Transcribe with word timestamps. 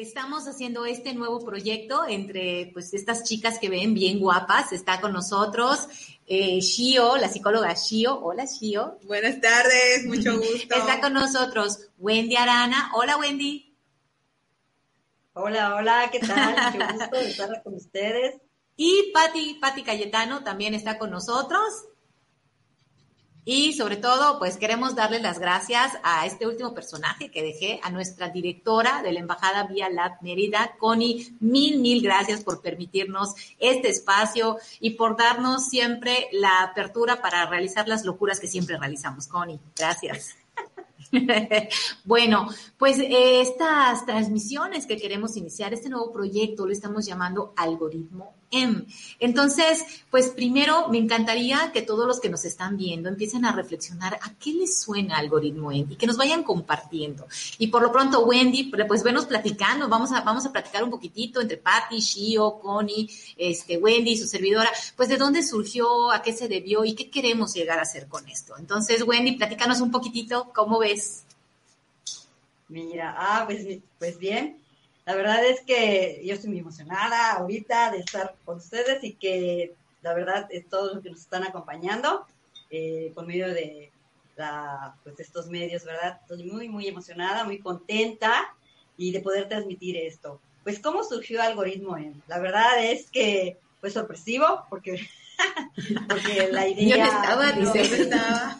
Estamos 0.00 0.46
haciendo 0.46 0.86
este 0.86 1.12
nuevo 1.12 1.44
proyecto 1.44 2.06
entre 2.06 2.70
pues 2.72 2.94
estas 2.94 3.24
chicas 3.24 3.58
que 3.58 3.68
ven 3.68 3.94
bien 3.94 4.20
guapas. 4.20 4.72
Está 4.72 5.00
con 5.00 5.12
nosotros 5.12 5.88
eh, 6.24 6.60
Shio, 6.60 7.16
la 7.16 7.28
psicóloga 7.28 7.74
Shio. 7.74 8.16
Hola 8.20 8.44
Shio. 8.44 9.00
Buenas 9.02 9.40
tardes, 9.40 10.06
mucho 10.06 10.36
gusto. 10.38 10.76
Está 10.76 11.00
con 11.00 11.14
nosotros 11.14 11.88
Wendy 11.98 12.36
Arana. 12.36 12.92
Hola 12.94 13.16
Wendy. 13.16 13.76
Hola, 15.32 15.74
hola, 15.74 16.08
¿qué 16.12 16.20
tal? 16.20 16.54
Mucho 16.74 16.86
gusto 16.96 17.16
estar 17.18 17.62
con 17.64 17.74
ustedes. 17.74 18.36
Y 18.80 19.10
Patti, 19.12 19.58
Patti 19.60 19.82
Cayetano 19.82 20.44
también 20.44 20.72
está 20.72 20.98
con 20.98 21.10
nosotros. 21.10 21.86
Y 23.50 23.72
sobre 23.72 23.96
todo, 23.96 24.38
pues 24.38 24.58
queremos 24.58 24.94
darle 24.94 25.20
las 25.20 25.38
gracias 25.38 25.94
a 26.02 26.26
este 26.26 26.46
último 26.46 26.74
personaje 26.74 27.30
que 27.30 27.42
dejé, 27.42 27.80
a 27.82 27.90
nuestra 27.90 28.28
directora 28.28 29.00
de 29.02 29.10
la 29.10 29.20
Embajada 29.20 29.62
Vía 29.62 29.88
Lab 29.88 30.20
Mérida, 30.20 30.76
Connie. 30.78 31.34
Mil, 31.40 31.80
mil 31.80 32.02
gracias 32.02 32.44
por 32.44 32.60
permitirnos 32.60 33.34
este 33.58 33.88
espacio 33.88 34.58
y 34.80 34.90
por 34.90 35.16
darnos 35.16 35.66
siempre 35.66 36.28
la 36.30 36.62
apertura 36.62 37.22
para 37.22 37.46
realizar 37.46 37.88
las 37.88 38.04
locuras 38.04 38.38
que 38.38 38.48
siempre 38.48 38.76
realizamos. 38.76 39.28
Connie, 39.28 39.58
gracias. 39.74 40.36
bueno, 42.04 42.50
pues 42.76 42.98
eh, 42.98 43.40
estas 43.40 44.04
transmisiones 44.04 44.84
que 44.84 44.98
queremos 44.98 45.38
iniciar, 45.38 45.72
este 45.72 45.88
nuevo 45.88 46.12
proyecto, 46.12 46.66
lo 46.66 46.72
estamos 46.72 47.06
llamando 47.06 47.54
Algoritmo 47.56 48.34
M. 48.50 48.84
Entonces, 49.20 49.84
pues 50.10 50.28
primero 50.28 50.88
me 50.88 50.98
encantaría 50.98 51.70
que 51.72 51.82
todos 51.82 52.06
los 52.06 52.20
que 52.20 52.28
nos 52.28 52.44
están 52.44 52.76
viendo 52.76 53.08
empiecen 53.08 53.44
a 53.44 53.52
reflexionar 53.52 54.14
a 54.14 54.34
qué 54.34 54.52
les 54.52 54.80
suena 54.80 55.18
Algoritmo 55.18 55.70
M 55.70 55.86
y 55.90 55.96
que 55.96 56.06
nos 56.06 56.16
vayan 56.16 56.42
compartiendo. 56.42 57.26
Y 57.58 57.68
por 57.68 57.82
lo 57.82 57.92
pronto, 57.92 58.24
Wendy, 58.24 58.72
pues 58.86 59.02
venos 59.02 59.26
platicando, 59.26 59.88
vamos 59.88 60.12
a, 60.12 60.22
vamos 60.22 60.46
a 60.46 60.52
platicar 60.52 60.82
un 60.82 60.90
poquitito 60.90 61.40
entre 61.40 61.58
Patty, 61.58 61.98
Shio, 61.98 62.58
Connie, 62.58 63.08
este, 63.36 63.76
Wendy, 63.76 64.16
su 64.16 64.26
servidora, 64.26 64.70
pues 64.96 65.08
de 65.08 65.16
dónde 65.16 65.42
surgió, 65.42 66.10
a 66.10 66.22
qué 66.22 66.32
se 66.32 66.48
debió 66.48 66.84
y 66.84 66.94
qué 66.94 67.10
queremos 67.10 67.54
llegar 67.54 67.78
a 67.78 67.82
hacer 67.82 68.08
con 68.08 68.28
esto. 68.28 68.56
Entonces, 68.58 69.02
Wendy, 69.02 69.32
platícanos 69.32 69.80
un 69.80 69.90
poquitito, 69.90 70.50
¿cómo 70.54 70.78
ves? 70.78 71.24
Mira, 72.68 73.14
ah, 73.16 73.44
pues, 73.46 73.78
pues 73.98 74.18
bien. 74.18 74.58
La 75.08 75.16
verdad 75.16 75.42
es 75.42 75.62
que 75.62 76.20
yo 76.22 76.34
estoy 76.34 76.50
muy 76.50 76.58
emocionada 76.58 77.32
ahorita 77.32 77.92
de 77.92 78.00
estar 78.00 78.34
con 78.44 78.58
ustedes 78.58 79.02
y 79.02 79.14
que 79.14 79.74
la 80.02 80.12
verdad 80.12 80.46
es 80.50 80.68
todo 80.68 80.96
lo 80.96 81.00
que 81.00 81.08
nos 81.08 81.20
están 81.20 81.44
acompañando 81.44 82.26
eh, 82.68 83.10
por 83.14 83.26
medio 83.26 83.48
de 83.48 83.90
la, 84.36 84.94
pues, 85.04 85.18
estos 85.18 85.46
medios, 85.46 85.86
¿verdad? 85.86 86.20
Estoy 86.20 86.44
muy, 86.44 86.68
muy 86.68 86.88
emocionada, 86.88 87.44
muy 87.44 87.58
contenta 87.58 88.54
y 88.98 89.10
de 89.10 89.20
poder 89.20 89.48
transmitir 89.48 89.96
esto. 89.96 90.42
Pues, 90.62 90.78
¿cómo 90.78 91.02
surgió 91.02 91.40
Algoritmo 91.40 91.96
en? 91.96 92.22
La 92.26 92.38
verdad 92.38 92.84
es 92.84 93.10
que 93.10 93.56
fue 93.80 93.88
sorpresivo 93.88 94.66
porque 94.68 95.08
porque 96.06 96.50
la 96.52 96.68
idea 96.68 97.06
estaba, 97.06 97.52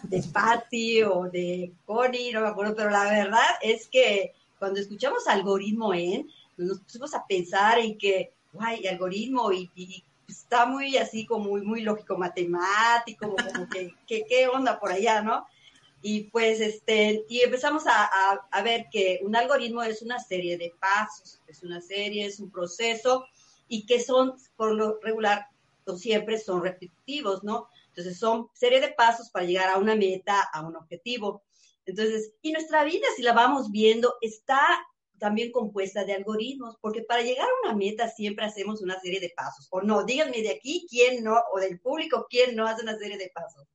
de 0.03 0.23
Patty 0.33 1.03
o 1.03 1.25
de 1.25 1.73
Connie, 1.85 2.33
no 2.33 2.41
me 2.41 2.49
acuerdo, 2.49 2.75
pero 2.75 2.89
la 2.89 3.05
verdad 3.05 3.45
es 3.61 3.87
que 3.87 4.33
cuando 4.59 4.81
escuchamos 4.81 5.27
algoritmo 5.29 5.95
en, 5.95 6.29
nos 6.67 6.81
pusimos 6.81 7.15
a 7.15 7.27
pensar 7.27 7.79
en 7.79 7.97
que, 7.99 8.33
guay, 8.53 8.87
algoritmo 8.87 9.53
y, 9.53 10.05
está 10.27 10.67
muy 10.67 10.99
así 10.99 11.25
como 11.25 11.51
muy, 11.51 11.63
muy 11.63 11.81
lógico 11.81 12.19
matemático, 12.19 13.35
como 13.35 13.69
que, 13.69 13.95
qué 14.29 14.49
onda 14.49 14.79
por 14.79 14.93
allá, 14.93 15.23
¿no? 15.23 15.47
Y 16.03 16.25
pues, 16.25 16.61
este, 16.61 17.25
y 17.29 17.41
empezamos 17.41 17.87
a, 17.87 18.05
a 18.51 18.63
ver 18.63 18.87
que 18.93 19.21
un 19.23 19.35
algoritmo 19.35 19.83
es 19.83 20.03
una 20.03 20.21
serie 20.21 20.59
de 20.59 20.75
pasos, 20.79 21.41
es 21.47 21.63
una 21.63 21.81
serie, 21.81 22.27
es 22.27 22.39
un 22.41 22.51
proceso, 22.51 23.25
y 23.69 23.87
que 23.87 24.01
son, 24.01 24.35
por 24.57 24.75
lo 24.75 24.99
regular, 25.01 25.47
siempre 25.97 26.39
son 26.39 26.63
repetitivos, 26.63 27.45
¿no? 27.45 27.69
Entonces 27.89 28.19
son 28.19 28.49
serie 28.53 28.81
de 28.81 28.89
pasos 28.89 29.31
para 29.31 29.47
llegar 29.47 29.71
a 29.71 29.79
una 29.79 29.95
meta, 29.95 30.43
a 30.53 30.63
un 30.63 30.77
objetivo. 30.77 31.43
Entonces, 31.87 32.33
y 32.43 32.53
nuestra 32.53 32.85
vida, 32.85 33.07
si 33.17 33.23
la 33.23 33.33
vamos 33.33 33.71
viendo, 33.71 34.15
está 34.21 34.87
también 35.19 35.53
compuesta 35.53 36.05
de 36.05 36.15
algoritmos, 36.15 36.77
porque 36.81 37.03
para 37.03 37.23
llegar 37.23 37.47
a 37.47 37.69
una 37.69 37.77
meta 37.77 38.09
siempre 38.09 38.45
hacemos 38.45 38.83
una 38.83 38.99
serie 39.01 39.21
de 39.21 39.33
pasos, 39.37 39.69
o 39.71 39.83
no, 39.83 40.05
díganme 40.05 40.43
de 40.43 40.51
aquí 40.51 40.87
quién 40.89 41.23
no, 41.25 41.37
o 41.53 41.61
del 41.61 41.81
público 41.81 42.27
quién 42.29 42.57
no 42.57 42.67
hace 42.67 42.83
una 42.83 42.97
serie 42.97 43.19
de 43.19 43.31
pasos. 43.35 43.67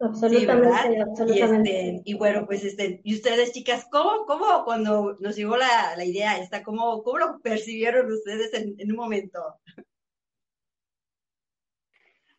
Absolutamente, 0.00 1.00
absolutamente. 1.00 1.70
Y, 1.70 1.96
este, 1.96 2.02
y, 2.04 2.14
bueno, 2.14 2.46
pues 2.46 2.62
este, 2.64 3.00
y 3.02 3.14
ustedes, 3.14 3.52
chicas, 3.52 3.84
¿cómo, 3.90 4.26
cómo 4.26 4.64
cuando 4.64 5.16
nos 5.18 5.34
llegó 5.34 5.56
la, 5.56 5.96
la 5.96 6.04
idea 6.04 6.38
esta, 6.38 6.62
cómo, 6.62 7.02
cómo 7.02 7.18
lo 7.18 7.40
percibieron 7.40 8.10
ustedes 8.12 8.54
en, 8.54 8.76
en 8.78 8.92
un 8.92 8.96
momento? 8.96 9.40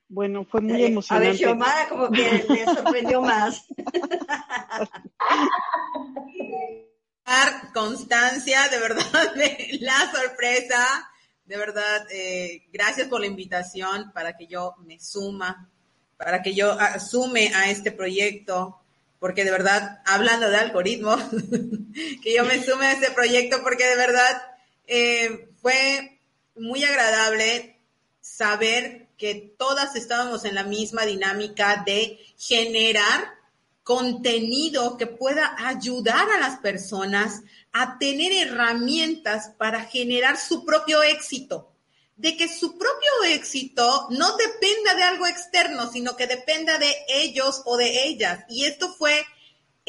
Bueno, 0.09 0.45
fue 0.45 0.59
muy 0.61 0.83
emocionante. 0.83 1.27
A 1.27 1.31
ver, 1.31 1.37
Xiomara 1.37 1.87
como 1.87 2.09
que 2.11 2.45
le 2.49 2.65
sorprendió 2.65 3.21
más. 3.23 3.65
Constancia, 7.73 8.67
de 8.69 8.79
verdad, 8.79 9.03
la 9.79 10.11
sorpresa, 10.11 11.11
de 11.45 11.57
verdad, 11.57 12.07
eh, 12.11 12.67
gracias 12.73 13.07
por 13.07 13.21
la 13.21 13.27
invitación 13.27 14.11
para 14.11 14.35
que 14.35 14.47
yo 14.47 14.75
me 14.79 14.99
suma 14.99 15.69
para 16.19 16.41
que 16.41 16.53
yo 16.53 16.73
asume 16.73 17.49
a 17.55 17.71
este 17.71 17.93
proyecto, 17.93 18.81
porque 19.19 19.45
de 19.45 19.51
verdad, 19.51 20.01
hablando 20.05 20.49
de 20.49 20.57
algoritmos, 20.57 21.23
que 22.21 22.35
yo 22.35 22.43
me 22.43 22.61
sume 22.61 22.87
a 22.87 22.91
este 22.91 23.11
proyecto, 23.11 23.63
porque 23.63 23.85
de 23.85 23.95
verdad 23.95 24.41
eh, 24.85 25.49
fue 25.61 26.19
muy 26.57 26.83
agradable 26.83 27.79
saber 28.19 29.07
que 29.19 29.53
todas 29.57 29.95
estábamos 29.95 30.45
en 30.45 30.55
la 30.55 30.63
misma 30.63 31.05
dinámica 31.05 31.83
de 31.85 32.17
generar 32.37 33.35
contenido 33.83 34.97
que 34.97 35.05
pueda 35.05 35.55
ayudar 35.57 36.31
a 36.31 36.39
las 36.39 36.59
personas 36.59 37.41
a 37.71 37.99
tener 37.99 38.31
herramientas 38.31 39.51
para 39.57 39.83
generar 39.83 40.37
su 40.37 40.65
propio 40.65 41.03
éxito 41.03 41.69
de 42.19 42.35
que 42.35 42.49
su 42.49 42.77
propio 42.77 43.11
éxito 43.27 44.07
no 44.09 44.35
dependa 44.35 44.93
de 44.93 45.03
algo 45.03 45.25
externo, 45.25 45.89
sino 45.89 46.17
que 46.17 46.27
dependa 46.27 46.77
de 46.77 46.93
ellos 47.07 47.61
o 47.63 47.77
de 47.77 48.07
ellas. 48.07 48.43
Y 48.49 48.65
esto 48.65 48.93
fue 48.93 49.25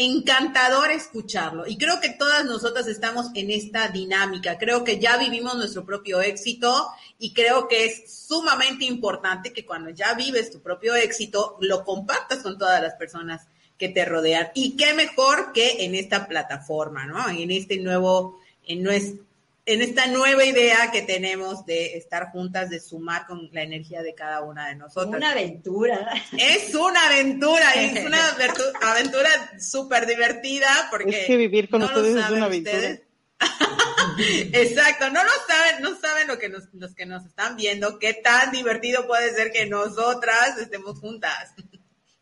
encantador 0.00 0.91
escucharlo. 0.91 1.66
Y 1.66 1.77
creo 1.77 2.00
que 2.00 2.09
todas 2.09 2.47
nosotras 2.47 2.87
estamos 2.87 3.27
en 3.34 3.50
esta 3.50 3.88
dinámica. 3.88 4.56
Creo 4.56 4.83
que 4.83 4.99
ya 4.99 5.19
vivimos 5.19 5.56
nuestro 5.56 5.84
propio 5.84 6.22
éxito 6.22 6.88
y 7.19 7.34
creo 7.34 7.69
que 7.69 7.84
es 7.84 8.27
sumamente 8.27 8.87
importante 8.87 9.53
que 9.53 9.66
cuando 9.66 9.91
ya 9.91 10.15
vives 10.15 10.50
tu 10.50 10.61
propio 10.61 10.94
éxito, 10.94 11.59
lo 11.61 11.84
compartas 11.84 12.38
con 12.38 12.56
todas 12.56 12.81
las 12.81 12.94
personas 12.94 13.47
que 13.77 13.91
te 13.91 14.06
rodean. 14.06 14.49
Y 14.55 14.75
qué 14.77 14.94
mejor 14.94 15.53
que 15.53 15.84
en 15.84 15.94
esta 15.94 16.27
plataforma, 16.27 17.05
¿no? 17.05 17.28
En 17.28 17.50
este 17.50 17.76
nuevo, 17.76 18.41
en 18.67 18.82
nuestro 18.82 19.30
en 19.72 19.82
esta 19.82 20.06
nueva 20.06 20.44
idea 20.44 20.90
que 20.90 21.02
tenemos 21.02 21.64
de 21.64 21.96
estar 21.96 22.31
juntas, 22.32 22.70
de 22.70 22.81
sumar 22.81 23.26
con 23.26 23.49
la 23.52 23.62
energía 23.62 24.02
de 24.02 24.14
cada 24.14 24.43
una 24.43 24.69
de 24.69 24.75
nosotros. 24.75 25.14
Una 25.14 25.31
aventura. 25.31 26.12
Es 26.37 26.75
una 26.75 27.06
aventura, 27.06 27.72
es 27.75 28.05
una 28.05 28.19
aventura 28.82 29.31
súper 29.61 30.06
divertida 30.06 30.88
porque... 30.90 31.20
Es 31.20 31.26
que 31.26 31.37
vivir 31.37 31.69
con 31.69 31.82
ustedes 31.82 32.17
es 32.17 32.31
una 32.31 32.46
aventura. 32.46 32.99
Exacto, 34.52 35.08
no 35.11 35.22
lo 35.22 35.31
saben, 35.46 35.82
no 35.82 35.99
saben 35.99 36.28
lo 36.28 36.38
que 36.38 36.49
nos, 36.49 36.64
los 36.75 36.94
que 36.94 37.06
nos 37.06 37.25
están 37.25 37.56
viendo, 37.56 37.99
qué 37.99 38.12
tan 38.12 38.50
divertido 38.50 39.06
puede 39.06 39.32
ser 39.34 39.50
que 39.52 39.67
nosotras 39.67 40.58
estemos 40.58 40.99
juntas. 40.99 41.55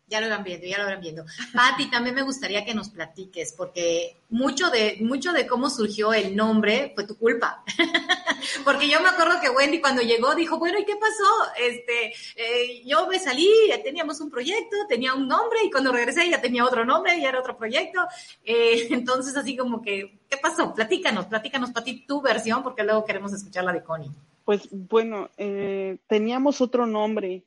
Ya 0.09 0.21
lo 0.21 0.29
van 0.29 0.43
viendo, 0.43 0.65
ya 0.65 0.79
lo 0.79 0.85
van 0.85 1.01
viendo. 1.01 1.25
Patti, 1.53 1.89
también 1.89 2.15
me 2.15 2.23
gustaría 2.23 2.65
que 2.65 2.73
nos 2.73 2.89
platiques, 2.89 3.53
porque 3.53 4.17
mucho 4.29 4.69
de, 4.69 4.97
mucho 5.01 5.33
de 5.33 5.45
cómo 5.45 5.69
surgió 5.69 6.13
el 6.13 6.35
nombre 6.35 6.91
fue 6.95 7.05
tu 7.05 7.17
culpa. 7.17 7.63
Porque 8.63 8.89
yo 8.89 9.01
me 9.01 9.09
acuerdo 9.09 9.39
que 9.41 9.49
Wendy 9.49 9.81
cuando 9.81 10.01
llegó 10.01 10.33
dijo, 10.35 10.57
bueno, 10.57 10.79
¿y 10.79 10.85
qué 10.85 10.95
pasó? 10.95 11.53
Este, 11.59 12.13
eh, 12.35 12.83
yo 12.85 13.07
me 13.07 13.19
salí, 13.19 13.49
teníamos 13.83 14.21
un 14.21 14.29
proyecto, 14.29 14.75
tenía 14.87 15.13
un 15.13 15.27
nombre 15.27 15.59
y 15.63 15.71
cuando 15.71 15.91
regresé 15.91 16.29
ya 16.29 16.41
tenía 16.41 16.65
otro 16.65 16.85
nombre 16.85 17.17
y 17.17 17.25
era 17.25 17.39
otro 17.39 17.57
proyecto. 17.57 17.99
Eh, 18.43 18.87
entonces 18.91 19.35
así 19.35 19.55
como 19.55 19.81
que, 19.81 20.19
¿qué 20.29 20.37
pasó? 20.37 20.73
Platícanos, 20.73 21.25
platícanos 21.25 21.71
para 21.71 21.83
ti 21.83 22.05
tu 22.07 22.21
versión 22.21 22.63
porque 22.63 22.83
luego 22.83 23.05
queremos 23.05 23.33
escuchar 23.33 23.63
la 23.63 23.73
de 23.73 23.83
Connie. 23.83 24.11
Pues 24.45 24.67
bueno, 24.71 25.29
eh, 25.37 25.97
teníamos 26.07 26.61
otro 26.61 26.87
nombre 26.87 27.43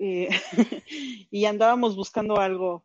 y 1.30 1.44
andábamos 1.44 1.96
buscando 1.96 2.38
algo 2.38 2.84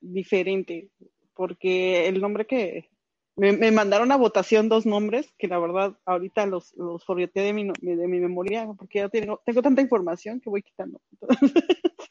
diferente 0.00 0.90
porque 1.34 2.08
el 2.08 2.20
nombre 2.20 2.46
que, 2.46 2.88
me, 3.36 3.70
mandaron 3.72 4.12
a 4.12 4.16
votación 4.16 4.68
dos 4.68 4.86
nombres 4.86 5.32
que 5.38 5.48
la 5.48 5.58
verdad 5.58 5.98
ahorita 6.04 6.46
los, 6.46 6.72
los 6.76 7.04
de 7.06 7.52
mi, 7.52 7.64
de 7.64 8.08
mi 8.08 8.20
memoria 8.20 8.68
porque 8.78 9.00
ya 9.00 9.08
tengo, 9.08 9.42
tengo 9.44 9.62
tanta 9.62 9.82
información 9.82 10.40
que 10.40 10.50
voy 10.50 10.62
quitando. 10.62 11.00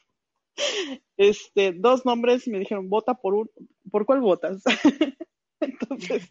este, 1.16 1.72
dos 1.72 2.04
nombres 2.04 2.46
me 2.46 2.58
dijeron, 2.58 2.88
vota 2.88 3.14
por 3.14 3.34
un, 3.34 3.50
¿por 3.90 4.04
cuál 4.04 4.20
votas? 4.20 4.62
Entonces, 5.60 6.30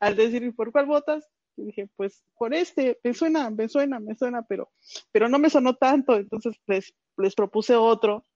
al 0.00 0.16
decir, 0.16 0.54
¿por 0.54 0.70
cuál 0.70 0.86
votas? 0.86 1.26
Dije, 1.64 1.88
pues 1.96 2.24
por 2.38 2.54
este, 2.54 2.98
me 3.02 3.14
suena, 3.14 3.50
me 3.50 3.68
suena, 3.68 4.00
me 4.00 4.14
suena, 4.14 4.42
pero, 4.42 4.70
pero 5.12 5.28
no 5.28 5.38
me 5.38 5.50
sonó 5.50 5.74
tanto, 5.74 6.16
entonces 6.16 6.56
les, 6.66 6.94
les 7.16 7.34
propuse 7.34 7.74
otro. 7.74 8.26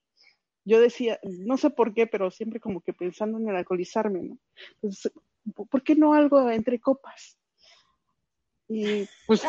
Yo 0.65 0.81
decía, 0.81 1.19
no 1.23 1.57
sé 1.57 1.71
por 1.71 1.95
qué, 1.95 2.07
pero 2.07 2.31
siempre 2.31 2.61
como 2.61 2.81
que 2.81 2.93
pensando 2.93 3.39
en 3.39 3.49
el 3.49 3.57
alcoholizarme, 3.57 4.23
¿no? 4.23 4.39
Entonces, 4.75 5.13
¿por 5.55 5.83
qué 5.83 5.95
no 5.95 6.15
algo 6.15 6.51
entre 6.51 6.79
copas? 6.79 7.37
Y 8.69 9.09
pues 9.27 9.43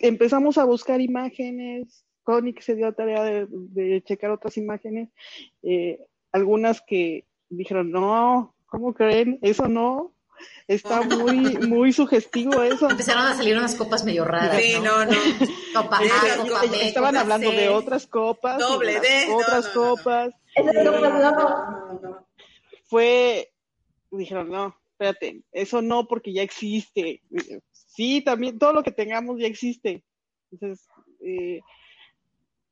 empezamos 0.00 0.58
a 0.58 0.64
buscar 0.64 1.00
imágenes, 1.00 2.04
Connie 2.22 2.54
se 2.60 2.74
dio 2.74 2.86
la 2.86 2.92
tarea 2.92 3.22
de, 3.24 4.02
checar 4.04 4.30
otras 4.30 4.56
imágenes, 4.56 5.10
eh, 5.62 5.98
algunas 6.32 6.80
que 6.82 7.24
dijeron, 7.48 7.90
no, 7.90 8.54
¿cómo 8.66 8.94
creen? 8.94 9.38
Eso 9.42 9.68
no, 9.68 10.12
está 10.66 11.02
muy, 11.02 11.58
muy 11.58 11.92
sugestivo 11.92 12.62
eso. 12.62 12.90
Empezaron 12.90 13.26
a 13.26 13.34
salir 13.34 13.56
unas 13.56 13.74
copas 13.74 14.04
medio 14.04 14.24
raras. 14.24 14.60
Sí, 14.60 14.74
no, 14.82 15.04
no. 15.04 15.12
Copa 15.74 15.98
A, 15.98 16.36
copa 16.38 16.60
B, 16.70 16.88
Estaban 16.88 17.16
hablando 17.16 17.50
de 17.50 17.68
otras 17.68 18.06
copas. 18.06 18.58
Doble 18.58 19.00
D. 19.00 19.32
Otras 19.32 19.68
copas. 19.68 20.34
Fue 22.84 23.50
dijeron, 24.16 24.50
no, 24.50 24.76
espérate, 24.92 25.42
eso 25.52 25.82
no 25.82 26.06
porque 26.06 26.32
ya 26.32 26.42
existe. 26.42 27.22
Sí, 27.72 28.22
también 28.22 28.58
todo 28.58 28.72
lo 28.72 28.82
que 28.82 28.92
tengamos 28.92 29.38
ya 29.38 29.46
existe. 29.46 30.02
Entonces, 30.50 30.86
eh, 31.20 31.60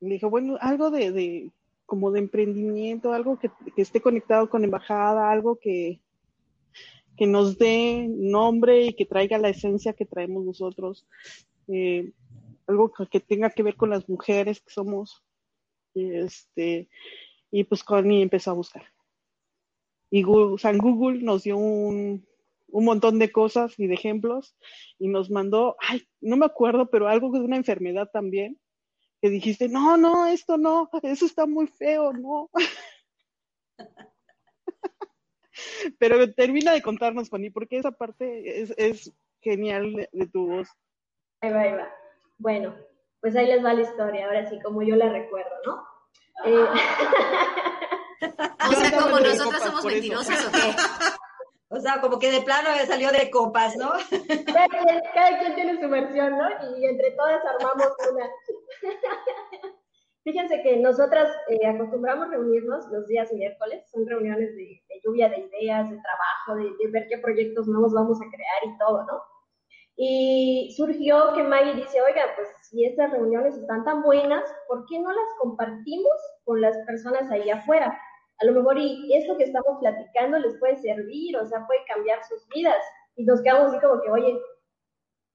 me 0.01 0.15
dijo, 0.15 0.31
bueno, 0.31 0.57
algo 0.61 0.91
de, 0.91 1.13
de 1.13 1.51
como 1.87 2.11
de 2.11 2.21
emprendimiento, 2.21 3.13
algo 3.13 3.39
que, 3.39 3.51
esté 3.77 4.01
conectado 4.01 4.49
con 4.49 4.65
embajada, 4.65 5.31
algo 5.31 5.57
que, 5.57 6.01
que 7.17 7.27
nos 7.27 7.59
dé 7.59 8.07
nombre 8.09 8.87
y 8.87 8.95
que 8.95 9.07
traiga 9.07 9.39
la 9.39 9.49
esencia 9.49 9.93
que 9.93 10.05
traemos 10.05 10.45
nosotros, 10.45 11.07
eh, 11.69 12.13
algo 12.67 12.93
que, 12.93 13.21
tenga 13.21 13.51
que 13.51 13.63
ver 13.63 13.77
con 13.77 13.91
las 13.91 14.09
mujeres 14.09 14.61
que 14.61 14.71
somos. 14.71 15.23
Este, 15.95 16.89
y 17.51 17.65
pues 17.65 17.85
Connie 17.85 18.23
empezó 18.23 18.51
a 18.51 18.55
buscar. 18.55 18.85
Y 20.11 20.23
Google, 20.23 20.59
San 20.59 20.79
Google 20.79 21.23
nos 21.23 21.45
dio 21.45 21.57
un, 21.57 22.27
montón 22.69 23.19
de 23.19 23.31
cosas 23.31 23.79
y 23.79 23.87
de 23.87 23.95
ejemplos 23.95 24.57
y 24.99 25.09
nos 25.09 25.31
mandó, 25.31 25.77
ay, 25.81 26.03
no 26.21 26.37
me 26.37 26.47
acuerdo, 26.47 26.91
pero 26.91 27.09
algo 27.09 27.31
de 27.31 27.41
una 27.41 27.57
enfermedad 27.57 28.11
también, 28.13 28.59
que 29.21 29.31
dijiste, 29.31 29.69
no, 29.69 29.97
no, 29.97 30.27
esto 30.27 30.59
no, 30.59 30.91
eso 31.03 31.27
está 31.27 31.47
muy 31.47 31.69
feo, 31.69 32.13
no. 32.13 32.51
pero 35.99 36.33
termina 36.35 36.73
de 36.73 36.83
contarnos, 36.83 37.31
Connie, 37.31 37.51
porque 37.51 37.79
esa 37.79 37.93
parte 37.93 38.63
es, 38.63 38.75
es 38.77 39.13
genial 39.41 40.09
de, 40.13 40.27
tu 40.27 40.47
voz. 40.47 40.69
Ahí 41.41 41.51
va, 41.51 41.61
ahí 41.61 41.73
va. 41.73 41.89
Bueno, 42.39 42.75
pues 43.21 43.37
ahí 43.37 43.47
les 43.47 43.65
va 43.65 43.75
la 43.75 43.83
historia, 43.83 44.27
ahora 44.27 44.49
sí, 44.49 44.59
como 44.63 44.83
yo 44.83 44.97
la 44.97 45.11
recuerdo, 45.11 45.55
¿no? 45.67 45.87
Eh... 46.45 46.67
O 48.67 48.73
sea, 48.73 48.99
como 48.99 49.21
nosotras 49.21 49.63
somos 49.63 49.85
mentirosas 49.85 50.47
o 50.47 50.51
qué. 50.51 50.59
O 51.69 51.81
sea, 51.81 52.01
como 52.01 52.21
que 52.21 52.31
de 52.31 52.41
plano 52.43 52.69
salió 52.87 53.11
de 53.11 53.31
copas, 53.31 53.77
¿no? 53.77 53.91
Cada 54.53 55.39
quien, 55.41 55.55
tiene 55.57 55.81
su 55.81 55.89
versión, 55.89 56.39
¿no? 56.39 56.79
Y 56.79 56.87
entre 56.87 57.11
todas 57.13 57.43
armamos 57.45 57.89
una. 58.13 58.31
Fíjense 60.25 60.63
que 60.63 60.79
nosotras 60.79 61.31
eh, 61.49 61.67
acostumbramos 61.67 62.31
reunirnos 62.31 62.87
los 62.91 63.07
días 63.07 63.33
miércoles, 63.33 63.85
son 63.91 64.07
reuniones 64.07 64.57
de, 64.57 64.83
lluvia 65.05 65.29
de 65.29 65.39
ideas, 65.39 65.91
de 65.91 65.99
trabajo, 65.99 66.57
de, 66.57 66.91
ver 66.91 67.07
qué 67.09 67.19
proyectos 67.19 67.69
nuevos 67.69 67.93
vamos 67.93 68.19
a 68.21 68.31
crear 68.31 68.75
y 68.75 68.79
todo, 68.79 69.05
¿no? 69.05 69.23
Y 69.97 70.75
surgió 70.77 71.35
que 71.35 71.43
Maggie 71.43 71.75
dice, 71.75 72.01
oiga, 72.01 72.23
pues 72.37 72.49
si 72.63 72.85
estas 72.85 73.13
reuniones 73.13 73.57
están 73.57 73.85
tan 73.85 74.03
buenas, 74.03 74.43
¿por 74.67 74.87
qué 74.87 74.99
no 74.99 75.13
las 75.13 75.29
compartimos 75.41 76.13
con 76.45 76.61
las 76.61 76.77
personas 76.87 77.31
ahí 77.31 77.51
afuera? 77.51 77.97
a 78.41 78.47
lo 78.47 78.53
mejor 78.53 78.79
y 78.79 79.15
esto 79.15 79.37
que 79.37 79.45
estamos 79.45 79.79
platicando 79.81 80.39
les 80.39 80.59
puede 80.59 80.77
servir, 80.77 81.37
o 81.37 81.47
sea, 81.47 81.67
puede 81.67 81.85
cambiar 81.87 82.23
sus 82.25 82.47
vidas. 82.49 82.83
Y 83.17 83.25
nos 83.25 83.41
quedamos 83.43 83.69
así 83.69 83.81
como 83.81 84.01
que, 84.03 84.11
oye, 84.11 84.41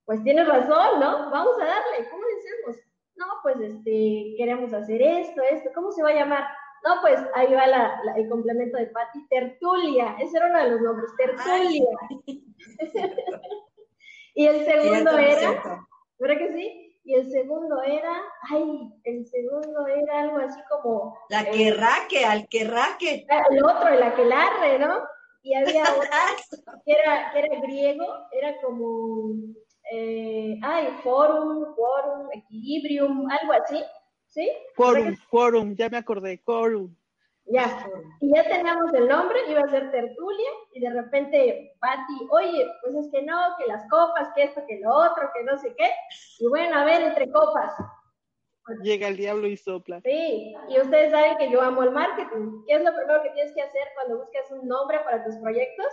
pues 0.04 0.22
tienes 0.22 0.46
razón, 0.46 1.00
¿no? 1.00 1.30
Vamos 1.30 1.56
a 1.60 1.64
darle, 1.64 2.08
¿cómo 2.10 2.22
le 2.24 2.34
hacemos? 2.34 2.89
No, 3.20 3.26
pues 3.42 3.60
este, 3.60 4.34
queremos 4.38 4.72
hacer 4.72 5.02
esto, 5.02 5.42
esto, 5.42 5.70
¿cómo 5.74 5.92
se 5.92 6.02
va 6.02 6.08
a 6.08 6.14
llamar? 6.14 6.44
No, 6.82 7.02
pues 7.02 7.20
ahí 7.34 7.52
va 7.52 7.66
la, 7.66 8.02
el 8.16 8.28
complemento 8.30 8.78
de 8.78 8.86
Patti, 8.86 9.28
Tertulia, 9.28 10.16
ese 10.18 10.38
era 10.38 10.46
uno 10.48 10.58
de 10.58 10.70
los 10.70 10.80
nombres, 10.80 11.10
Tertulia. 11.18 11.84
y 14.34 14.46
el 14.46 14.64
segundo 14.64 15.18
era, 15.18 15.84
¿verdad 16.18 16.38
que 16.38 16.52
sí? 16.54 16.90
y 17.04 17.14
el 17.14 17.30
segundo 17.30 17.82
era, 17.82 18.22
ay, 18.50 18.92
el 19.04 19.26
segundo 19.26 19.86
era 19.86 20.20
algo 20.20 20.38
así 20.38 20.60
como... 20.70 21.18
La 21.28 21.44
que 21.44 21.68
eh, 21.68 21.74
raque, 21.74 22.24
al 22.24 22.46
que 22.48 22.64
raque. 22.64 23.26
Ah, 23.28 23.42
el 23.50 23.64
otro, 23.64 23.88
el 23.88 24.02
aquelarre, 24.02 24.78
¿no? 24.78 25.00
Y 25.42 25.54
había 25.54 25.82
que 26.84 26.92
era, 26.92 27.32
que 27.32 27.38
era 27.40 27.60
griego, 27.60 28.06
era 28.32 28.60
como, 28.60 29.34
eh, 29.90 30.58
ay, 30.62 30.88
forum, 31.02 31.74
quorum, 31.74 32.28
equilibrium, 32.32 33.28
algo 33.30 33.52
así, 33.52 33.82
¿sí? 34.26 34.50
Quorum, 34.76 35.16
quorum, 35.30 35.74
ya 35.74 35.88
me 35.88 35.98
acordé, 35.98 36.42
quorum. 36.42 36.94
Ya, 37.46 37.84
y 38.20 38.32
ya 38.32 38.44
teníamos 38.44 38.94
el 38.94 39.08
nombre, 39.08 39.40
iba 39.48 39.62
a 39.62 39.68
ser 39.68 39.90
tertulia, 39.90 40.50
y 40.72 40.80
de 40.80 40.90
repente 40.90 41.76
Patti, 41.80 42.28
oye, 42.30 42.70
pues 42.82 42.94
es 42.94 43.10
que 43.10 43.22
no, 43.22 43.56
que 43.58 43.66
las 43.66 43.88
copas, 43.88 44.28
que 44.36 44.44
esto, 44.44 44.62
que 44.68 44.78
lo 44.78 44.94
otro, 44.94 45.28
que 45.34 45.42
no 45.42 45.58
sé 45.58 45.74
qué, 45.76 45.90
y 46.38 46.46
bueno, 46.48 46.78
a 46.78 46.84
ver, 46.84 47.02
entre 47.02 47.30
copas. 47.32 47.74
Llega 48.82 49.08
el 49.08 49.16
diablo 49.16 49.48
y 49.48 49.56
sopla. 49.56 50.00
Sí, 50.02 50.54
y 50.68 50.80
ustedes 50.80 51.10
saben 51.10 51.36
que 51.38 51.50
yo 51.50 51.60
amo 51.60 51.82
el 51.82 51.90
marketing. 51.90 52.62
¿Qué 52.68 52.74
es 52.74 52.84
lo 52.84 52.94
primero 52.94 53.22
que 53.22 53.30
tienes 53.30 53.52
que 53.52 53.62
hacer 53.62 53.82
cuando 53.94 54.18
buscas 54.18 54.48
un 54.52 54.68
nombre 54.68 55.00
para 55.00 55.24
tus 55.24 55.36
proyectos? 55.38 55.92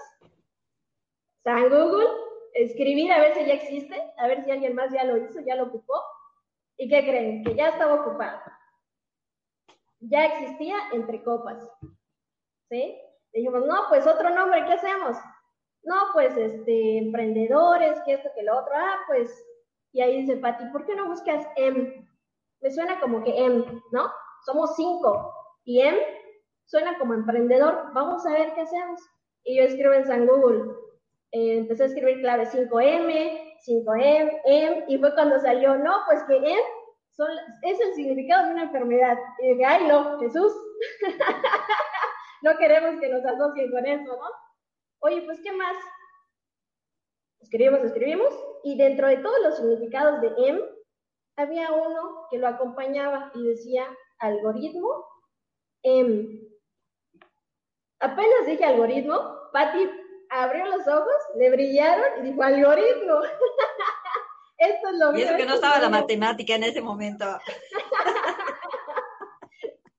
San 1.43 1.69
Google, 1.69 2.07
escribir 2.53 3.11
a 3.11 3.19
ver 3.19 3.33
si 3.35 3.45
ya 3.45 3.53
existe, 3.53 4.01
a 4.17 4.27
ver 4.27 4.43
si 4.43 4.51
alguien 4.51 4.75
más 4.75 4.91
ya 4.91 5.03
lo 5.03 5.17
hizo, 5.17 5.39
ya 5.41 5.55
lo 5.55 5.65
ocupó. 5.65 6.01
¿Y 6.77 6.89
qué 6.89 7.01
creen? 7.01 7.43
Que 7.43 7.55
ya 7.55 7.69
estaba 7.69 7.95
ocupado 7.95 8.39
ya 9.99 10.25
existía 10.25 10.75
entre 10.93 11.23
copas. 11.23 11.57
¿Sí? 12.69 12.97
Dijimos, 13.33 13.65
no, 13.65 13.75
pues 13.89 14.05
otro 14.07 14.29
nombre, 14.29 14.65
¿qué 14.65 14.73
hacemos? 14.73 15.17
No, 15.83 15.95
pues 16.13 16.35
este, 16.35 16.97
emprendedores, 16.97 17.99
que 18.05 18.13
esto, 18.13 18.29
que 18.35 18.43
lo 18.43 18.57
otro. 18.57 18.73
Ah, 18.75 18.99
pues, 19.07 19.45
y 19.93 20.01
ahí 20.01 20.21
dice 20.21 20.37
Pati, 20.37 20.65
¿por 20.71 20.85
qué 20.85 20.95
no 20.95 21.07
buscas 21.07 21.47
M? 21.55 22.07
Me 22.61 22.71
suena 22.71 22.99
como 22.99 23.23
que 23.23 23.37
M, 23.37 23.65
¿no? 23.91 24.11
Somos 24.45 24.75
cinco. 24.75 25.33
Y 25.63 25.81
M 25.81 25.97
suena 26.65 26.97
como 26.97 27.13
emprendedor. 27.13 27.93
Vamos 27.93 28.25
a 28.25 28.33
ver 28.33 28.53
qué 28.53 28.61
hacemos. 28.61 29.01
Y 29.43 29.57
yo 29.57 29.63
escribo 29.63 29.93
en 29.93 30.05
San 30.05 30.25
Google. 30.25 30.73
Eh, 31.37 31.57
empecé 31.59 31.83
a 31.83 31.85
escribir 31.85 32.19
clave 32.21 32.47
5M, 32.47 33.59
5M, 33.63 34.41
M, 34.45 34.85
y 34.87 34.97
fue 34.97 35.13
cuando 35.13 35.39
salió, 35.39 35.77
no, 35.77 35.99
pues 36.07 36.23
que 36.23 36.35
M 36.35 36.59
es 37.61 37.79
el 37.79 37.93
significado 37.93 38.47
de 38.47 38.53
una 38.53 38.63
enfermedad. 38.63 39.15
Y 39.43 39.49
dije, 39.49 39.65
ay, 39.65 39.87
no, 39.87 40.19
Jesús, 40.19 40.51
no 42.41 42.57
queremos 42.57 42.99
que 42.99 43.09
nos 43.09 43.23
asocien 43.23 43.69
con 43.69 43.85
eso, 43.85 44.17
¿no? 44.17 44.29
Oye, 45.01 45.21
pues, 45.27 45.39
¿qué 45.43 45.51
más? 45.51 45.75
Escribimos, 47.39 47.81
escribimos, 47.81 48.33
y 48.63 48.75
dentro 48.75 49.07
de 49.07 49.17
todos 49.17 49.39
los 49.43 49.57
significados 49.57 50.19
de 50.21 50.33
M, 50.39 50.59
había 51.35 51.71
uno 51.71 52.25
que 52.31 52.39
lo 52.39 52.47
acompañaba 52.47 53.31
y 53.35 53.45
decía 53.45 53.85
algoritmo 54.17 55.05
M. 55.83 56.41
Apenas 57.99 58.47
dije 58.47 58.65
algoritmo, 58.65 59.37
Patti 59.53 59.87
abrió 60.29 60.65
los 60.65 60.87
ojos, 60.87 61.15
le 61.35 61.49
brillaron 61.49 62.19
y 62.19 62.29
dijo 62.29 62.43
algoritmo. 62.43 63.21
esto 64.57 64.89
es 64.89 64.99
lo 64.99 65.11
mío. 65.11 65.19
Y 65.19 65.27
eso 65.27 65.37
que 65.37 65.45
no 65.45 65.55
estaba 65.55 65.79
la 65.79 65.89
matemática 65.89 66.55
en 66.55 66.63
ese 66.63 66.81
momento. 66.81 67.25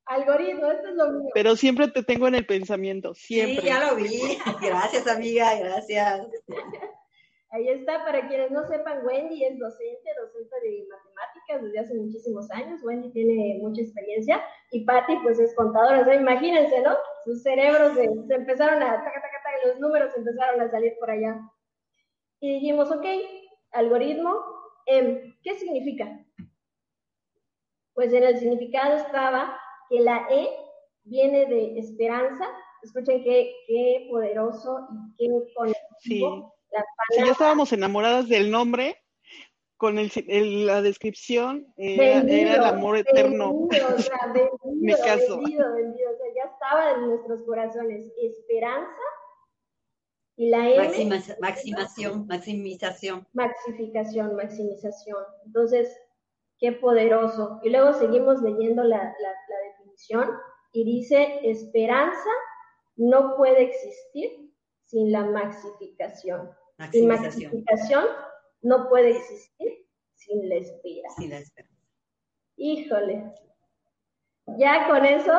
algoritmo, 0.05 0.71
esto 0.71 0.89
es 0.89 0.95
lo 0.95 1.09
mío. 1.11 1.29
Pero 1.33 1.55
siempre 1.55 1.87
te 1.87 2.03
tengo 2.03 2.27
en 2.27 2.35
el 2.35 2.45
pensamiento, 2.45 3.13
siempre. 3.13 3.61
Sí, 3.61 3.67
ya 3.67 3.87
lo 3.87 3.95
vi. 3.95 4.37
Gracias, 4.61 5.07
amiga, 5.07 5.55
gracias. 5.55 6.27
Ahí 7.51 7.67
está, 7.67 8.05
para 8.05 8.27
quienes 8.27 8.51
no 8.51 8.63
sepan, 8.67 9.03
Wendy 9.03 9.43
es 9.43 9.57
docente, 9.57 10.09
docente 10.21 10.55
de 10.61 10.85
matemáticas 10.87 11.63
desde 11.63 11.79
hace 11.79 11.95
muchísimos 11.95 12.49
años. 12.51 12.79
Wendy 12.83 13.11
tiene 13.11 13.57
mucha 13.59 13.81
experiencia 13.81 14.43
y 14.71 14.85
Patty 14.85 15.15
pues 15.23 15.39
es 15.39 15.55
contadora. 15.55 16.01
O 16.01 16.05
sea, 16.05 16.13
imagínense, 16.13 16.79
¿no? 16.81 16.95
Sus 17.25 17.41
cerebros 17.41 17.95
se, 17.95 18.03
empezaron 18.03 18.83
a, 18.83 19.03
taca, 19.03 19.21
taca, 19.21 19.38
los 19.65 19.79
números 19.79 20.15
empezaron 20.15 20.61
a 20.61 20.69
salir 20.69 20.93
por 20.99 21.11
allá. 21.11 21.39
Y 22.39 22.53
dijimos, 22.55 22.91
ok, 22.91 23.05
algoritmo, 23.71 24.35
M, 24.85 25.37
¿qué 25.43 25.55
significa? 25.57 26.25
Pues 27.93 28.13
en 28.13 28.23
el 28.23 28.39
significado 28.39 28.97
estaba 28.97 29.59
que 29.89 29.99
la 29.99 30.27
E 30.29 30.49
viene 31.03 31.45
de 31.45 31.79
esperanza. 31.79 32.45
Escuchen 32.81 33.23
qué, 33.23 33.53
qué 33.67 34.07
poderoso 34.09 34.87
y 35.17 35.27
qué 35.27 35.53
conectivo. 35.53 36.55
Si 37.09 37.25
ya 37.25 37.31
estábamos 37.31 37.73
enamoradas 37.73 38.29
del 38.29 38.51
nombre, 38.51 38.95
con 39.79 39.97
el, 39.97 40.65
la 40.67 40.81
descripción 40.81 41.73
era, 41.77 42.19
el 42.19 42.63
amor 42.65 42.97
eterno. 42.97 43.67
Vendido, 43.69 43.95
o 43.95 43.97
sea, 43.97 44.27
vendido, 44.33 44.57
Vendido, 44.63 45.73
vendido, 45.73 46.11
o 46.11 46.17
sea, 46.17 46.33
ya 46.35 46.51
estaba 46.51 46.91
en 46.91 47.07
nuestros 47.07 47.43
corazones. 47.43 48.11
Esperanza 48.21 49.01
y 50.39 50.49
la 50.49 50.69
M. 50.69 51.21
maximación, 51.41 52.25
maximización. 52.25 53.27
Maxificación, 53.33 54.37
maximización. 54.37 55.21
Entonces, 55.45 55.93
qué 56.59 56.71
poderoso. 56.71 57.59
Y 57.61 57.69
luego 57.69 57.91
seguimos 57.91 58.41
leyendo 58.41 58.81
la, 58.85 58.99
la, 58.99 59.31
la 59.49 59.57
definición 59.67 60.29
y 60.71 60.85
dice, 60.85 61.41
esperanza 61.43 62.29
no 62.95 63.35
puede 63.35 63.63
existir 63.63 64.49
sin 64.85 65.11
la 65.11 65.25
maxificación. 65.25 66.49
Sin 66.89 67.09
maxificación 67.09 68.05
no 68.61 68.87
puede 68.87 69.17
existir 69.17 69.89
sin 70.13 70.47
la 70.47 70.55
espera. 70.55 71.09
Sin 71.17 71.31
la 71.31 71.39
espera. 71.39 71.67
Híjole. 72.55 73.33
Ya 74.57 74.87
con 74.87 75.05
eso, 75.05 75.33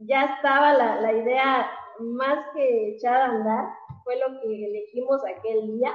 ya 0.00 0.36
estaba 0.36 0.74
la, 0.74 1.00
la 1.00 1.12
idea 1.14 1.70
más 1.98 2.46
que 2.54 2.90
echada 2.90 3.24
a 3.24 3.30
andar. 3.30 3.85
Fue 4.06 4.14
lo 4.20 4.40
que 4.40 4.66
elegimos 4.66 5.20
aquel 5.24 5.66
día. 5.66 5.92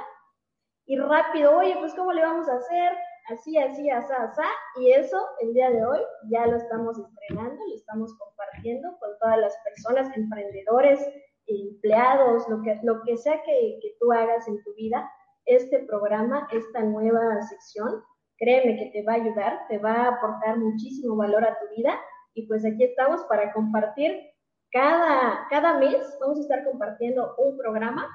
Y 0.84 0.98
rápido, 0.98 1.56
oye, 1.56 1.74
pues 1.78 1.94
¿cómo 1.94 2.12
le 2.12 2.20
vamos 2.20 2.46
a 2.46 2.56
hacer? 2.56 2.92
Así, 3.30 3.56
así, 3.56 3.88
así, 3.88 4.12
así. 4.12 4.42
Y 4.82 4.92
eso, 4.92 5.16
el 5.40 5.54
día 5.54 5.70
de 5.70 5.82
hoy, 5.82 6.00
ya 6.30 6.46
lo 6.46 6.58
estamos 6.58 6.98
estrenando, 6.98 7.56
lo 7.66 7.74
estamos 7.74 8.12
compartiendo 8.18 8.90
con 9.00 9.18
todas 9.18 9.38
las 9.38 9.56
personas, 9.64 10.14
emprendedores, 10.14 11.00
empleados, 11.46 12.46
lo 12.50 12.60
que, 12.60 12.78
lo 12.82 13.00
que 13.02 13.16
sea 13.16 13.42
que, 13.44 13.78
que 13.80 13.96
tú 13.98 14.12
hagas 14.12 14.46
en 14.46 14.62
tu 14.62 14.74
vida, 14.74 15.10
este 15.46 15.78
programa, 15.86 16.46
esta 16.52 16.82
nueva 16.82 17.40
sección, 17.40 18.04
créeme 18.36 18.76
que 18.76 18.90
te 18.90 19.06
va 19.06 19.12
a 19.12 19.22
ayudar, 19.22 19.66
te 19.68 19.78
va 19.78 19.92
a 19.94 20.08
aportar 20.08 20.58
muchísimo 20.58 21.16
valor 21.16 21.46
a 21.46 21.58
tu 21.58 21.74
vida 21.74 21.98
y 22.34 22.46
pues 22.46 22.62
aquí 22.66 22.84
estamos 22.84 23.22
para 23.24 23.54
compartir 23.54 24.31
cada, 24.72 25.46
cada 25.50 25.78
mes, 25.78 26.16
vamos 26.20 26.38
a 26.38 26.42
estar 26.42 26.64
compartiendo 26.64 27.34
un 27.38 27.56
programa 27.56 28.08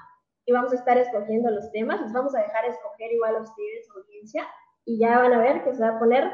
y 0.45 0.51
vamos 0.51 0.73
a 0.73 0.75
estar 0.75 0.97
escogiendo 0.97 1.51
los 1.51 1.71
temas, 1.71 2.01
les 2.01 2.11
vamos 2.11 2.35
a 2.35 2.39
dejar 2.39 2.65
escoger 2.65 3.11
igual 3.11 3.35
a 3.35 3.41
ustedes, 3.41 3.87
audiencia, 3.95 4.47
y 4.85 4.99
ya 4.99 5.19
van 5.19 5.33
a 5.33 5.39
ver 5.39 5.63
que 5.63 5.73
se 5.73 5.81
va 5.81 5.95
a 5.95 5.99
poner 5.99 6.31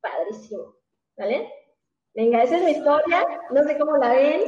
padrísimo, 0.00 0.76
¿vale? 1.16 1.50
Venga, 2.14 2.42
esa 2.42 2.58
es 2.58 2.64
mi 2.64 2.70
historia, 2.72 3.26
no 3.50 3.62
sé 3.64 3.78
cómo 3.78 3.96
la 3.96 4.10
ven, 4.10 4.42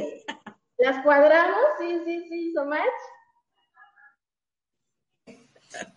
¿Las 0.79 1.03
cuadramos? 1.03 1.59
Sí, 1.79 2.01
sí, 2.05 2.29
sí, 2.29 2.53
so 2.53 2.65
much. 2.67 2.79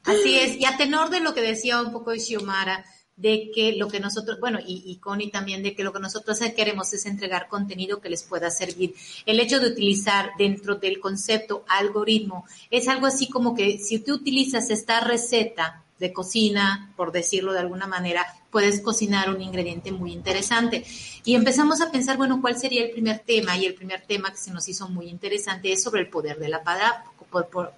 Así 0.05 0.39
es, 0.39 0.55
y 0.57 0.65
a 0.65 0.77
tenor 0.77 1.09
de 1.09 1.19
lo 1.19 1.33
que 1.33 1.41
decía 1.41 1.81
un 1.81 1.91
poco 1.91 2.13
Xiomara, 2.13 2.83
de 3.19 3.51
que 3.53 3.73
lo 3.73 3.89
que 3.89 3.99
nosotros, 3.99 4.39
bueno, 4.39 4.59
y, 4.65 4.83
y, 4.85 4.95
Connie 4.97 5.29
también, 5.29 5.61
de 5.61 5.75
que 5.75 5.83
lo 5.83 5.91
que 5.91 5.99
nosotros 5.99 6.39
queremos 6.55 6.93
es 6.93 7.05
entregar 7.05 7.49
contenido 7.49 7.99
que 7.99 8.09
les 8.09 8.23
pueda 8.23 8.49
servir. 8.49 8.95
El 9.25 9.39
hecho 9.39 9.59
de 9.59 9.67
utilizar 9.67 10.31
dentro 10.37 10.75
del 10.75 10.99
concepto 10.99 11.65
algoritmo 11.67 12.45
es 12.71 12.87
algo 12.87 13.07
así 13.07 13.27
como 13.27 13.55
que 13.55 13.77
si 13.79 13.99
tú 13.99 14.13
utilizas 14.13 14.69
esta 14.69 15.01
receta 15.01 15.83
de 15.99 16.13
cocina, 16.13 16.93
por 16.95 17.11
decirlo 17.11 17.51
de 17.51 17.59
alguna 17.59 17.85
manera, 17.85 18.25
puedes 18.49 18.81
cocinar 18.81 19.29
un 19.29 19.41
ingrediente 19.41 19.91
muy 19.91 20.13
interesante. 20.13 20.85
Y 21.25 21.35
empezamos 21.35 21.81
a 21.81 21.91
pensar, 21.91 22.17
bueno, 22.17 22.39
¿cuál 22.41 22.57
sería 22.57 22.83
el 22.83 22.91
primer 22.91 23.19
tema? 23.19 23.57
Y 23.57 23.65
el 23.65 23.75
primer 23.75 24.01
tema 24.01 24.31
que 24.31 24.37
se 24.37 24.51
nos 24.51 24.67
hizo 24.69 24.87
muy 24.87 25.09
interesante 25.09 25.71
es 25.73 25.83
sobre 25.83 26.01
el 26.01 26.09
poder 26.09 26.39
de 26.39 26.47
la 26.47 26.63
palabra, 26.63 27.03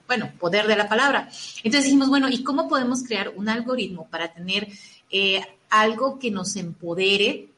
bueno, 0.07 0.31
poder 0.39 0.67
de 0.67 0.75
la 0.75 0.87
palabra. 0.87 1.29
Entonces 1.63 1.85
dijimos, 1.85 2.09
bueno, 2.09 2.29
¿y 2.29 2.43
cómo 2.43 2.69
podemos 2.69 3.03
crear 3.03 3.29
un 3.35 3.49
algoritmo 3.49 4.07
para 4.09 4.31
tener 4.31 4.67
eh, 5.11 5.41
algo 5.69 6.19
que 6.19 6.31
nos 6.31 6.55
empodere 6.55 7.50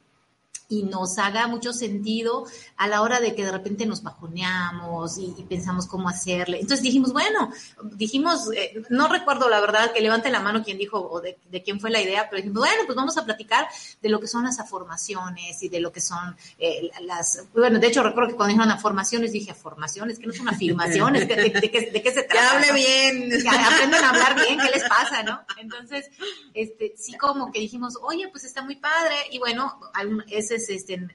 y 0.69 0.83
nos 0.83 1.17
haga 1.17 1.47
mucho 1.47 1.73
sentido 1.73 2.45
a 2.77 2.87
la 2.87 3.01
hora 3.01 3.19
de 3.19 3.35
que 3.35 3.45
de 3.45 3.51
repente 3.51 3.85
nos 3.85 4.01
bajoneamos 4.01 5.17
y, 5.17 5.33
pensamos 5.47 5.87
cómo 5.87 6.09
hacerle. 6.09 6.59
Entonces 6.59 6.81
dijimos, 6.81 7.11
bueno, 7.11 7.51
dijimos, 7.83 8.49
eh, 8.55 8.81
no 8.89 9.07
recuerdo 9.07 9.49
la 9.49 9.59
verdad 9.59 9.91
que 9.91 10.01
levante 10.01 10.31
la 10.31 10.39
mano 10.39 10.63
quien 10.63 10.77
dijo 10.77 10.99
o 10.99 11.21
de, 11.21 11.37
quién 11.63 11.79
fue 11.79 11.91
la 11.91 12.01
idea, 12.01 12.27
pero 12.29 12.41
dijimos, 12.41 12.59
bueno, 12.59 12.83
pues 12.85 12.95
vamos 12.95 13.17
a 13.17 13.25
platicar 13.25 13.67
de 14.01 14.09
lo 14.09 14.19
que 14.19 14.27
son 14.27 14.45
las 14.45 14.59
afirmaciones 14.59 15.61
y 15.61 15.69
de 15.69 15.79
lo 15.79 15.91
que 15.91 16.01
son 16.01 16.35
eh, 16.57 16.89
las, 17.01 17.43
bueno, 17.53 17.79
de 17.79 17.87
hecho 17.87 18.01
recuerdo 18.01 18.31
que 18.31 18.35
cuando 18.35 18.53
dijeron 18.53 18.71
afirmaciones 18.71 19.31
dije, 19.31 19.53
formaciones, 19.53 20.17
que 20.17 20.27
no 20.27 20.33
son 20.33 20.49
afirmaciones, 20.49 21.27
de, 21.27 21.35
de, 21.35 22.01
qué 22.01 22.11
se 22.11 22.23
trata? 22.23 22.61
Que 22.61 22.69
hable 22.69 22.73
bien. 22.73 23.29
Que 23.43 23.49
aprendan 23.49 24.03
a 24.03 24.09
hablar 24.09 24.35
bien, 24.35 24.57
¿qué 24.57 24.69
les 24.71 24.87
pasa, 24.87 25.21
no? 25.23 25.41
Entonces, 25.57 26.09
este, 26.53 26.93
sí 26.97 27.17
como 27.17 27.51
que 27.51 27.59
dijimos, 27.59 27.97
oye, 28.01 28.27
pues 28.29 28.43
está 28.43 28.63
muy 28.63 28.77
padre 28.77 29.15
y 29.31 29.39
bueno, 29.39 29.79
ese 30.27 30.52
es 30.53 30.69
este, 30.69 31.07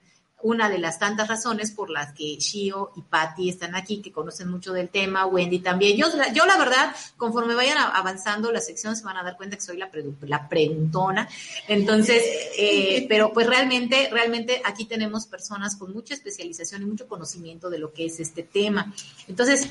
una 0.43 0.71
de 0.71 0.79
las 0.79 0.99
tantas 0.99 1.29
razones 1.29 1.73
por 1.73 1.91
las 1.91 2.13
que 2.13 2.37
Shio 2.37 2.93
y 2.97 3.03
Patty 3.03 3.49
están 3.49 3.75
aquí, 3.75 4.01
que 4.01 4.13
conocen 4.13 4.49
mucho 4.49 4.73
del 4.73 4.89
tema, 4.89 5.27
Wendy 5.27 5.59
también. 5.59 5.97
Yo, 5.97 6.07
yo 6.33 6.47
la 6.47 6.57
verdad, 6.57 6.95
conforme 7.17 7.55
vayan 7.55 7.79
avanzando 7.79 8.53
la 8.53 8.61
sección, 8.61 8.95
se 8.95 9.05
van 9.05 9.17
a 9.17 9.25
dar 9.25 9.37
cuenta 9.37 9.57
que 9.57 9.63
soy 9.63 9.79
la, 9.79 9.91
la 10.23 10.49
preguntona. 10.49 11.29
Entonces, 11.67 12.23
eh, 12.59 13.07
pero 13.09 13.33
pues 13.33 13.47
realmente, 13.49 14.09
realmente 14.13 14.63
aquí 14.65 14.85
tenemos 14.85 15.27
personas 15.27 15.75
con 15.77 15.93
mucha 15.93 16.15
especialización 16.15 16.83
y 16.83 16.87
mucho 16.87 17.09
conocimiento 17.09 17.69
de 17.69 17.79
lo 17.79 17.93
que 17.93 18.07
es 18.07 18.21
este 18.21 18.45
tema. 18.45 18.95
Entonces, 19.27 19.69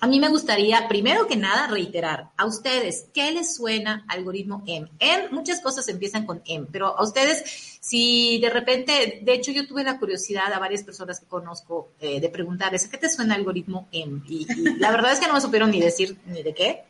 a 0.00 0.06
mí 0.06 0.20
me 0.20 0.28
gustaría, 0.28 0.86
primero 0.86 1.26
que 1.26 1.36
nada, 1.36 1.66
reiterar 1.66 2.30
a 2.36 2.46
ustedes, 2.46 3.06
¿qué 3.12 3.32
les 3.32 3.56
suena 3.56 4.04
algoritmo 4.08 4.62
M? 4.66 4.88
M, 5.00 5.28
muchas 5.30 5.60
cosas 5.60 5.88
empiezan 5.88 6.24
con 6.24 6.40
M, 6.46 6.66
pero 6.70 6.96
a 6.96 7.02
ustedes, 7.02 7.78
si 7.80 8.38
de 8.38 8.50
repente, 8.50 9.20
de 9.22 9.32
hecho 9.32 9.50
yo 9.50 9.66
tuve 9.66 9.82
la 9.82 9.98
curiosidad 9.98 10.52
a 10.52 10.58
varias 10.58 10.84
personas 10.84 11.18
que 11.18 11.26
conozco 11.26 11.90
eh, 12.00 12.20
de 12.20 12.28
preguntarles, 12.28 12.86
¿qué 12.86 12.96
te 12.96 13.10
suena 13.10 13.34
algoritmo 13.34 13.88
M? 13.90 14.22
Y, 14.28 14.46
la 14.78 14.92
verdad 14.92 15.12
es 15.12 15.18
que 15.18 15.26
no 15.26 15.34
me 15.34 15.40
supieron 15.40 15.70
ni 15.70 15.80
decir 15.80 16.16
ni 16.26 16.42
de 16.42 16.54
qué. 16.54 16.84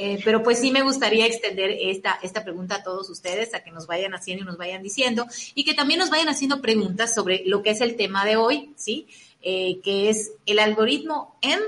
Eh, 0.00 0.20
pero 0.24 0.44
pues 0.44 0.60
sí 0.60 0.70
me 0.70 0.82
gustaría 0.82 1.26
extender 1.26 1.70
esta, 1.80 2.20
esta 2.22 2.44
pregunta 2.44 2.76
a 2.76 2.82
todos 2.84 3.10
ustedes, 3.10 3.52
a 3.54 3.64
que 3.64 3.72
nos 3.72 3.88
vayan 3.88 4.14
haciendo 4.14 4.44
y 4.44 4.46
nos 4.46 4.56
vayan 4.56 4.80
diciendo, 4.80 5.26
y 5.56 5.64
que 5.64 5.74
también 5.74 5.98
nos 5.98 6.10
vayan 6.10 6.28
haciendo 6.28 6.60
preguntas 6.60 7.12
sobre 7.12 7.42
lo 7.46 7.62
que 7.62 7.70
es 7.70 7.80
el 7.80 7.96
tema 7.96 8.24
de 8.24 8.36
hoy, 8.36 8.72
¿sí? 8.76 9.08
Eh, 9.42 9.80
que 9.82 10.08
es 10.08 10.32
el 10.46 10.60
algoritmo 10.60 11.36
M 11.42 11.60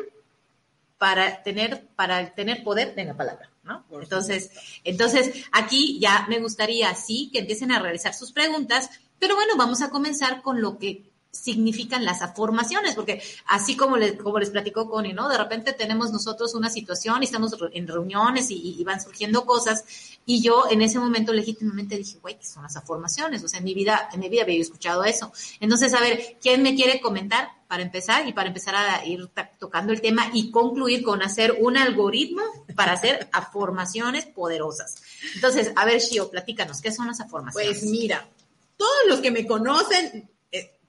para 1.00 1.42
tener, 1.42 1.88
para 1.96 2.34
tener 2.34 2.62
poder 2.62 2.92
en 2.94 3.06
la 3.06 3.16
palabra. 3.16 3.48
¿no? 3.62 3.86
Entonces, 4.02 4.50
entonces, 4.84 5.46
aquí 5.50 5.98
ya 5.98 6.26
me 6.28 6.40
gustaría, 6.40 6.94
sí, 6.94 7.30
que 7.32 7.38
empiecen 7.38 7.72
a 7.72 7.78
realizar 7.78 8.12
sus 8.12 8.32
preguntas, 8.32 8.90
pero 9.18 9.34
bueno, 9.34 9.54
vamos 9.56 9.80
a 9.80 9.88
comenzar 9.88 10.42
con 10.42 10.60
lo 10.60 10.76
que 10.76 11.10
significan 11.30 12.04
las 12.04 12.20
afirmaciones, 12.20 12.94
porque 12.94 13.22
así 13.46 13.78
como 13.78 13.96
les, 13.96 14.20
como 14.20 14.38
les 14.38 14.50
platicó 14.50 14.90
Connie, 14.90 15.14
¿no? 15.14 15.30
De 15.30 15.38
repente 15.38 15.72
tenemos 15.72 16.12
nosotros 16.12 16.54
una 16.54 16.68
situación 16.68 17.22
y 17.22 17.24
estamos 17.24 17.56
en 17.72 17.88
reuniones 17.88 18.50
y, 18.50 18.84
van 18.84 19.00
surgiendo 19.00 19.46
cosas 19.46 19.84
y 20.26 20.42
yo 20.42 20.64
en 20.70 20.82
ese 20.82 20.98
momento 20.98 21.32
legítimamente 21.32 21.96
dije, 21.96 22.18
güey, 22.20 22.36
¿qué 22.36 22.44
son 22.44 22.64
las 22.64 22.76
afirmaciones? 22.76 23.42
O 23.42 23.48
sea, 23.48 23.60
en 23.60 23.64
mi 23.64 23.72
vida, 23.72 24.10
en 24.12 24.20
mi 24.20 24.28
vida 24.28 24.42
había 24.42 24.60
escuchado 24.60 25.02
eso. 25.04 25.32
Entonces, 25.60 25.94
a 25.94 26.00
ver, 26.00 26.36
¿quién 26.42 26.62
me 26.62 26.74
quiere 26.74 27.00
comentar 27.00 27.59
para 27.70 27.84
empezar 27.84 28.26
y 28.26 28.32
para 28.32 28.48
empezar 28.48 28.74
a 28.74 29.06
ir 29.06 29.30
tocando 29.60 29.92
el 29.92 30.00
tema 30.00 30.28
y 30.32 30.50
concluir 30.50 31.04
con 31.04 31.22
hacer 31.22 31.56
un 31.60 31.76
algoritmo 31.76 32.42
para 32.74 32.94
hacer 32.94 33.30
afirmaciones 33.32 34.26
poderosas? 34.26 34.96
Entonces, 35.36 35.70
a 35.76 35.84
ver, 35.84 36.00
Shio, 36.00 36.28
platícanos, 36.28 36.80
¿qué 36.80 36.90
son 36.90 37.06
las 37.06 37.20
afirmaciones? 37.20 37.78
Pues 37.78 37.84
mira, 37.84 38.28
todos 38.76 39.06
los 39.06 39.20
que 39.20 39.30
me 39.30 39.46
conocen 39.46 40.28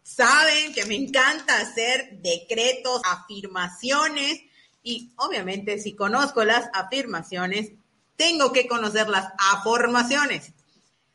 saben 0.01 0.73
que 0.73 0.85
me 0.85 0.95
encanta 0.95 1.59
hacer 1.59 2.17
decretos, 2.19 3.01
afirmaciones 3.05 4.41
Y 4.83 5.11
obviamente, 5.17 5.77
si 5.77 5.93
conozco 5.93 6.43
las 6.43 6.67
afirmaciones, 6.73 7.73
tengo 8.15 8.51
que 8.51 8.67
conocer 8.67 9.07
las 9.09 9.27
afirmaciones. 9.37 10.51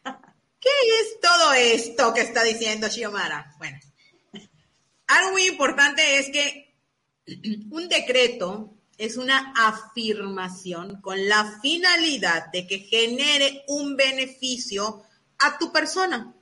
¿Qué 0.04 0.70
es 1.00 1.20
todo 1.20 1.52
esto 1.52 2.14
que 2.14 2.20
está 2.20 2.44
diciendo 2.44 2.88
Xiomara? 2.88 3.54
Bueno, 3.58 3.78
algo 5.06 5.32
muy 5.32 5.46
importante 5.46 6.18
es 6.18 6.30
que 6.30 6.74
un 7.70 7.88
decreto 7.88 8.72
es 8.98 9.16
una 9.16 9.52
afirmación 9.56 11.00
con 11.00 11.28
la 11.28 11.58
finalidad 11.60 12.50
de 12.52 12.66
que 12.66 12.78
genere 12.80 13.64
un 13.68 13.96
beneficio 13.96 15.02
a 15.38 15.58
tu 15.58 15.70
persona. 15.70 16.34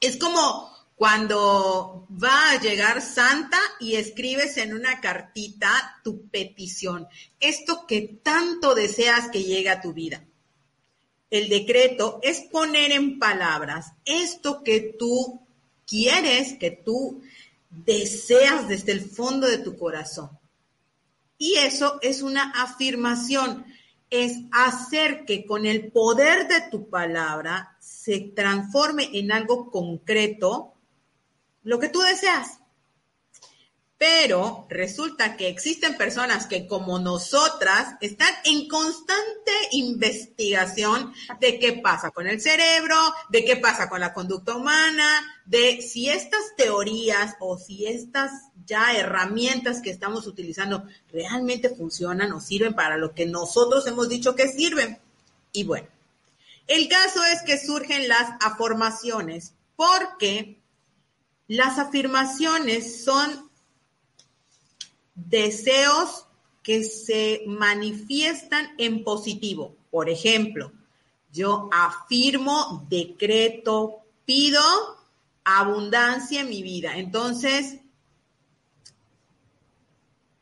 Es 0.00 0.16
como 0.16 0.72
cuando 0.94 2.06
va 2.10 2.50
a 2.50 2.60
llegar 2.60 3.02
Santa 3.02 3.58
y 3.80 3.96
escribes 3.96 4.56
en 4.58 4.74
una 4.74 5.00
cartita 5.00 6.00
tu 6.04 6.28
petición, 6.28 7.08
esto 7.40 7.86
que 7.86 8.20
tanto 8.22 8.74
deseas 8.74 9.28
que 9.30 9.42
llegue 9.42 9.70
a 9.70 9.80
tu 9.80 9.92
vida. 9.92 10.24
El 11.30 11.48
decreto 11.48 12.20
es 12.22 12.42
poner 12.42 12.92
en 12.92 13.18
palabras 13.18 13.92
esto 14.04 14.62
que 14.62 14.94
tú 14.96 15.40
quieres, 15.84 16.56
que 16.58 16.70
tú 16.70 17.22
deseas 17.84 18.68
desde 18.68 18.92
el 18.92 19.00
fondo 19.00 19.46
de 19.46 19.58
tu 19.58 19.76
corazón. 19.76 20.30
Y 21.38 21.54
eso 21.56 21.98
es 22.02 22.22
una 22.22 22.50
afirmación, 22.50 23.66
es 24.10 24.38
hacer 24.52 25.24
que 25.24 25.44
con 25.44 25.66
el 25.66 25.90
poder 25.90 26.46
de 26.48 26.62
tu 26.70 26.88
palabra 26.88 27.76
se 27.80 28.20
transforme 28.34 29.10
en 29.12 29.32
algo 29.32 29.70
concreto 29.70 30.74
lo 31.62 31.78
que 31.78 31.88
tú 31.88 32.00
deseas. 32.00 32.60
Pero 33.96 34.66
resulta 34.68 35.36
que 35.36 35.48
existen 35.48 35.96
personas 35.96 36.46
que 36.46 36.66
como 36.66 36.98
nosotras 36.98 37.94
están 38.00 38.32
en 38.44 38.66
constante 38.68 39.52
investigación 39.70 41.14
de 41.40 41.60
qué 41.60 41.74
pasa 41.74 42.10
con 42.10 42.26
el 42.26 42.40
cerebro, 42.40 42.96
de 43.28 43.44
qué 43.44 43.56
pasa 43.56 43.88
con 43.88 44.00
la 44.00 44.12
conducta 44.12 44.56
humana, 44.56 45.22
de 45.46 45.80
si 45.80 46.10
estas 46.10 46.56
teorías 46.56 47.36
o 47.38 47.56
si 47.56 47.86
estas 47.86 48.32
ya 48.66 48.96
herramientas 48.96 49.80
que 49.80 49.90
estamos 49.90 50.26
utilizando 50.26 50.84
realmente 51.12 51.68
funcionan 51.70 52.32
o 52.32 52.40
sirven 52.40 52.74
para 52.74 52.96
lo 52.96 53.14
que 53.14 53.26
nosotros 53.26 53.86
hemos 53.86 54.08
dicho 54.08 54.34
que 54.34 54.48
sirven. 54.48 54.98
Y 55.52 55.62
bueno, 55.64 55.86
el 56.66 56.88
caso 56.88 57.22
es 57.24 57.42
que 57.42 57.58
surgen 57.58 58.08
las 58.08 58.30
afirmaciones 58.40 59.54
porque 59.76 60.60
las 61.46 61.78
afirmaciones 61.78 63.04
son 63.04 63.43
deseos 65.14 66.26
que 66.62 66.82
se 66.84 67.42
manifiestan 67.46 68.74
en 68.78 69.04
positivo. 69.04 69.76
Por 69.90 70.08
ejemplo, 70.08 70.72
yo 71.30 71.68
afirmo, 71.72 72.86
decreto, 72.88 74.04
pido 74.24 74.62
abundancia 75.44 76.40
en 76.40 76.48
mi 76.48 76.62
vida. 76.62 76.96
Entonces, 76.96 77.80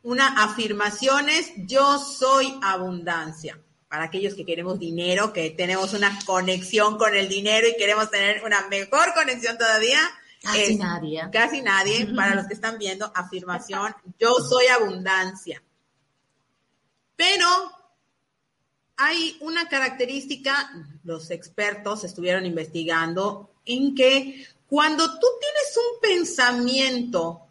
una 0.02 0.44
afirmación 0.44 1.28
es 1.28 1.52
yo 1.56 1.98
soy 1.98 2.58
abundancia. 2.62 3.58
Para 3.88 4.04
aquellos 4.04 4.34
que 4.34 4.46
queremos 4.46 4.78
dinero, 4.78 5.32
que 5.32 5.50
tenemos 5.50 5.92
una 5.92 6.18
conexión 6.24 6.96
con 6.96 7.14
el 7.14 7.28
dinero 7.28 7.68
y 7.68 7.76
queremos 7.76 8.10
tener 8.10 8.42
una 8.44 8.66
mejor 8.68 9.12
conexión 9.12 9.58
todavía, 9.58 10.00
Casi 10.42 10.76
nadie. 10.76 11.28
Casi 11.32 11.62
nadie. 11.62 12.06
Para 12.16 12.34
los 12.34 12.46
que 12.46 12.54
están 12.54 12.78
viendo, 12.78 13.10
afirmación, 13.14 13.94
yo 14.18 14.34
soy 14.36 14.66
abundancia. 14.66 15.62
Pero 17.16 17.46
hay 18.96 19.36
una 19.40 19.68
característica, 19.68 20.70
los 21.04 21.30
expertos 21.30 22.04
estuvieron 22.04 22.44
investigando, 22.46 23.54
en 23.64 23.94
que 23.94 24.46
cuando 24.66 25.18
tú 25.18 25.26
tienes 25.40 25.76
un 25.76 26.00
pensamiento 26.00 27.46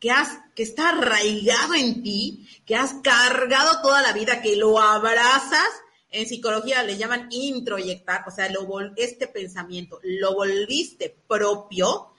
que, 0.00 0.10
has, 0.10 0.38
que 0.54 0.64
está 0.64 0.88
arraigado 0.88 1.74
en 1.74 2.02
ti, 2.02 2.48
que 2.66 2.74
has 2.74 2.94
cargado 3.02 3.80
toda 3.82 4.02
la 4.02 4.12
vida, 4.12 4.42
que 4.42 4.56
lo 4.56 4.80
abrazas, 4.80 5.68
en 6.12 6.28
psicología 6.28 6.82
le 6.82 6.96
llaman 6.96 7.28
introyectar, 7.30 8.24
o 8.28 8.30
sea, 8.30 8.50
lo, 8.50 8.68
este 8.96 9.26
pensamiento 9.26 9.98
lo 10.02 10.34
volviste 10.34 11.16
propio, 11.26 12.12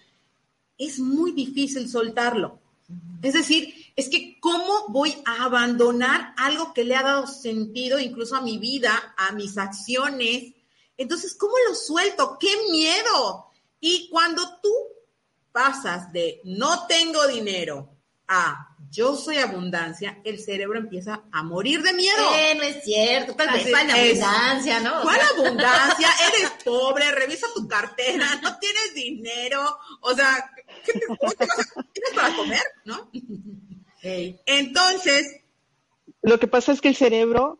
es 0.78 1.00
muy 1.00 1.32
difícil 1.32 1.90
soltarlo. 1.90 2.60
Es 3.22 3.34
decir, 3.34 3.74
es 3.96 4.10
que 4.10 4.38
¿cómo 4.40 4.88
voy 4.90 5.16
a 5.26 5.46
abandonar 5.46 6.34
algo 6.38 6.74
que 6.74 6.84
le 6.84 6.96
ha 6.96 7.04
dado 7.04 7.28
sentido 7.28 8.00
incluso 8.00 8.36
a 8.36 8.42
mi 8.42 8.58
vida, 8.58 9.14
a 9.16 9.32
mis 9.32 9.58
acciones? 9.58 10.54
Entonces, 10.98 11.36
¿cómo 11.36 11.54
lo 11.70 11.76
suelto? 11.76 12.38
¡Qué 12.40 12.52
miedo! 12.72 13.46
Y 13.80 14.10
cuando 14.10 14.60
tú 14.62 14.74
pasas 15.52 16.12
de 16.12 16.42
no 16.44 16.88
tengo 16.88 17.28
dinero 17.28 17.93
a 18.34 18.70
yo 18.90 19.16
soy 19.16 19.38
abundancia, 19.38 20.22
el 20.24 20.40
cerebro 20.40 20.78
empieza 20.78 21.24
a 21.32 21.42
morir 21.42 21.82
de 21.82 21.94
miedo. 21.94 22.36
Eh, 22.36 22.54
no 22.56 22.64
es 22.64 22.84
cierto, 22.84 23.34
tal 23.34 23.52
vez 23.52 23.74
abundancia, 23.74 24.80
¿no? 24.82 25.02
¿Cuál 25.02 25.20
abundancia? 25.36 26.08
Eres 26.30 26.52
pobre, 26.64 27.12
revisa 27.12 27.48
tu 27.56 27.68
cartera, 27.68 28.26
no 28.44 28.60
tienes 28.60 28.94
dinero, 28.94 29.64
o 30.02 30.14
sea, 30.14 30.52
¿qué 30.86 30.94
tienes 30.94 32.14
para 32.14 32.36
comer, 32.36 32.62
no? 32.86 33.10
Entonces... 34.04 35.42
Lo 36.22 36.40
que 36.40 36.48
pasa 36.48 36.72
es 36.72 36.80
que 36.80 36.90
el 36.90 36.96
cerebro 36.96 37.60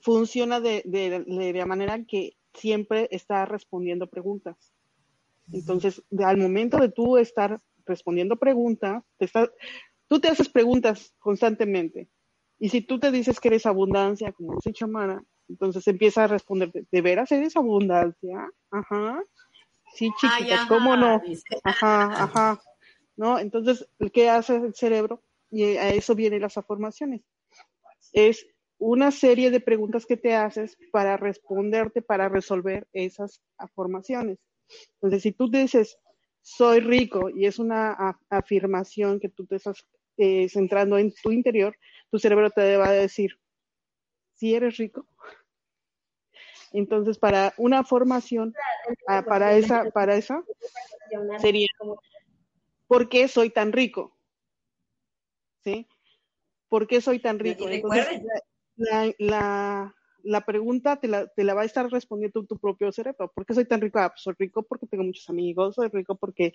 funciona 0.00 0.60
de, 0.60 0.82
de, 0.84 1.24
de 1.26 1.52
la 1.52 1.66
manera 1.66 1.98
que 2.04 2.36
siempre 2.54 3.08
está 3.10 3.46
respondiendo 3.46 4.06
preguntas. 4.06 4.56
Entonces, 5.52 6.02
al 6.24 6.36
momento 6.36 6.78
de 6.78 6.90
tú 6.90 7.18
estar 7.18 7.58
respondiendo 7.84 8.36
preguntas, 8.36 9.02
te 9.18 9.24
está, 9.24 9.50
Tú 10.08 10.20
te 10.20 10.28
haces 10.28 10.48
preguntas 10.48 11.14
constantemente. 11.18 12.08
Y 12.58 12.70
si 12.70 12.80
tú 12.80 12.98
te 12.98 13.12
dices 13.12 13.38
que 13.38 13.48
eres 13.48 13.66
abundancia, 13.66 14.32
como 14.32 14.54
dice 14.54 14.72
Chamara, 14.72 15.22
entonces 15.48 15.86
empieza 15.86 16.24
a 16.24 16.26
responder, 16.26 16.72
¿de 16.72 17.00
veras 17.00 17.30
eres 17.30 17.56
abundancia? 17.56 18.50
Ajá. 18.70 19.22
Sí, 19.94 20.10
chiquita, 20.20 20.66
¿cómo 20.68 20.96
no? 20.96 21.22
Ajá, 21.64 22.24
ajá. 22.24 22.60
¿No? 23.16 23.38
Entonces, 23.38 23.88
¿qué 24.12 24.28
hace 24.28 24.56
el 24.56 24.74
cerebro? 24.74 25.22
Y 25.50 25.62
a 25.76 25.90
eso 25.90 26.14
vienen 26.14 26.42
las 26.42 26.58
afirmaciones. 26.58 27.22
Es 28.12 28.46
una 28.78 29.10
serie 29.10 29.50
de 29.50 29.60
preguntas 29.60 30.06
que 30.06 30.16
te 30.16 30.34
haces 30.34 30.76
para 30.92 31.16
responderte, 31.16 32.02
para 32.02 32.28
resolver 32.28 32.86
esas 32.92 33.40
afirmaciones. 33.56 34.38
Entonces, 34.94 35.22
si 35.22 35.32
tú 35.32 35.50
dices, 35.50 35.98
soy 36.42 36.80
rico, 36.80 37.30
y 37.30 37.46
es 37.46 37.58
una 37.58 38.16
afirmación 38.28 39.20
que 39.20 39.28
tú 39.28 39.46
te 39.46 39.56
estás 39.56 39.84
eh, 40.18 40.48
centrando 40.48 40.98
en 40.98 41.12
tu 41.12 41.32
interior, 41.32 41.76
tu 42.10 42.18
cerebro 42.18 42.50
te 42.50 42.76
va 42.76 42.88
a 42.88 42.92
decir, 42.92 43.38
si 44.34 44.54
eres 44.54 44.76
rico. 44.76 45.06
Entonces, 46.72 47.18
para 47.18 47.54
una 47.56 47.82
formación, 47.84 48.54
ah, 49.06 49.24
para 49.26 49.56
esa, 49.56 49.90
para 49.90 50.16
esa, 50.16 50.42
sería, 51.38 51.68
¿por 52.86 53.08
qué 53.08 53.26
soy 53.28 53.50
tan 53.50 53.72
rico? 53.72 54.16
¿Sí? 55.64 55.86
¿Por 56.68 56.86
qué 56.86 57.00
soy 57.00 57.20
tan 57.20 57.38
rico? 57.38 57.68
Entonces, 57.68 58.22
la, 58.76 59.14
la 59.18 59.97
pregunta 60.44 61.00
te 61.00 61.08
la, 61.08 61.26
te 61.26 61.44
la, 61.44 61.54
va 61.54 61.62
a 61.62 61.64
estar 61.64 61.90
respondiendo 61.90 62.44
tu, 62.44 62.58
propio 62.58 62.92
cerebro. 62.92 63.30
¿Por 63.34 63.46
qué 63.46 63.54
soy 63.54 63.64
tan 63.64 63.80
rico? 63.80 63.98
Ah, 63.98 64.10
pues 64.10 64.22
soy 64.22 64.34
rico 64.38 64.62
porque 64.62 64.86
tengo 64.86 65.04
muchos 65.04 65.28
amigos, 65.28 65.74
soy 65.74 65.88
rico 65.88 66.16
porque 66.16 66.52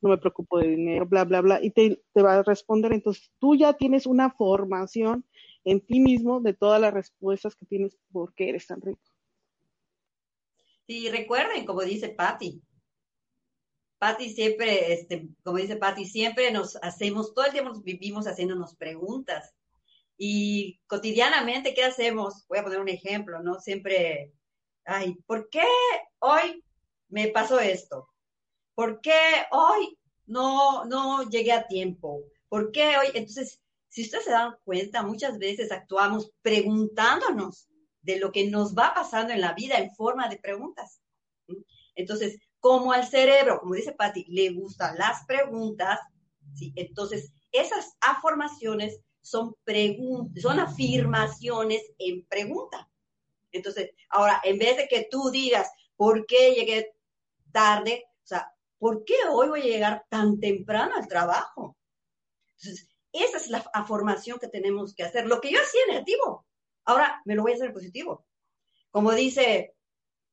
no 0.00 0.10
me 0.10 0.18
preocupo 0.18 0.58
de 0.58 0.68
dinero, 0.68 1.06
bla, 1.06 1.24
bla, 1.24 1.40
bla, 1.40 1.58
y 1.62 1.70
te, 1.70 2.02
te 2.12 2.22
va 2.22 2.38
a 2.38 2.42
responder. 2.42 2.92
Entonces, 2.92 3.30
tú 3.38 3.54
ya 3.54 3.72
tienes 3.74 4.06
una 4.06 4.30
formación 4.30 5.24
en 5.64 5.80
ti 5.80 6.00
mismo 6.00 6.40
de 6.40 6.54
todas 6.54 6.80
las 6.80 6.92
respuestas 6.92 7.54
que 7.56 7.66
tienes 7.66 7.96
por 8.12 8.34
qué 8.34 8.48
eres 8.48 8.66
tan 8.66 8.80
rico. 8.80 9.00
Sí, 10.86 11.08
recuerden, 11.08 11.64
como 11.66 11.82
dice 11.82 12.08
Patti, 12.08 12.62
Patti 14.00 14.30
siempre, 14.30 14.94
este, 14.94 15.28
como 15.44 15.58
dice 15.58 15.76
Patti, 15.76 16.06
siempre 16.06 16.50
nos 16.50 16.76
hacemos, 16.76 17.34
todo 17.34 17.44
el 17.44 17.52
tiempo 17.52 17.78
vivimos 17.82 18.26
haciéndonos 18.26 18.74
preguntas. 18.74 19.54
Y 20.22 20.78
cotidianamente, 20.86 21.72
¿qué 21.72 21.82
hacemos? 21.82 22.44
Voy 22.46 22.58
a 22.58 22.62
poner 22.62 22.78
un 22.78 22.90
ejemplo, 22.90 23.42
¿no? 23.42 23.58
Siempre, 23.58 24.34
ay, 24.84 25.14
¿por 25.26 25.48
qué 25.48 25.64
hoy 26.18 26.62
me 27.08 27.28
pasó 27.28 27.58
esto? 27.58 28.06
¿Por 28.74 29.00
qué 29.00 29.18
hoy 29.50 29.98
no, 30.26 30.84
no 30.84 31.22
llegué 31.30 31.52
a 31.52 31.66
tiempo? 31.66 32.22
¿Por 32.50 32.70
qué 32.70 32.98
hoy? 32.98 33.06
Entonces, 33.14 33.62
si 33.88 34.02
ustedes 34.02 34.26
se 34.26 34.32
dan 34.32 34.56
cuenta, 34.62 35.02
muchas 35.02 35.38
veces 35.38 35.72
actuamos 35.72 36.30
preguntándonos 36.42 37.70
de 38.02 38.18
lo 38.18 38.30
que 38.30 38.50
nos 38.50 38.74
va 38.74 38.92
pasando 38.92 39.32
en 39.32 39.40
la 39.40 39.54
vida 39.54 39.78
en 39.78 39.90
forma 39.94 40.28
de 40.28 40.36
preguntas. 40.36 41.00
Entonces, 41.94 42.38
como 42.58 42.92
al 42.92 43.08
cerebro, 43.08 43.58
como 43.58 43.74
dice 43.74 43.92
Patti, 43.92 44.26
le 44.28 44.50
gustan 44.50 44.98
las 44.98 45.24
preguntas, 45.24 45.98
¿sí? 46.54 46.74
entonces 46.76 47.32
esas 47.52 47.96
afirmaciones 48.02 49.00
son 49.30 49.56
son 50.36 50.60
afirmaciones 50.60 51.82
en 51.98 52.26
pregunta. 52.26 52.90
Entonces, 53.52 53.90
ahora, 54.08 54.40
en 54.44 54.58
vez 54.58 54.76
de 54.76 54.88
que 54.88 55.06
tú 55.10 55.30
digas, 55.30 55.70
¿por 55.96 56.26
qué 56.26 56.54
llegué 56.54 56.94
tarde? 57.52 58.04
O 58.24 58.26
sea, 58.26 58.52
¿por 58.78 59.04
qué 59.04 59.14
hoy 59.30 59.48
voy 59.48 59.60
a 59.62 59.64
llegar 59.64 60.06
tan 60.08 60.40
temprano 60.40 60.94
al 60.96 61.08
trabajo? 61.08 61.76
Entonces, 62.56 62.88
esa 63.12 63.36
es 63.36 63.48
la 63.48 63.62
formación 63.86 64.38
que 64.38 64.48
tenemos 64.48 64.94
que 64.94 65.04
hacer. 65.04 65.26
Lo 65.26 65.40
que 65.40 65.50
yo 65.50 65.60
hacía 65.60 65.80
negativo, 65.88 66.46
ahora 66.84 67.22
me 67.24 67.34
lo 67.34 67.42
voy 67.42 67.52
a 67.52 67.54
hacer 67.54 67.72
positivo. 67.72 68.26
Como 68.90 69.12
dice, 69.12 69.74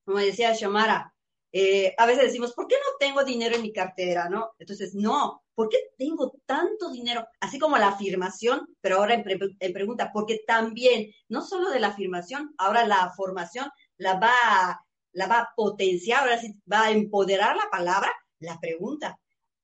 como 0.05 0.19
decía 0.19 0.53
Shamara, 0.53 1.13
eh, 1.51 1.95
a 1.97 2.05
veces 2.05 2.25
decimos, 2.25 2.53
¿por 2.53 2.67
qué 2.67 2.75
no 2.75 2.97
tengo 2.99 3.23
dinero 3.23 3.55
en 3.55 3.61
mi 3.61 3.71
cartera? 3.71 4.29
¿No? 4.29 4.51
Entonces, 4.59 4.93
no, 4.93 5.43
¿por 5.55 5.69
qué 5.69 5.77
tengo 5.97 6.33
tanto 6.45 6.91
dinero? 6.91 7.25
Así 7.39 7.57
como 7.57 7.77
la 7.77 7.89
afirmación, 7.89 8.67
pero 8.81 8.97
ahora 8.97 9.13
en, 9.15 9.73
pregunta, 9.73 10.11
porque 10.13 10.41
también, 10.45 11.11
no 11.29 11.41
solo 11.41 11.69
de 11.69 11.79
la 11.79 11.87
afirmación, 11.87 12.53
ahora 12.57 12.85
la 12.85 13.11
formación 13.15 13.69
la 13.97 14.19
va, 14.19 14.33
a, 14.43 14.85
la 15.13 15.27
va 15.27 15.39
a 15.39 15.53
potenciar, 15.55 16.21
ahora 16.21 16.39
sí 16.39 16.53
va 16.71 16.85
a 16.85 16.91
empoderar 16.91 17.55
la 17.55 17.69
palabra, 17.71 18.11
la 18.39 18.59
pregunta. 18.59 19.19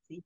¿sí? 0.07 0.23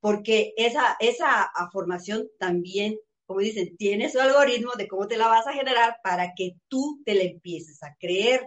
Porque 0.00 0.52
esa, 0.56 0.96
esa 1.00 1.50
formación 1.72 2.28
también, 2.38 2.98
como 3.26 3.40
dicen, 3.40 3.76
tiene 3.76 4.10
su 4.10 4.20
algoritmo 4.20 4.72
de 4.76 4.88
cómo 4.88 5.08
te 5.08 5.16
la 5.16 5.28
vas 5.28 5.46
a 5.46 5.54
generar 5.54 5.96
para 6.02 6.34
que 6.34 6.52
tú 6.68 7.02
te 7.04 7.14
la 7.14 7.22
empieces 7.22 7.82
a 7.82 7.96
creer. 7.98 8.46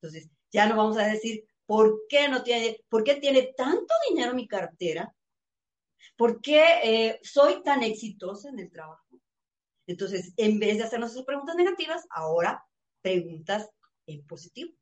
Entonces, 0.00 0.30
ya 0.52 0.66
no 0.66 0.76
vamos 0.76 0.96
a 0.96 1.06
decir, 1.06 1.44
¿Por 1.70 2.08
qué 2.08 2.28
no 2.28 2.42
tiene, 2.42 2.84
por 2.88 3.04
qué 3.04 3.14
tiene 3.14 3.54
tanto 3.56 3.94
dinero 4.08 4.34
mi 4.34 4.48
cartera? 4.48 5.14
¿Por 6.16 6.40
qué 6.40 6.64
eh, 6.82 7.20
soy 7.22 7.62
tan 7.62 7.84
exitosa 7.84 8.48
en 8.48 8.58
el 8.58 8.72
trabajo? 8.72 9.06
Entonces, 9.86 10.34
en 10.36 10.58
vez 10.58 10.78
de 10.78 10.82
hacernos 10.82 11.12
esas 11.12 11.24
preguntas 11.24 11.54
negativas, 11.54 12.08
ahora 12.10 12.66
preguntas 13.02 13.70
en 14.06 14.26
positivo. 14.26 14.74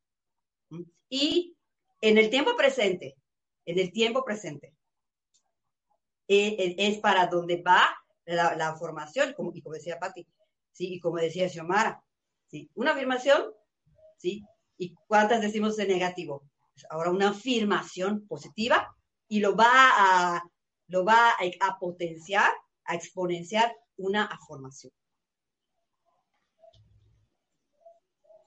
Y 1.11 1.59
en 2.01 2.17
el 2.17 2.31
tiempo 2.31 2.57
presente, 2.57 3.19
en 3.67 3.79
el 3.79 3.93
tiempo 3.93 4.25
presente, 4.25 4.75
eh, 6.27 6.57
eh, 6.59 6.75
es 6.79 7.01
para 7.01 7.27
donde 7.27 7.61
va 7.61 7.87
la, 8.25 8.77
formación, 8.79 9.35
como, 9.35 9.53
y 9.55 9.61
como 9.61 9.75
decía 9.75 9.99
Patti, 9.99 10.27
¿sí? 10.73 10.95
y 10.95 11.01
como 11.01 11.19
decía 11.19 11.51
Xiomara, 11.51 12.03
¿sí? 12.47 12.71
una 12.73 12.93
afirmación, 12.93 13.53
¿sí? 14.17 14.43
¿y 14.79 14.95
cuántas 15.07 15.43
decimos 15.43 15.77
de 15.77 15.87
negativo? 15.87 16.49
Ahora 16.91 17.11
una 17.11 17.31
afirmación 17.31 18.27
positiva 18.27 18.95
y 19.29 19.41
lo 19.41 19.55
va 19.55 19.67
a, 19.71 20.43
lo 20.89 21.05
va 21.05 21.31
a, 21.61 21.79
potenciar, 21.79 22.51
a 22.85 22.95
exponenciar 22.95 23.75
una 23.97 24.25
afirmación. 24.25 24.93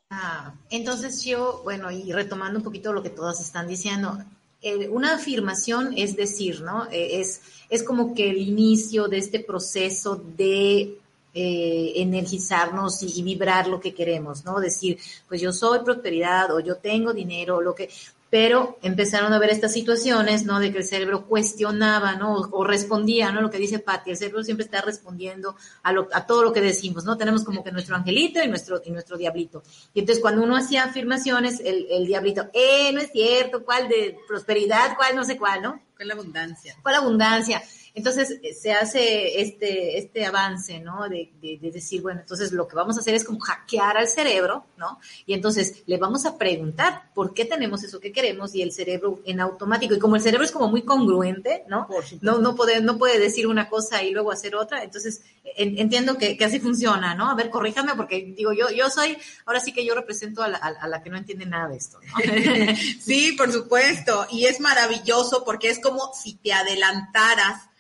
Ah, 0.10 0.54
entonces 0.70 1.24
yo, 1.24 1.62
bueno, 1.64 1.90
y 1.90 2.12
retomando 2.12 2.60
un 2.60 2.66
poquito 2.66 2.92
lo 2.92 3.02
que 3.02 3.10
todas 3.10 3.40
están 3.40 3.68
diciendo, 3.68 4.18
eh, 4.62 4.90
una 4.90 5.16
afirmación 5.16 5.94
es 5.96 6.16
decir, 6.16 6.62
¿no? 6.62 6.86
Eh, 6.92 7.22
es, 7.22 7.42
es 7.70 7.84
como 7.84 8.14
que 8.14 8.30
el 8.30 8.38
inicio 8.38 9.08
de 9.08 9.18
este 9.18 9.40
proceso 9.40 10.18
de 10.18 11.00
eh, 11.34 11.94
energizarnos 11.96 13.02
y, 13.04 13.20
y, 13.20 13.24
vibrar 13.24 13.68
lo 13.68 13.80
que 13.80 13.94
queremos, 13.94 14.44
¿no? 14.44 14.60
Decir, 14.60 15.00
pues 15.30 15.40
yo 15.40 15.54
soy 15.54 15.80
prosperidad 15.80 16.54
o 16.54 16.60
yo 16.60 16.76
tengo 16.76 17.14
dinero, 17.14 17.62
lo 17.62 17.74
que, 17.74 17.90
pero 18.32 18.80
empezaron 18.82 19.34
a 19.34 19.40
ver 19.40 19.50
estas 19.50 19.74
situaciones, 19.74 20.46
¿no? 20.46 20.62
De 20.62 20.72
que 20.72 20.78
el 20.78 20.86
cerebro 20.86 21.28
cuestionaba, 21.28 22.16
¿no? 22.16 22.38
O, 22.38 22.64
respondía, 22.64 23.30
¿no? 23.30 23.42
Lo 23.42 23.52
que 23.52 23.58
dice 23.58 23.80
Patti, 23.80 24.12
el 24.12 24.18
cerebro 24.18 24.42
siempre 24.42 24.64
está 24.64 24.80
respondiendo 24.80 25.58
a, 25.84 25.92
lo, 25.92 26.08
a 26.14 26.26
todo 26.26 26.42
lo 26.42 26.54
que 26.54 26.62
decimos, 26.62 27.04
¿no? 27.04 27.18
Tenemos 27.18 27.44
como 27.44 27.62
que 27.62 27.74
nuestro 27.74 27.98
angelito 27.98 28.42
y 28.42 28.48
nuestro, 28.48 28.82
y 28.86 28.92
nuestro 28.92 29.18
diablito. 29.18 29.64
Y 29.94 30.00
entonces 30.00 30.22
cuando 30.22 30.44
uno 30.44 30.56
hacía 30.56 30.86
afirmaciones, 30.86 31.60
el, 31.60 31.86
el 31.92 32.08
diablito, 32.08 32.50
eh, 32.54 32.94
no 32.94 33.02
es 33.02 33.12
cierto, 33.12 33.66
¿cuál 33.66 33.90
de 33.90 34.18
prosperidad, 34.26 34.96
cuál 34.96 35.14
no 35.14 35.26
sé 35.26 35.38
cuál, 35.38 35.62
¿no? 35.62 35.82
¿Cuál 35.98 36.12
abundancia? 36.12 36.78
¿Cuál 36.82 36.96
abundancia? 36.96 37.62
Entonces 37.94 38.40
eh, 38.42 38.54
se 38.54 38.72
hace 38.72 39.42
este, 39.42 39.98
este 39.98 40.26
avance, 40.26 40.80
¿no? 40.80 41.10
De, 41.10 41.32
de, 41.42 41.72
decir, 41.72 42.02
bueno, 42.02 42.22
entonces 42.22 42.52
lo 42.54 42.68
que 42.68 42.76
vamos 42.76 42.98
a 42.98 43.02
hacer 43.02 43.16
es 43.16 43.24
como 43.24 43.40
hackear 43.40 43.98
al 43.98 44.08
cerebro, 44.08 44.66
¿no? 44.78 45.00
Y 45.26 45.34
entonces 45.34 45.84
le 45.86 45.98
vamos 45.98 46.26
a 46.26 46.38
preguntar 46.38 47.12
por 47.14 47.34
qué 47.34 47.44
tenemos 47.44 47.84
eso 47.84 48.00
que 48.00 48.14
queremos 48.14 48.56
y 48.56 48.62
el 48.62 48.72
cerebro 48.72 49.22
en 49.26 49.42
automático, 49.42 49.94
y 49.94 50.00
como 50.00 50.16
el 50.16 50.22
cerebro 50.22 50.46
es 50.46 50.52
como 50.52 50.70
muy 50.70 50.84
congruente, 50.84 51.66
¿no? 51.68 51.88
No, 52.22 52.40
no, 52.40 52.56
puede, 52.56 52.82
no 52.82 52.98
puede 52.98 53.20
decir 53.20 53.48
una 53.48 53.68
cosa 53.68 54.04
y 54.04 54.12
luego 54.12 54.32
hacer 54.32 54.56
otra, 54.56 54.84
entonces 54.84 55.22
entiendo 55.58 56.18
que, 56.18 56.38
que, 56.38 56.46
así 56.46 56.60
funciona, 56.60 57.14
¿no? 57.14 57.30
A 57.30 57.36
ver, 57.36 57.50
corríjame 57.50 57.94
porque 57.96 58.34
digo, 58.36 58.54
yo, 58.54 58.70
yo 58.70 58.90
soy, 58.90 59.18
ahora 59.46 59.60
sí 59.60 59.74
que 59.74 59.86
yo 59.86 59.96
represento 59.96 60.44
a 60.44 60.48
la, 60.48 60.58
a 60.58 60.88
la 60.88 61.04
que 61.04 61.10
no 61.10 61.18
entiende 61.18 61.46
nada 61.46 61.68
de 61.68 61.78
esto, 61.78 62.00
¿no? 62.00 62.16
sí, 63.02 63.34
por 63.34 63.52
supuesto, 63.52 64.28
y 64.32 64.46
es 64.46 64.62
maravilloso 64.62 65.44
porque 65.44 65.70
es 65.70 65.80
como 65.80 66.14
si 66.14 66.36
te 66.36 66.54
adelantaras 66.54 67.72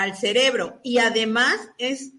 al 0.00 0.16
cerebro 0.16 0.80
y 0.82 0.98
además 0.98 1.56
es 1.78 2.12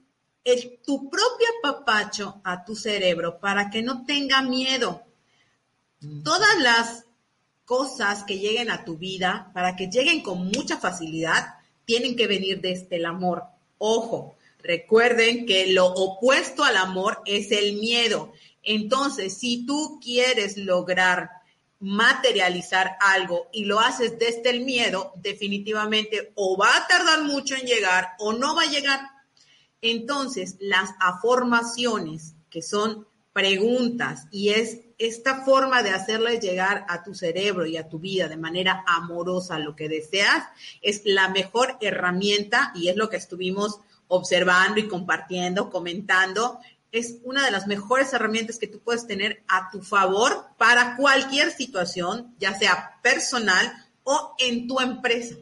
el, 0.43 0.79
tu 0.85 1.09
propio 1.09 1.47
papacho 1.61 2.41
a 2.43 2.63
tu 2.63 2.75
cerebro 2.75 3.39
para 3.39 3.69
que 3.69 3.81
no 3.81 4.05
tenga 4.05 4.41
miedo. 4.41 5.03
Mm. 6.01 6.23
Todas 6.23 6.59
las 6.59 7.05
cosas 7.65 8.23
que 8.23 8.39
lleguen 8.39 8.69
a 8.69 8.83
tu 8.83 8.97
vida, 8.97 9.49
para 9.53 9.75
que 9.75 9.87
lleguen 9.87 10.21
con 10.21 10.47
mucha 10.47 10.77
facilidad, 10.77 11.55
tienen 11.85 12.15
que 12.15 12.27
venir 12.27 12.61
desde 12.61 12.97
el 12.97 13.05
amor. 13.05 13.43
Ojo, 13.77 14.35
recuerden 14.59 15.45
que 15.45 15.71
lo 15.71 15.87
opuesto 15.87 16.63
al 16.63 16.77
amor 16.77 17.21
es 17.25 17.51
el 17.51 17.73
miedo. 17.73 18.33
Entonces, 18.63 19.37
si 19.37 19.65
tú 19.65 19.99
quieres 20.03 20.57
lograr 20.57 21.40
materializar 21.81 22.95
algo 23.01 23.49
y 23.51 23.65
lo 23.65 23.79
haces 23.79 24.17
desde 24.17 24.51
el 24.51 24.61
miedo, 24.61 25.13
definitivamente 25.17 26.31
o 26.35 26.55
va 26.55 26.77
a 26.77 26.87
tardar 26.87 27.23
mucho 27.23 27.55
en 27.55 27.65
llegar 27.65 28.11
o 28.19 28.33
no 28.33 28.55
va 28.55 28.63
a 28.63 28.71
llegar. 28.71 29.01
Entonces, 29.81 30.57
las 30.59 30.91
afirmaciones, 30.99 32.35
que 32.49 32.61
son 32.61 33.07
preguntas, 33.33 34.27
y 34.29 34.49
es 34.49 34.79
esta 34.99 35.43
forma 35.43 35.81
de 35.81 35.89
hacerle 35.89 36.39
llegar 36.39 36.85
a 36.87 37.01
tu 37.01 37.15
cerebro 37.15 37.65
y 37.65 37.77
a 37.77 37.89
tu 37.89 37.97
vida 37.97 38.27
de 38.27 38.37
manera 38.37 38.83
amorosa 38.85 39.57
lo 39.57 39.75
que 39.75 39.89
deseas, 39.89 40.43
es 40.81 41.01
la 41.05 41.29
mejor 41.29 41.77
herramienta 41.81 42.71
y 42.75 42.89
es 42.89 42.95
lo 42.95 43.09
que 43.09 43.17
estuvimos 43.17 43.79
observando 44.07 44.79
y 44.79 44.87
compartiendo, 44.87 45.69
comentando 45.69 46.59
es 46.91 47.17
una 47.23 47.45
de 47.45 47.51
las 47.51 47.67
mejores 47.67 48.11
herramientas 48.13 48.57
que 48.57 48.67
tú 48.67 48.79
puedes 48.79 49.07
tener 49.07 49.43
a 49.47 49.69
tu 49.71 49.81
favor 49.81 50.45
para 50.57 50.97
cualquier 50.97 51.51
situación, 51.51 52.35
ya 52.39 52.57
sea 52.57 52.99
personal 53.01 53.71
o 54.03 54.35
en 54.39 54.67
tu 54.67 54.79
empresa. 54.79 55.35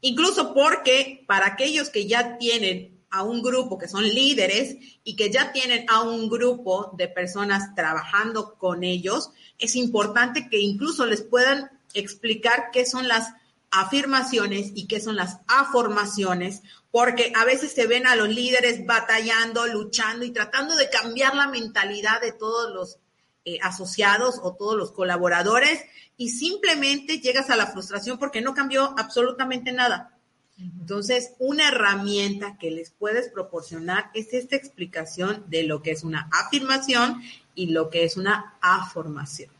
Incluso 0.00 0.52
porque 0.52 1.24
para 1.26 1.46
aquellos 1.46 1.88
que 1.88 2.06
ya 2.06 2.36
tienen 2.36 2.94
a 3.10 3.22
un 3.22 3.42
grupo 3.42 3.78
que 3.78 3.88
son 3.88 4.02
líderes 4.02 4.76
y 5.04 5.16
que 5.16 5.30
ya 5.30 5.52
tienen 5.52 5.86
a 5.88 6.02
un 6.02 6.28
grupo 6.28 6.92
de 6.98 7.08
personas 7.08 7.74
trabajando 7.74 8.54
con 8.58 8.84
ellos, 8.84 9.30
es 9.58 9.76
importante 9.76 10.48
que 10.50 10.60
incluso 10.60 11.06
les 11.06 11.22
puedan 11.22 11.70
explicar 11.94 12.70
qué 12.72 12.84
son 12.84 13.08
las 13.08 13.32
afirmaciones 13.74 14.72
y 14.74 14.86
qué 14.86 15.00
son 15.00 15.16
las 15.16 15.40
afirmaciones, 15.48 16.62
porque 16.90 17.32
a 17.34 17.44
veces 17.44 17.72
se 17.72 17.86
ven 17.86 18.06
a 18.06 18.16
los 18.16 18.28
líderes 18.28 18.86
batallando, 18.86 19.66
luchando 19.66 20.24
y 20.24 20.30
tratando 20.30 20.76
de 20.76 20.88
cambiar 20.88 21.34
la 21.34 21.48
mentalidad 21.48 22.20
de 22.20 22.32
todos 22.32 22.72
los 22.72 22.98
eh, 23.44 23.58
asociados 23.62 24.40
o 24.42 24.54
todos 24.54 24.76
los 24.76 24.92
colaboradores 24.92 25.84
y 26.16 26.30
simplemente 26.30 27.20
llegas 27.20 27.50
a 27.50 27.56
la 27.56 27.66
frustración 27.66 28.18
porque 28.18 28.40
no 28.40 28.54
cambió 28.54 28.94
absolutamente 28.98 29.72
nada. 29.72 30.16
Entonces, 30.56 31.32
una 31.38 31.68
herramienta 31.68 32.56
que 32.58 32.70
les 32.70 32.92
puedes 32.92 33.28
proporcionar 33.28 34.10
es 34.14 34.32
esta 34.32 34.54
explicación 34.54 35.44
de 35.48 35.64
lo 35.64 35.82
que 35.82 35.90
es 35.90 36.04
una 36.04 36.30
afirmación 36.32 37.22
y 37.56 37.66
lo 37.66 37.90
que 37.90 38.04
es 38.04 38.16
una 38.16 38.56
afirmación. 38.60 39.50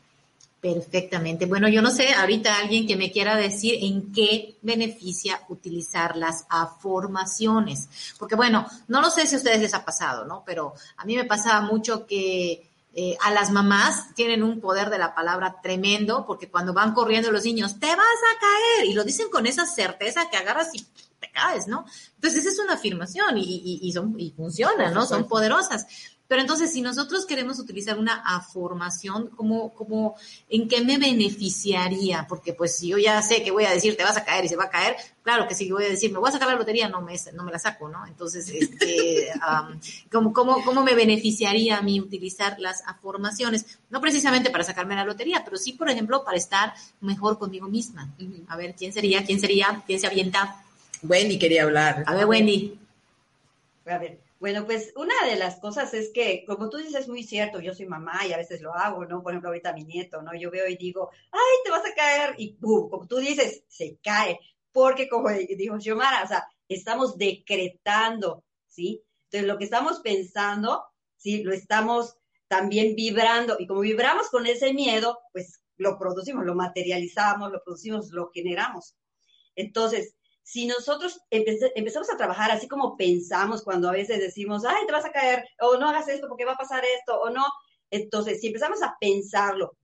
Perfectamente. 0.73 1.45
Bueno, 1.45 1.69
yo 1.69 1.79
no 1.83 1.91
sé, 1.91 2.11
ahorita 2.15 2.57
alguien 2.57 2.87
que 2.87 2.95
me 2.95 3.11
quiera 3.11 3.35
decir 3.35 3.77
en 3.83 4.11
qué 4.11 4.57
beneficia 4.63 5.39
utilizar 5.47 6.17
las 6.17 6.47
afirmaciones. 6.49 7.87
Porque 8.17 8.33
bueno, 8.33 8.65
no 8.87 8.99
lo 8.99 9.11
sé 9.11 9.27
si 9.27 9.35
a 9.35 9.37
ustedes 9.37 9.59
les 9.59 9.75
ha 9.75 9.85
pasado, 9.85 10.25
¿no? 10.25 10.41
Pero 10.43 10.73
a 10.97 11.05
mí 11.05 11.15
me 11.15 11.25
pasaba 11.25 11.61
mucho 11.61 12.07
que 12.07 12.67
eh, 12.95 13.15
a 13.21 13.29
las 13.29 13.51
mamás 13.51 14.15
tienen 14.15 14.41
un 14.41 14.59
poder 14.59 14.89
de 14.89 14.97
la 14.97 15.13
palabra 15.13 15.61
tremendo, 15.61 16.25
porque 16.25 16.49
cuando 16.49 16.73
van 16.73 16.95
corriendo 16.95 17.31
los 17.31 17.45
niños, 17.45 17.79
te 17.79 17.85
vas 17.85 17.99
a 17.99 18.39
caer, 18.39 18.89
y 18.89 18.93
lo 18.93 19.03
dicen 19.03 19.29
con 19.29 19.45
esa 19.45 19.67
certeza 19.67 20.31
que 20.31 20.37
agarras 20.37 20.73
y 20.73 20.83
te 21.19 21.29
caes, 21.31 21.67
¿no? 21.67 21.85
Entonces 22.15 22.39
esa 22.39 22.49
es 22.53 22.59
una 22.59 22.73
afirmación 22.73 23.37
y, 23.37 23.43
y, 23.43 23.87
y 23.87 23.93
son, 23.93 24.19
y 24.19 24.31
funciona, 24.31 24.89
¿no? 24.89 25.05
Son 25.05 25.27
poderosas. 25.27 25.85
Pero 26.27 26.41
entonces, 26.41 26.71
si 26.71 26.81
nosotros 26.81 27.25
queremos 27.25 27.59
utilizar 27.59 27.99
una 27.99 28.23
afirmación, 28.25 29.27
¿cómo, 29.35 29.73
cómo, 29.73 30.15
¿en 30.49 30.67
qué 30.67 30.83
me 30.83 30.97
beneficiaría? 30.97 32.25
Porque 32.27 32.53
pues 32.53 32.75
si 32.75 32.87
yo 32.87 32.97
ya 32.97 33.21
sé 33.21 33.43
que 33.43 33.51
voy 33.51 33.65
a 33.65 33.71
decir, 33.71 33.95
te 33.95 34.03
vas 34.03 34.17
a 34.17 34.25
caer 34.25 34.45
y 34.45 34.49
se 34.49 34.55
va 34.55 34.65
a 34.65 34.69
caer, 34.69 34.95
claro 35.21 35.47
que 35.47 35.53
si 35.53 35.71
voy 35.71 35.85
a 35.85 35.89
decir, 35.89 36.11
me 36.11 36.17
voy 36.17 36.29
a 36.29 36.31
sacar 36.31 36.47
la 36.47 36.55
lotería, 36.55 36.89
no 36.89 37.01
me, 37.01 37.15
no 37.33 37.43
me 37.43 37.51
la 37.51 37.59
saco, 37.59 37.89
¿no? 37.89 38.07
Entonces, 38.07 38.49
este, 38.49 39.29
¿cómo, 40.11 40.33
cómo, 40.33 40.63
cómo 40.63 40.83
me 40.83 40.95
beneficiaría 40.95 41.77
a 41.77 41.81
mí 41.81 42.01
utilizar 42.01 42.59
las 42.59 42.81
afirmaciones? 42.87 43.79
No 43.91 44.01
precisamente 44.01 44.49
para 44.49 44.63
sacarme 44.63 44.95
la 44.95 45.05
lotería, 45.05 45.43
pero 45.45 45.57
sí, 45.57 45.73
por 45.73 45.89
ejemplo, 45.89 46.23
para 46.23 46.37
estar 46.37 46.73
mejor 47.01 47.37
conmigo 47.37 47.67
misma. 47.67 48.11
A 48.47 48.57
ver, 48.57 48.73
¿quién 48.75 48.91
sería? 48.91 49.23
¿Quién 49.23 49.39
sería? 49.39 49.83
¿Quién 49.85 49.99
se 49.99 50.07
avienta? 50.07 50.63
Wendy 51.03 51.37
quería 51.37 51.63
hablar. 51.63 52.03
A 52.07 52.15
ver, 52.15 52.25
Wendy. 52.25 52.79
A 53.85 53.99
ver, 53.99 54.24
bueno, 54.45 54.63
pues 54.67 54.93
una 54.95 55.15
de 55.27 55.37
las 55.37 55.59
cosas 55.59 55.91
es 55.95 56.11
que, 56.13 56.45
como 56.45 56.69
tú 56.69 56.77
dices, 56.77 56.93
es 56.93 57.07
muy 57.07 57.23
cierto, 57.23 57.61
yo 57.61 57.73
soy 57.73 57.87
mamá 57.87 58.27
y 58.27 58.31
a 58.31 58.37
veces 58.37 58.61
lo 58.61 58.75
hago, 58.75 59.03
¿no? 59.03 59.23
Por 59.23 59.31
ejemplo, 59.31 59.49
ahorita 59.49 59.73
mi 59.73 59.85
nieto, 59.85 60.21
¿no? 60.21 60.35
Yo 60.35 60.51
veo 60.51 60.67
y 60.67 60.77
digo, 60.77 61.09
ay, 61.31 61.55
te 61.63 61.71
vas 61.71 61.83
a 61.83 61.95
caer, 61.95 62.35
y 62.37 62.53
¡pum! 62.53 62.87
como 62.87 63.07
tú 63.07 63.17
dices, 63.17 63.63
se 63.67 63.97
cae, 64.03 64.39
porque 64.71 65.09
como 65.09 65.29
dijo 65.31 65.79
Xiomara, 65.79 66.21
o 66.23 66.27
sea, 66.27 66.47
estamos 66.69 67.17
decretando, 67.17 68.43
¿sí? 68.67 69.03
Entonces, 69.23 69.47
lo 69.47 69.57
que 69.57 69.63
estamos 69.63 70.01
pensando, 70.01 70.85
¿sí? 71.17 71.41
Lo 71.41 71.51
estamos 71.51 72.15
también 72.47 72.95
vibrando, 72.95 73.55
y 73.57 73.65
como 73.65 73.79
vibramos 73.79 74.29
con 74.29 74.45
ese 74.45 74.73
miedo, 74.73 75.17
pues 75.31 75.59
lo 75.77 75.97
producimos, 75.97 76.45
lo 76.45 76.53
materializamos, 76.53 77.51
lo 77.51 77.63
producimos, 77.63 78.11
lo 78.11 78.29
generamos. 78.31 78.95
Entonces, 79.55 80.14
si 80.45 80.67
nosotros 80.67 81.19
empezamos 81.31 82.11
a 82.11 82.17
trabajar 82.17 82.51
así 82.51 82.67
como 82.67 82.95
pensamos 82.95 83.63
cuando 83.63 83.89
a 83.89 83.93
veces 83.93 84.19
decimos, 84.19 84.63
ay, 84.63 84.85
te 84.85 84.91
vas 84.91 85.03
a 85.03 85.11
caer, 85.11 85.43
o 85.59 85.77
no 85.77 85.89
hagas 85.89 86.07
esto 86.07 86.27
porque 86.27 86.45
va 86.45 86.51
a 86.51 86.57
pasar 86.57 86.83
esto, 86.85 87.19
o 87.19 87.31
no, 87.31 87.43
entonces 87.89 88.39
si 88.39 88.47
empezamos 88.47 88.83
a 88.83 88.95
pensarlo 88.99 89.75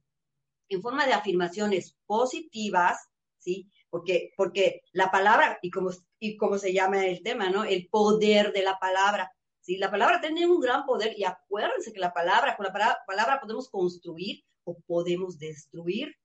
en 0.69 0.79
forma 0.83 1.07
de 1.07 1.13
afirmaciones 1.13 1.97
positivas, 2.05 3.09
¿sí? 3.39 3.71
Porque, 3.89 4.33
porque 4.37 4.83
la 4.91 5.09
palabra, 5.09 5.57
y 5.63 5.71
como, 5.71 5.89
y 6.19 6.37
como 6.37 6.59
se 6.59 6.73
llama 6.73 7.07
el 7.07 7.23
tema, 7.23 7.49
¿no? 7.49 7.63
El 7.63 7.89
poder 7.89 8.53
de 8.53 8.61
la 8.61 8.77
palabra. 8.77 9.31
¿sí? 9.61 9.77
La 9.77 9.89
palabra 9.89 10.21
tiene 10.21 10.45
un 10.45 10.61
gran 10.61 10.85
poder 10.85 11.17
y 11.17 11.23
acuérdense 11.23 11.91
que 11.91 11.99
la 11.99 12.13
palabra, 12.13 12.55
con 12.55 12.67
la 12.67 12.99
palabra, 13.07 13.41
podemos 13.41 13.67
construir 13.67 14.43
o 14.63 14.77
podemos 14.85 15.39
destruir. 15.39 16.15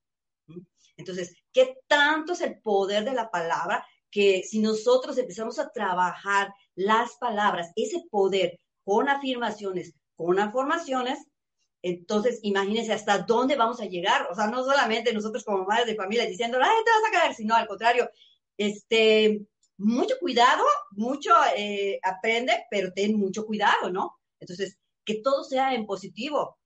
Entonces, 0.95 1.35
¿qué 1.51 1.79
tanto 1.87 2.33
es 2.33 2.41
el 2.41 2.61
poder 2.61 3.03
de 3.03 3.13
la 3.13 3.31
palabra? 3.31 3.85
Que 4.11 4.43
si 4.43 4.59
nosotros 4.59 5.17
empezamos 5.17 5.59
a 5.59 5.69
trabajar 5.69 6.53
las 6.75 7.15
palabras, 7.15 7.71
ese 7.75 8.03
poder 8.09 8.59
con 8.83 9.09
afirmaciones, 9.09 9.93
con 10.15 10.39
afirmaciones, 10.39 11.19
entonces 11.81 12.39
imagínense 12.41 12.93
hasta 12.93 13.19
dónde 13.19 13.55
vamos 13.55 13.79
a 13.81 13.85
llegar. 13.85 14.27
O 14.31 14.35
sea, 14.35 14.47
no 14.47 14.63
solamente 14.63 15.13
nosotros 15.13 15.43
como 15.43 15.65
madres 15.65 15.87
de 15.87 15.95
familia 15.95 16.25
diciendo, 16.25 16.57
ay, 16.61 16.83
te 16.83 16.91
vas 16.91 17.09
a 17.09 17.19
caer, 17.19 17.35
sino 17.35 17.55
al 17.55 17.67
contrario, 17.67 18.09
este, 18.57 19.45
mucho 19.77 20.15
cuidado, 20.19 20.63
mucho 20.91 21.33
eh, 21.55 21.99
aprende, 22.03 22.65
pero 22.69 22.91
ten 22.93 23.17
mucho 23.17 23.45
cuidado, 23.45 23.89
¿no? 23.91 24.17
Entonces, 24.39 24.77
que 25.05 25.21
todo 25.21 25.43
sea 25.43 25.73
en 25.73 25.85
positivo, 25.85 26.57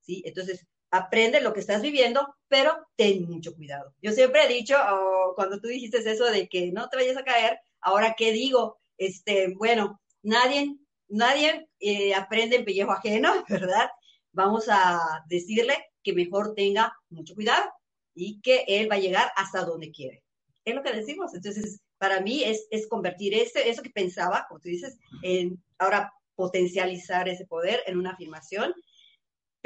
¿sí? 0.00 0.22
Entonces, 0.24 0.66
aprende 0.90 1.40
lo 1.40 1.52
que 1.52 1.60
estás 1.60 1.82
viviendo, 1.82 2.34
pero 2.48 2.76
ten 2.96 3.28
mucho 3.28 3.54
cuidado. 3.54 3.94
Yo 4.02 4.12
siempre 4.12 4.44
he 4.44 4.48
dicho, 4.48 4.76
oh, 4.78 5.32
cuando 5.34 5.60
tú 5.60 5.68
dijiste 5.68 5.98
eso 5.98 6.26
de 6.26 6.48
que 6.48 6.72
no 6.72 6.88
te 6.88 6.96
vayas 6.96 7.16
a 7.16 7.24
caer, 7.24 7.58
ahora 7.80 8.14
qué 8.16 8.32
digo, 8.32 8.78
este, 8.98 9.54
bueno, 9.54 10.00
nadie, 10.22 10.76
nadie 11.08 11.68
eh, 11.80 12.14
aprende 12.14 12.56
en 12.56 12.64
pellejo 12.64 12.92
ajeno, 12.92 13.44
¿verdad? 13.48 13.90
Vamos 14.32 14.66
a 14.68 15.24
decirle 15.28 15.74
que 16.02 16.12
mejor 16.12 16.54
tenga 16.54 16.94
mucho 17.08 17.34
cuidado 17.34 17.70
y 18.14 18.40
que 18.40 18.64
él 18.68 18.90
va 18.90 18.96
a 18.96 19.00
llegar 19.00 19.30
hasta 19.36 19.64
donde 19.64 19.90
quiere. 19.90 20.22
Es 20.64 20.74
lo 20.74 20.82
que 20.82 20.92
decimos. 20.92 21.34
Entonces, 21.34 21.80
para 21.98 22.20
mí 22.20 22.44
es, 22.44 22.66
es 22.70 22.86
convertir 22.88 23.34
ese, 23.34 23.68
eso 23.68 23.82
que 23.82 23.90
pensaba, 23.90 24.46
como 24.48 24.60
tú 24.60 24.68
dices, 24.68 24.98
en 25.22 25.62
ahora 25.78 26.12
potencializar 26.34 27.28
ese 27.28 27.46
poder 27.46 27.82
en 27.86 27.98
una 27.98 28.10
afirmación 28.10 28.74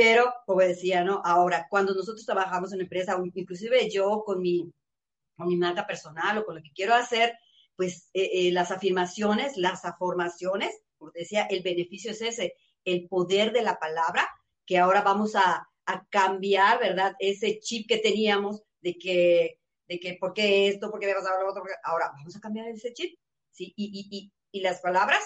pero, 0.00 0.32
como 0.46 0.60
decía, 0.60 1.04
¿no? 1.04 1.20
Ahora, 1.26 1.66
cuando 1.68 1.92
nosotros 1.92 2.24
trabajamos 2.24 2.72
en 2.72 2.80
empresa, 2.80 3.20
inclusive 3.34 3.90
yo 3.90 4.22
con 4.24 4.40
mi, 4.40 4.72
con 5.36 5.46
mi 5.46 5.56
marca 5.56 5.86
personal 5.86 6.38
o 6.38 6.46
con 6.46 6.54
lo 6.54 6.62
que 6.62 6.72
quiero 6.74 6.94
hacer, 6.94 7.38
pues 7.76 8.08
eh, 8.14 8.30
eh, 8.32 8.50
las 8.50 8.70
afirmaciones, 8.70 9.58
las 9.58 9.84
afirmaciones, 9.84 10.70
como 10.96 11.10
decía, 11.10 11.42
el 11.50 11.62
beneficio 11.62 12.12
es 12.12 12.22
ese, 12.22 12.54
el 12.86 13.08
poder 13.08 13.52
de 13.52 13.60
la 13.60 13.78
palabra, 13.78 14.26
que 14.64 14.78
ahora 14.78 15.02
vamos 15.02 15.36
a, 15.36 15.68
a 15.84 16.06
cambiar, 16.08 16.80
¿verdad? 16.80 17.14
Ese 17.18 17.60
chip 17.60 17.86
que 17.86 17.98
teníamos 17.98 18.62
de 18.80 18.96
que, 18.96 19.60
de 19.86 20.00
que, 20.00 20.14
¿por 20.14 20.32
qué 20.32 20.68
esto? 20.68 20.90
¿Por 20.90 20.98
qué 20.98 21.08
me 21.08 21.14
vas 21.14 21.26
a 21.26 21.34
hablar 21.34 21.46
otro? 21.46 21.62
Ahora, 21.84 22.10
vamos 22.16 22.34
a 22.34 22.40
cambiar 22.40 22.68
ese 22.68 22.94
chip, 22.94 23.18
¿sí? 23.50 23.74
Y, 23.76 23.84
y, 23.84 24.16
y, 24.16 24.32
y 24.50 24.62
las 24.62 24.80
palabras, 24.80 25.22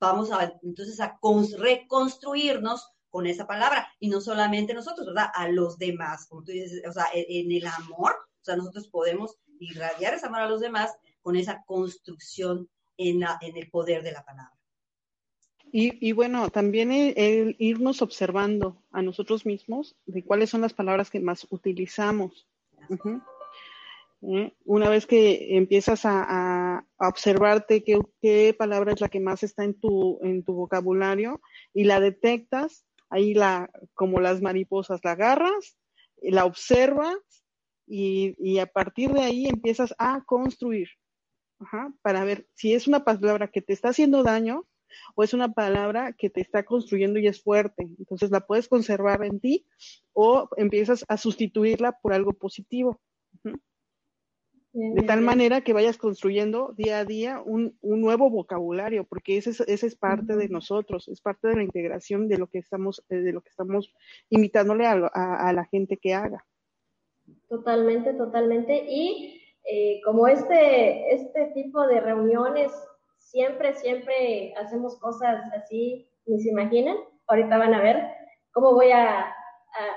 vamos 0.00 0.32
a, 0.32 0.52
entonces, 0.64 0.98
a 0.98 1.16
reconstruirnos 1.58 2.95
con 3.16 3.26
esa 3.26 3.46
palabra 3.46 3.88
y 3.98 4.10
no 4.10 4.20
solamente 4.20 4.74
nosotros, 4.74 5.06
¿verdad? 5.06 5.28
A 5.32 5.48
los 5.48 5.78
demás, 5.78 6.26
como 6.26 6.44
tú 6.44 6.52
dices, 6.52 6.82
o 6.86 6.92
sea, 6.92 7.06
en, 7.14 7.50
el 7.50 7.66
amor, 7.66 8.12
o 8.12 8.44
sea, 8.44 8.56
nosotros 8.56 8.88
podemos 8.88 9.38
irradiar 9.58 10.12
ese 10.12 10.26
amor 10.26 10.40
a 10.40 10.48
los 10.50 10.60
demás 10.60 10.94
con 11.22 11.34
esa 11.34 11.64
construcción 11.64 12.68
en, 12.98 13.20
la, 13.20 13.38
en 13.40 13.56
el 13.56 13.70
poder 13.70 14.02
de 14.02 14.12
la 14.12 14.22
palabra. 14.22 14.52
Y, 15.72 16.06
y, 16.06 16.12
bueno, 16.12 16.50
también 16.50 16.92
el, 16.92 17.56
irnos 17.58 18.02
observando 18.02 18.82
a 18.90 19.00
nosotros 19.00 19.46
mismos 19.46 19.96
de 20.04 20.22
cuáles 20.22 20.50
son 20.50 20.60
las 20.60 20.74
palabras 20.74 21.08
que 21.08 21.20
más 21.20 21.46
utilizamos. 21.48 22.46
¿Eh? 24.20 24.52
Una 24.66 24.90
vez 24.90 25.06
que 25.06 25.56
empiezas 25.56 26.04
a, 26.04 26.84
a, 26.98 27.08
observarte 27.08 27.82
qué, 27.82 27.98
qué, 28.20 28.54
palabra 28.58 28.92
es 28.92 29.00
la 29.00 29.08
que 29.08 29.20
más 29.20 29.42
está 29.42 29.64
en 29.64 29.72
tu, 29.72 30.18
en 30.22 30.44
tu 30.44 30.52
vocabulario 30.52 31.40
y 31.72 31.84
la 31.84 31.98
detectas, 31.98 32.84
ahí 33.10 33.34
la, 33.34 33.70
como 33.94 34.20
las 34.20 34.42
mariposas, 34.42 35.00
la 35.04 35.12
agarras, 35.12 35.76
la 36.22 36.44
observas 36.44 37.16
y, 37.86 38.58
a 38.58 38.66
partir 38.66 39.12
de 39.12 39.22
ahí 39.22 39.46
empiezas 39.46 39.94
a 39.98 40.24
construir, 40.24 40.88
para 42.02 42.24
ver 42.24 42.46
si 42.54 42.74
es 42.74 42.86
una 42.88 43.04
palabra 43.04 43.48
que 43.48 43.62
te 43.62 43.72
está 43.72 43.90
haciendo 43.90 44.22
daño 44.22 44.66
o 45.14 45.22
es 45.22 45.34
una 45.34 45.52
palabra 45.52 46.12
que 46.12 46.30
te 46.30 46.40
está 46.40 46.64
construyendo 46.64 47.18
y 47.18 47.26
es 47.26 47.42
fuerte. 47.42 47.88
Entonces 47.98 48.30
la 48.30 48.40
puedes 48.40 48.68
conservar 48.68 49.24
en 49.24 49.40
ti 49.40 49.66
o 50.12 50.48
empiezas 50.56 51.04
a 51.08 51.16
sustituirla 51.16 51.92
por 52.00 52.12
algo 52.12 52.32
positivo. 52.32 53.00
De 54.78 55.04
tal 55.04 55.22
manera 55.22 55.62
que 55.62 55.72
vayas 55.72 55.96
construyendo 55.96 56.74
día 56.76 56.98
a 56.98 57.06
día 57.06 57.40
un, 57.42 57.78
un 57.80 58.02
nuevo 58.02 58.28
vocabulario, 58.28 59.04
porque 59.04 59.38
ese 59.38 59.48
es, 59.48 59.60
ese 59.60 59.86
es 59.86 59.96
parte 59.96 60.36
de 60.36 60.50
nosotros, 60.50 61.08
es 61.08 61.22
parte 61.22 61.48
de 61.48 61.56
la 61.56 61.62
integración 61.62 62.28
de 62.28 62.36
lo 62.36 62.46
que 62.46 62.58
estamos, 62.58 63.02
eh, 63.08 63.16
de 63.16 63.32
lo 63.32 63.40
que 63.40 63.48
estamos 63.48 63.94
invitándole 64.28 64.84
a, 64.86 64.92
a, 65.14 65.52
la 65.54 65.64
gente 65.64 65.96
que 65.96 66.12
haga. 66.12 66.44
Totalmente, 67.48 68.12
totalmente. 68.12 68.84
Y 68.86 69.40
eh, 69.64 70.02
como 70.04 70.28
este, 70.28 71.10
este 71.14 71.52
tipo 71.54 71.86
de 71.86 72.02
reuniones, 72.02 72.70
siempre, 73.16 73.72
siempre 73.76 74.52
hacemos 74.58 75.00
cosas 75.00 75.40
así, 75.54 76.06
ni 76.26 76.38
se 76.38 76.50
imaginan. 76.50 76.98
Ahorita 77.28 77.56
van 77.56 77.72
a 77.72 77.80
ver 77.80 78.02
cómo 78.52 78.74
voy 78.74 78.90
a, 78.90 79.20
a, 79.20 79.32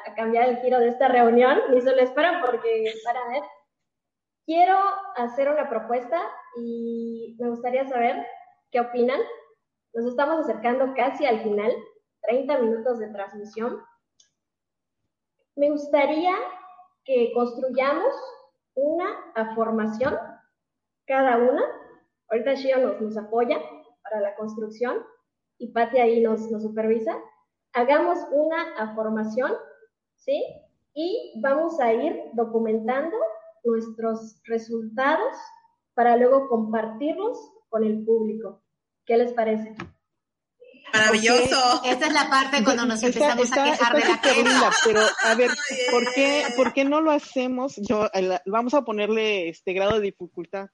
a 0.06 0.16
cambiar 0.16 0.48
el 0.48 0.58
giro 0.60 0.80
de 0.80 0.88
esta 0.88 1.10
reunión, 1.10 1.60
ni 1.74 1.82
se 1.82 1.94
lo 1.94 2.02
esperan 2.02 2.40
porque 2.40 2.94
van 3.06 3.18
a 3.18 3.30
ver 3.30 3.44
Quiero 4.50 4.80
hacer 5.16 5.48
una 5.48 5.70
propuesta 5.70 6.20
y 6.58 7.36
me 7.38 7.52
gustaría 7.52 7.88
saber 7.88 8.26
qué 8.72 8.80
opinan. 8.80 9.22
Nos 9.94 10.08
estamos 10.08 10.40
acercando 10.40 10.92
casi 10.96 11.24
al 11.28 11.44
final, 11.44 11.72
30 12.24 12.58
minutos 12.58 12.98
de 12.98 13.10
transmisión. 13.10 13.80
Me 15.56 15.70
gustaría 15.70 16.34
que 17.06 17.32
construyamos 17.36 18.12
una 18.74 19.32
afirmación, 19.36 20.18
cada 21.06 21.38
una. 21.38 21.64
Ahorita 22.30 22.56
Shio 22.56 22.80
nos, 22.80 23.00
nos 23.02 23.18
apoya 23.18 23.62
para 24.02 24.20
la 24.20 24.36
construcción 24.36 25.06
y 25.60 25.72
Pati 25.74 26.00
ahí 26.00 26.22
nos, 26.22 26.50
nos 26.50 26.64
supervisa. 26.64 27.16
Hagamos 27.74 28.18
una 28.32 28.74
afirmación, 28.80 29.52
¿sí? 30.16 30.44
Y 30.96 31.40
vamos 31.40 31.80
a 31.80 31.94
ir 31.94 32.32
documentando 32.34 33.16
nuestros 33.64 34.42
resultados 34.46 35.36
para 35.94 36.18
luego 36.18 36.48
compartirlos 36.48 37.38
con 37.70 37.84
el 37.84 38.04
público. 38.04 38.64
¿Qué 39.06 39.18
les 39.18 39.34
parece? 39.34 39.76
Maravilloso. 40.94 41.82
Esta 41.86 42.08
es 42.08 42.14
la 42.14 42.30
parte 42.30 42.64
cuando 42.64 42.86
nos 42.86 43.02
empezamos 43.04 43.52
a 43.52 43.64
quejar 43.64 43.96
de 43.96 44.08
la 44.08 44.22
queja. 44.22 44.72
Pero 44.86 45.02
a 45.24 45.36
ver, 45.36 45.52
¿por 45.92 46.14
qué, 46.14 46.44
¿por 46.56 46.74
qué 46.74 46.86
no 46.86 47.02
lo 47.02 47.12
hacemos? 47.12 47.76
Yo, 47.78 48.10
vamos 48.46 48.74
a 48.74 48.84
ponerle 48.84 49.50
este 49.50 49.74
grado 49.74 49.96
de 49.96 50.02
dificultad. 50.02 50.70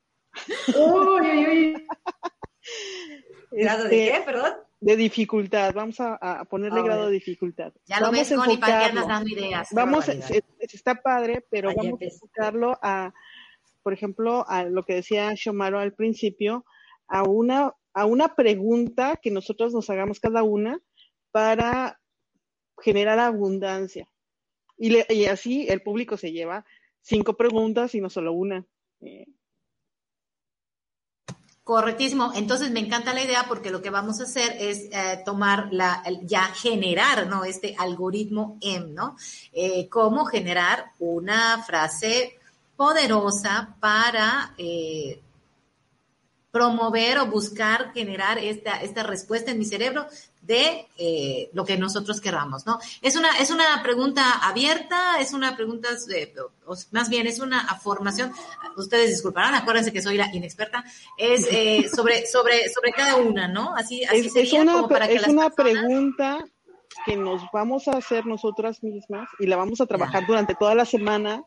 Uy, 0.68 1.22
uy, 1.22 1.46
uy. 1.48 1.88
¿Grado 3.52 3.86
de 3.86 3.90
qué, 3.90 4.22
perdón? 4.26 4.54
De 4.86 4.96
dificultad, 4.96 5.74
vamos 5.74 5.96
a, 6.00 6.46
ponerle 6.48 6.84
grado 6.84 7.08
de 7.08 7.14
dificultad. 7.14 7.74
Ya 7.86 8.00
lo 8.00 8.12
vamos 8.12 8.30
ves, 8.30 8.38
Connie, 8.38 8.58
para 8.58 8.92
que 8.92 8.96
dando 8.96 9.28
ideas. 9.28 9.70
Vamos, 9.72 10.08
está 10.60 11.02
padre, 11.02 11.44
pero 11.50 11.74
vamos 11.76 12.00
a 12.00 12.06
enfocarlo 12.06 12.78
a, 12.84 13.12
por 13.82 13.94
ejemplo, 13.94 14.48
a 14.48 14.64
lo 14.66 14.84
que 14.84 14.94
decía 14.94 15.34
Shomaro 15.36 15.80
al 15.80 15.94
principio, 15.94 16.66
a 17.08 17.24
una, 17.24 17.74
a 17.96 18.06
una 18.06 18.36
pregunta 18.36 19.20
que 19.20 19.32
nosotros 19.32 19.74
nos 19.74 19.90
hagamos 19.90 20.20
cada 20.20 20.44
una 20.44 20.80
para 21.32 22.00
generar 22.78 23.18
abundancia. 23.18 24.08
Y, 24.78 24.98
y 25.12 25.26
así 25.26 25.66
el 25.68 25.82
público 25.82 26.16
se 26.16 26.32
lleva 26.32 26.64
cinco 27.02 27.34
preguntas 27.34 27.96
y 27.96 28.02
no 28.02 28.12
solo 28.12 28.34
una. 28.34 28.68
Eh, 29.02 29.26
Correctísimo. 31.66 32.32
Entonces 32.36 32.70
me 32.70 32.80
encanta 32.80 33.12
la 33.12 33.24
idea 33.24 33.46
porque 33.48 33.72
lo 33.72 33.82
que 33.82 33.90
vamos 33.90 34.20
a 34.22 34.26
hacer 34.26 34.56
es 34.60 34.82
eh, 34.92 35.24
tomar 35.26 35.70
la, 35.72 36.04
ya 36.22 36.44
generar, 36.44 37.26
¿no? 37.26 37.44
Este 37.44 37.74
algoritmo 37.80 38.60
M, 38.62 38.90
¿no? 38.94 39.18
Eh, 39.52 39.90
cómo 39.90 40.26
generar 40.26 40.92
una 41.00 41.64
frase 41.64 42.38
poderosa 42.76 43.76
para 43.80 44.54
eh, 44.60 45.20
promover 46.52 47.18
o 47.18 47.26
buscar 47.26 47.92
generar 47.94 48.38
esta, 48.38 48.80
esta 48.84 49.02
respuesta 49.02 49.50
en 49.50 49.58
mi 49.58 49.66
cerebro 49.66 50.06
de 50.46 50.88
eh, 50.98 51.50
lo 51.54 51.66
que 51.66 51.78
nosotros 51.78 52.22
queramos, 52.22 52.66
¿no? 52.66 52.80
Es 53.02 53.16
una, 53.16 53.38
es 53.40 53.50
una 53.50 53.82
pregunta 53.82 54.48
abierta, 54.48 55.20
es 55.20 55.34
una 55.34 55.56
pregunta, 55.56 55.90
más 56.92 57.10
bien 57.10 57.28
es 57.28 57.40
una 57.40 57.68
formación, 57.76 58.32
ustedes 58.78 59.10
disculparán, 59.10 59.56
acuérdense 59.56 59.92
que 59.92 60.02
soy 60.02 60.18
la 60.18 60.34
inexperta, 60.34 60.84
es 61.18 61.48
eh, 61.52 61.90
sobre, 61.94 62.28
sobre, 62.28 62.70
sobre 62.70 62.92
cada 62.92 63.16
una, 63.18 63.48
¿no? 63.48 63.76
Así, 63.76 64.04
así 64.04 64.32
es, 64.36 64.54
una, 64.54 64.88
para 64.88 65.08
que 65.08 65.16
es 65.16 65.28
una 65.28 65.50
pregunta 65.50 66.46
que 67.06 67.16
nos 67.16 67.42
vamos 67.52 67.88
a 67.88 67.98
hacer 67.98 68.26
nosotras 68.26 68.84
mismas 68.84 69.28
y 69.40 69.48
la 69.48 69.58
vamos 69.58 69.82
a 69.82 69.86
trabajar 69.86 70.26
durante 70.28 70.54
toda 70.56 70.76
la 70.76 70.86
semana, 70.86 71.44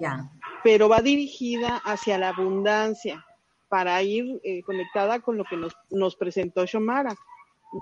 ya. 0.00 0.30
pero 0.62 0.88
va 0.88 1.00
dirigida 1.00 1.80
hacia 1.84 2.18
la 2.18 2.28
abundancia 2.28 3.24
para 3.68 4.02
ir 4.02 4.40
eh, 4.44 4.62
conectada 4.62 5.20
con 5.20 5.36
lo 5.36 5.44
que 5.44 5.56
nos, 5.56 5.74
nos 5.90 6.16
presentó 6.16 6.64
Shomara. 6.66 7.14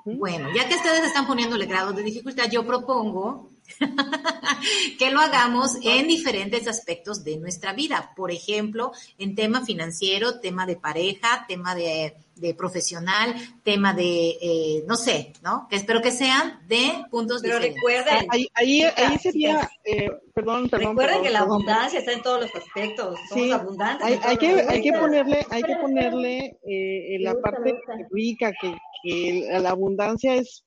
Bueno, 0.05 0.49
ya 0.55 0.69
que 0.69 0.75
ustedes 0.75 1.05
están 1.05 1.27
poniéndole 1.27 1.67
grado 1.67 1.93
de 1.93 2.03
dificultad, 2.03 2.51
yo 2.51 2.67
propongo 2.67 3.51
que 4.99 5.11
lo 5.11 5.21
hagamos 5.21 5.77
en 5.83 6.09
diferentes 6.09 6.67
aspectos 6.67 7.25
de 7.25 7.37
nuestra 7.39 7.73
vida. 7.73 8.13
Por 8.17 8.31
ejemplo, 8.31 8.93
en 9.19 9.35
tema 9.35 9.65
financiero, 9.65 10.41
tema 10.41 10.67
de 10.67 10.77
pareja, 10.77 11.45
tema 11.47 11.75
de, 11.75 12.15
profesional, 12.57 13.35
tema 13.63 13.95
de, 13.95 14.37
eh, 14.41 14.85
no 14.87 14.97
sé, 14.97 15.33
¿no? 15.43 15.67
Que 15.71 15.77
espero 15.77 16.03
que 16.03 16.11
sean 16.11 16.61
de 16.67 17.05
puntos 17.11 17.41
Pero 17.43 17.59
recuerden. 17.59 18.27
Ahí, 18.29 18.49
ahí, 18.55 19.19
sería, 19.19 19.71
eh, 19.85 20.11
perdón, 20.35 20.69
perdón. 20.69 20.97
Recuerden 20.97 21.23
que 21.23 21.31
la 21.31 21.41
abundancia 21.41 22.01
está 22.01 22.13
en 22.13 22.23
todos 22.23 22.43
los 22.43 22.55
aspectos. 22.55 23.19
Somos 23.29 23.53
abundantes. 23.53 24.07
Hay, 24.07 24.21
hay 24.23 24.37
que, 24.37 24.65
hay 24.69 24.83
que 24.83 24.93
ponerle, 24.93 25.47
hay 25.51 25.63
que 25.63 25.77
ponerle 25.77 26.59
eh, 26.67 27.19
la 27.21 27.35
parte 27.41 27.75
rica, 28.11 28.53
que, 28.61 28.75
que 29.03 29.49
la 29.61 29.71
abundancia 29.71 30.35
es 30.35 30.65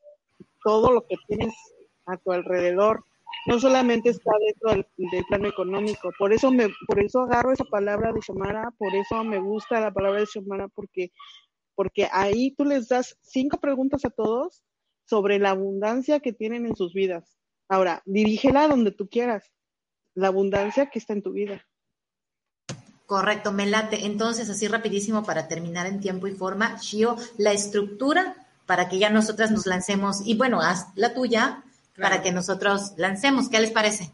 todo 0.63 0.92
lo 0.92 1.06
que 1.08 1.15
tienes 1.28 1.54
a 2.06 2.18
tu 2.18 2.32
alrededor. 2.32 3.04
No 3.46 3.60
solamente 3.60 4.10
está 4.10 4.32
dentro 4.39 4.86
del, 4.98 5.26
plano 5.28 5.48
económico. 5.48 6.12
Por 6.18 6.34
eso 6.34 6.52
me, 6.52 6.68
por 6.88 7.00
eso 7.00 7.22
agarro 7.22 7.52
esa 7.52 7.63
palabra 7.65 8.12
de 8.12 8.20
Shomara, 8.22 8.72
por 8.78 8.94
eso 8.96 9.24
me 9.24 9.39
gusta 9.39 9.80
la 9.80 9.94
palabra 9.94 10.20
de 10.20 10.26
Shomara, 10.26 10.68
porque, 10.68 11.12
porque 11.76 12.08
ahí 12.12 12.52
tú 12.52 12.65
les 12.65 12.89
das 12.89 13.18
cinco 13.22 13.58
preguntas 13.60 14.04
a 14.06 14.10
todos 14.10 14.63
sobre 15.06 15.39
la 15.39 15.52
abundancia 15.52 16.20
que 16.20 16.34
tienen 16.34 16.65
en 16.65 16.76
sus 16.76 16.94
vidas. 16.94 17.38
Ahora, 17.68 18.02
dirígela 18.06 18.68
donde 18.68 18.92
tú 18.92 19.08
quieras. 19.08 19.52
La 20.15 20.28
abundancia 20.28 20.89
que 20.89 21.00
está 21.00 21.13
en 21.13 21.22
tu 21.22 21.32
vida. 21.32 21.65
Correcto, 23.10 23.52
me 23.52 23.65
late. 23.65 24.06
Entonces, 24.06 24.52
así 24.52 24.67
rapidísimo 24.67 25.24
para 25.24 25.48
terminar 25.48 25.88
en 25.88 26.00
tiempo 26.00 26.28
y 26.28 26.32
forma, 26.32 26.78
Shio, 26.80 27.17
la 27.39 27.52
estructura 27.52 28.36
para 28.67 28.88
que 28.88 29.00
ya 29.00 29.10
nosotras 29.10 29.50
nos 29.50 29.65
lancemos. 29.65 30.22
Y 30.26 30.36
bueno, 30.36 30.62
haz 30.62 30.89
la 30.93 31.15
tuya 31.15 31.63
para 32.00 32.22
que 32.22 32.32
nosotros 32.32 32.93
lancemos. 32.98 33.50
¿Qué 33.50 33.60
les 33.60 33.72
parece? 33.72 34.12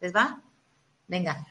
¿Les 0.00 0.14
va? 0.14 0.40
Venga. 1.08 1.48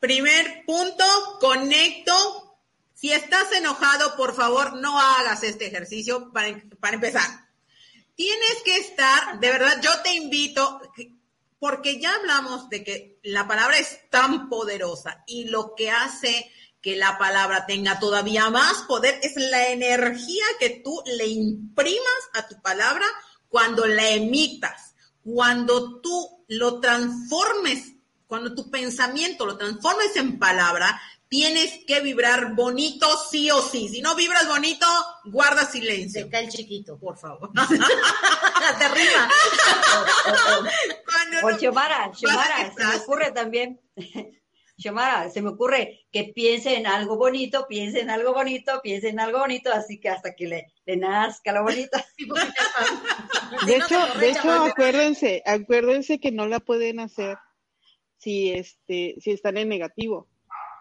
Primer 0.00 0.64
punto, 0.66 1.04
conecto. 1.38 2.58
Si 2.94 3.12
estás 3.12 3.52
enojado, 3.52 4.16
por 4.16 4.34
favor, 4.34 4.74
no 4.74 4.98
hagas 4.98 5.44
este 5.44 5.68
ejercicio 5.68 6.32
para, 6.32 6.48
para 6.80 6.96
empezar. 6.96 7.46
Tienes 8.16 8.56
que 8.64 8.76
estar, 8.76 9.38
de 9.38 9.52
verdad, 9.52 9.80
yo 9.80 9.92
te 10.02 10.16
invito, 10.16 10.80
porque 11.58 12.00
ya 12.00 12.14
hablamos 12.14 12.68
de 12.68 12.84
que 12.84 13.18
la 13.22 13.46
palabra 13.48 13.78
es 13.78 14.08
tan 14.10 14.48
poderosa 14.48 15.24
y 15.26 15.44
lo 15.44 15.74
que 15.74 15.90
hace 15.90 16.50
que 16.80 16.96
la 16.96 17.18
palabra 17.18 17.66
tenga 17.66 17.98
todavía 17.98 18.50
más 18.50 18.82
poder 18.82 19.18
es 19.22 19.34
la 19.36 19.68
energía 19.68 20.44
que 20.60 20.80
tú 20.84 21.02
le 21.06 21.26
imprimas 21.26 22.30
a 22.34 22.46
tu 22.46 22.60
palabra 22.62 23.04
cuando 23.48 23.86
la 23.86 24.08
emitas 24.10 24.88
cuando 25.34 26.00
tú 26.00 26.44
lo 26.48 26.80
transformes, 26.80 27.92
cuando 28.26 28.54
tu 28.54 28.70
pensamiento 28.70 29.44
lo 29.44 29.58
transformes 29.58 30.16
en 30.16 30.38
palabra, 30.38 31.00
tienes 31.28 31.84
que 31.86 32.00
vibrar 32.00 32.54
bonito 32.54 33.06
sí 33.30 33.50
o 33.50 33.60
sí. 33.62 33.88
Si 33.88 34.00
no 34.00 34.14
vibras 34.14 34.48
bonito, 34.48 34.86
guarda 35.24 35.64
silencio. 35.64 36.24
Se 36.24 36.30
cae 36.30 36.44
el 36.44 36.50
chiquito, 36.50 36.98
por 36.98 37.18
favor. 37.18 37.50
Te 38.78 38.88
rima. 38.88 39.28
o, 41.42 41.46
o, 41.46 41.58
Xiomara, 41.58 42.12
se 42.12 42.84
me 42.84 42.96
ocurre 42.96 43.30
también 43.32 43.80
Xiomara, 44.78 45.28
se 45.28 45.42
me 45.42 45.50
ocurre 45.50 46.06
que 46.12 46.32
piense 46.34 46.76
en 46.76 46.86
algo 46.86 47.16
bonito, 47.16 47.66
piense 47.68 48.00
en 48.00 48.10
algo 48.10 48.32
bonito, 48.32 48.80
piense 48.80 49.08
en 49.08 49.18
algo 49.18 49.40
bonito, 49.40 49.72
así 49.72 49.98
que 49.98 50.08
hasta 50.08 50.34
que 50.36 50.46
le, 50.46 50.72
le 50.86 50.96
nazca 50.96 51.52
lo 51.52 51.64
bonito. 51.64 51.98
de 53.66 53.76
hecho, 53.76 53.98
de 54.20 54.30
hecho, 54.30 54.50
acuérdense, 54.50 55.42
acuérdense 55.44 56.20
que 56.20 56.30
no 56.30 56.46
la 56.46 56.60
pueden 56.60 57.00
hacer 57.00 57.38
si 58.18 58.52
este, 58.52 59.16
si 59.20 59.32
están 59.32 59.56
en 59.56 59.68
negativo. 59.68 60.28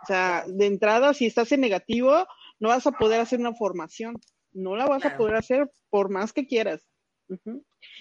O 0.08 0.13
sea, 0.13 0.46
de 0.48 0.67
entrada, 0.67 1.13
si 1.13 1.26
estás 1.26 1.52
en 1.52 1.60
negativo, 1.60 2.26
no 2.60 2.70
vas 2.70 2.88
a 2.88 2.93
poder 2.93 3.20
hacer 3.20 3.41
una 3.41 3.54
formación. 3.54 4.15
No 4.54 4.78
la 4.78 4.86
vas 4.86 5.04
a 5.04 5.17
poder 5.17 5.36
hacer 5.36 5.70
por 5.89 6.10
más 6.10 6.32
que 6.32 6.48
quieras. 6.48 6.88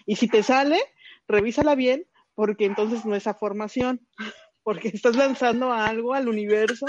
Y 0.07 0.14
si 0.14 0.29
te 0.29 0.45
sale, 0.45 0.79
revísala 1.27 1.75
bien, 1.75 2.07
porque 2.37 2.64
entonces 2.64 3.05
no 3.05 3.16
es 3.16 3.25
formación 3.40 4.07
porque 4.62 4.87
estás 4.87 5.16
lanzando 5.16 5.73
algo 5.73 6.14
al 6.14 6.29
universo 6.29 6.87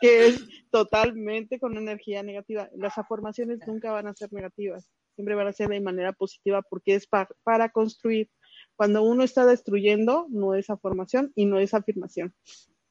que 0.00 0.28
es 0.28 0.42
totalmente 0.70 1.60
con 1.60 1.76
energía 1.76 2.22
negativa. 2.22 2.70
Las 2.74 2.96
afirmaciones 2.96 3.58
nunca 3.66 3.92
van 3.92 4.06
a 4.06 4.14
ser 4.14 4.32
negativas, 4.32 4.90
siempre 5.14 5.34
van 5.34 5.48
a 5.48 5.52
ser 5.52 5.68
de 5.68 5.80
manera 5.82 6.14
positiva 6.14 6.62
porque 6.62 6.94
es 6.94 7.06
para 7.06 7.68
construir. 7.68 8.30
Cuando 8.76 9.02
uno 9.02 9.24
está 9.24 9.44
destruyendo, 9.44 10.26
no 10.30 10.54
es 10.54 10.70
afirmación 10.70 11.32
y 11.34 11.44
no 11.44 11.58
es 11.58 11.74
afirmación. 11.74 12.34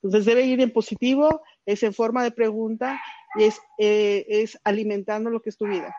Entonces 0.08 0.26
debe 0.26 0.44
ir 0.44 0.62
en 0.62 0.72
positivo, 0.72 1.44
es 1.66 1.84
en 1.84 1.94
forma 1.94 2.24
de 2.24 2.32
pregunta 2.32 2.98
y 3.36 3.44
es, 3.44 3.60
eh, 3.78 4.26
es 4.30 4.58
alimentando 4.64 5.30
lo 5.30 5.42
que 5.42 5.50
es 5.50 5.58
tu 5.58 5.68
vida. 5.68 5.94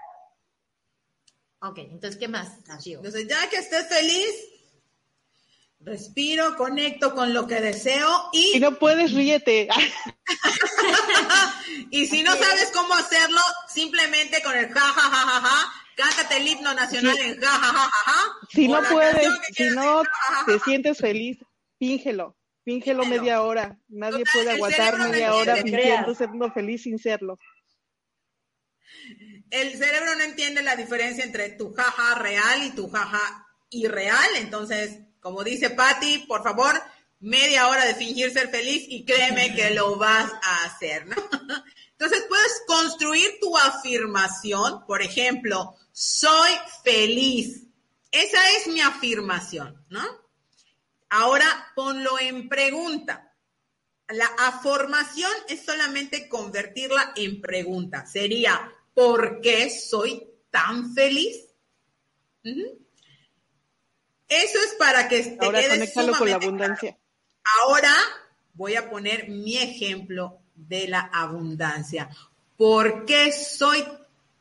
Ok, 1.61 1.77
entonces, 1.79 2.19
¿qué 2.19 2.27
más? 2.27 2.57
Entonces, 2.87 3.29
ya 3.29 3.51
que 3.51 3.57
estés 3.57 3.87
feliz, 3.89 4.31
Respiro, 5.81 6.57
conecto 6.57 7.15
con 7.15 7.35
lo 7.35 7.47
que 7.47 7.61
deseo 7.61 8.31
y... 8.33 8.53
Si 8.53 8.61
no 8.61 8.79
puedes, 8.79 9.13
ríete. 9.13 9.69
y 11.91 12.07
si 12.07 12.23
no 12.23 12.33
sabes 12.33 12.71
cómo 12.73 12.95
hacerlo, 12.95 13.41
simplemente 13.69 14.43
con 14.43 14.57
el 14.57 14.73
ja, 14.73 14.81
ja, 14.81 15.03
ja, 15.03 15.11
ja, 15.11 15.41
ja, 15.41 15.73
cántate 15.95 16.39
el 16.39 16.49
himno 16.49 16.73
nacional 16.75 17.17
en 17.19 17.41
ja, 17.41 17.51
ja, 17.51 17.73
ja, 17.73 17.91
ja, 18.07 18.15
Si 18.51 18.67
no 18.67 18.81
puedes, 18.91 19.29
si 19.55 19.71
no 19.71 20.03
te 20.47 20.59
sientes 20.61 20.99
feliz, 20.99 21.39
fíngelo. 21.79 22.38
Fíngelo 22.69 23.07
media 23.07 23.41
hora. 23.41 23.81
Nadie 23.89 24.25
puede 24.31 24.51
aguantar 24.51 24.99
media 24.99 25.35
hora 25.35 25.57
fingiendo 25.57 26.15
siendo 26.15 26.53
feliz 26.53 26.83
sin 26.83 26.99
serlo. 26.99 27.39
El 29.49 29.71
cerebro 29.73 30.15
no 30.17 30.25
entiende 30.25 30.63
la 30.63 30.77
diferencia 30.77 31.25
entre 31.25 31.49
tu 31.49 31.73
jaja 31.73 32.17
real 32.17 32.63
y 32.65 32.71
tu 32.73 32.91
jaja 32.91 33.49
irreal, 33.71 34.29
entonces 34.37 34.99
como 35.19 35.45
dice 35.45 35.71
Patti, 35.71 36.27
por 36.29 36.43
favor, 36.43 36.75
media 37.21 37.69
hora 37.69 37.87
de 37.87 37.95
fingir 37.95 38.31
ser 38.33 38.51
feliz 38.51 38.85
y 38.87 39.07
créeme 39.07 39.55
que 39.55 39.71
lo 39.71 39.97
vas 39.97 40.31
a 40.43 40.65
hacer, 40.65 41.07
¿no? 41.07 41.17
Entonces 41.93 42.27
puedes 42.29 42.63
construir 42.67 43.41
tu 43.41 43.57
afirmación, 43.57 44.85
por 44.87 45.01
ejemplo, 45.01 45.75
soy 45.91 46.51
feliz. 46.85 47.63
Esa 48.13 48.39
es 48.59 48.67
mi 48.67 48.83
afirmación, 48.83 49.87
¿no? 49.89 50.28
Ahora 51.11 51.73
ponlo 51.75 52.19
en 52.19 52.49
pregunta. 52.49 53.35
La 54.09 54.27
afirmación 54.39 55.31
es 55.49 55.65
solamente 55.65 56.29
convertirla 56.29 57.13
en 57.17 57.41
pregunta. 57.41 58.07
Sería, 58.07 58.73
¿por 58.95 59.41
qué 59.41 59.71
soy 59.71 60.27
tan 60.51 60.95
feliz? 60.95 61.37
Eso 64.29 64.59
es 64.59 64.75
para 64.79 65.09
que 65.09 65.23
te 65.23 65.45
Ahora 65.45 65.61
quede 65.61 65.71
conéctalo 65.71 66.15
con 66.17 66.31
la 66.31 66.37
abundancia. 66.37 66.91
claro. 66.93 67.09
Ahora 67.65 67.95
voy 68.55 68.77
a 68.77 68.91
poner 68.91 69.29
mi 69.29 69.57
ejemplo 69.57 70.41
de 70.55 70.89
la 70.89 71.01
abundancia. 71.01 72.09
¿Por 72.57 73.05
qué 73.05 73.33
soy 73.33 73.85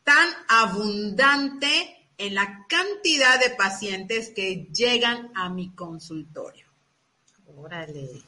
tan 0.02 0.28
abundante 0.48 1.97
en 2.18 2.34
la 2.34 2.66
cantidad 2.68 3.40
de 3.40 3.50
pacientes 3.50 4.30
que 4.34 4.68
llegan 4.72 5.30
a 5.34 5.48
mi 5.48 5.70
consultorio? 5.70 6.66
Órale. 7.56 8.22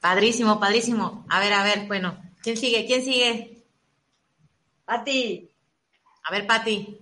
Padrísimo, 0.00 0.60
padrísimo. 0.60 1.24
A 1.30 1.40
ver, 1.40 1.52
a 1.54 1.64
ver, 1.64 1.86
bueno, 1.86 2.22
¿quién 2.42 2.56
sigue? 2.58 2.84
¿Quién 2.86 3.02
sigue? 3.02 3.64
A 4.86 5.02
ti. 5.02 5.50
A 6.24 6.32
ver, 6.32 6.46
Pati. 6.46 6.98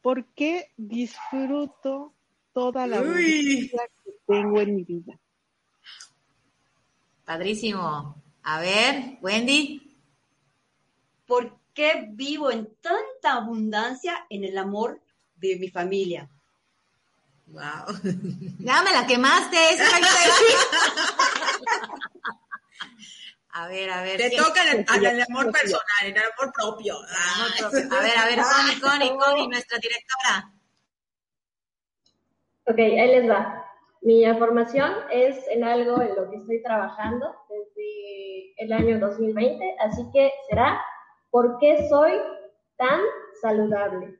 ¿Por 0.00 0.24
qué 0.34 0.72
disfruto 0.76 2.14
toda 2.54 2.86
la 2.86 2.98
abundancia 2.98 3.82
que 4.04 4.12
tengo 4.26 4.60
en 4.60 4.76
mi 4.76 4.84
vida? 4.84 5.18
Padrísimo. 7.26 8.22
A 8.42 8.60
ver, 8.60 9.18
Wendy. 9.20 9.96
¿Por 11.26 11.57
qué 11.78 12.06
vivo 12.10 12.50
en 12.50 12.66
tanta 12.80 13.34
abundancia 13.34 14.26
en 14.30 14.42
el 14.42 14.58
amor 14.58 15.00
de 15.36 15.56
mi 15.60 15.68
familia? 15.68 16.28
Wow. 17.46 17.94
Ya 18.58 18.82
me 18.82 18.92
la 18.92 19.06
quemaste. 19.06 19.56
esa 19.74 19.84
era 19.84 20.00
la 20.00 20.06
que 20.08 20.12
iba 20.50 20.60
a 23.50 23.68
ver, 23.68 23.90
a 23.90 24.02
ver. 24.02 24.16
Te 24.16 24.28
¿quién- 24.30 24.42
toca 24.42 24.60
en 24.72 24.84
el, 25.04 25.22
amor 25.22 25.52
personal, 25.52 25.84
en 26.02 26.16
el 26.16 26.22
amor 26.22 26.52
propio. 26.52 26.96
Ah, 27.10 27.46
A 27.62 28.02
ver, 28.02 28.18
a 28.18 28.24
ver, 28.26 28.40
Connie, 28.40 28.80
Connie, 28.80 29.16
Connie, 29.16 29.48
nuestra 29.48 29.78
directora. 29.78 30.52
Ok, 32.64 32.78
ahí 32.78 33.08
les 33.20 33.30
va. 33.30 33.64
Mi 34.02 34.24
formación 34.36 34.92
es 35.12 35.46
en 35.48 35.62
algo 35.62 36.02
en 36.02 36.16
lo 36.16 36.28
que 36.28 36.38
estoy 36.38 36.60
trabajando 36.60 37.36
desde 37.48 38.54
el 38.64 38.72
año 38.72 38.98
2020, 38.98 39.76
así 39.80 40.02
que 40.12 40.32
será 40.50 40.80
¿por 41.30 41.58
qué 41.58 41.88
soy 41.88 42.12
tan 42.76 43.00
saludable? 43.40 44.18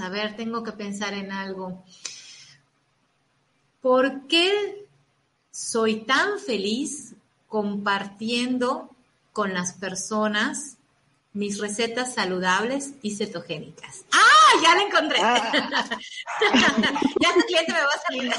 A 0.00 0.08
ver, 0.08 0.36
tengo 0.36 0.64
que 0.64 0.72
pensar 0.72 1.14
en 1.14 1.30
algo. 1.30 1.84
¿Por 3.80 4.26
qué 4.26 4.86
soy 5.50 6.04
tan 6.04 6.40
feliz 6.40 7.14
compartiendo 7.48 8.90
con 9.32 9.54
las 9.54 9.74
personas 9.74 10.73
mis 11.34 11.58
recetas 11.60 12.14
saludables 12.14 12.92
y 13.02 13.16
cetogénicas? 13.16 14.04
¡Ah! 14.12 14.20
Ya 14.62 14.74
la 14.76 14.82
encontré. 14.82 15.18
Ah, 15.20 15.50
ya 17.20 17.28
este 17.30 17.44
cliente 17.46 17.72
me 17.72 17.80
va 17.80 17.88
a 17.92 18.02
salir. 18.06 18.32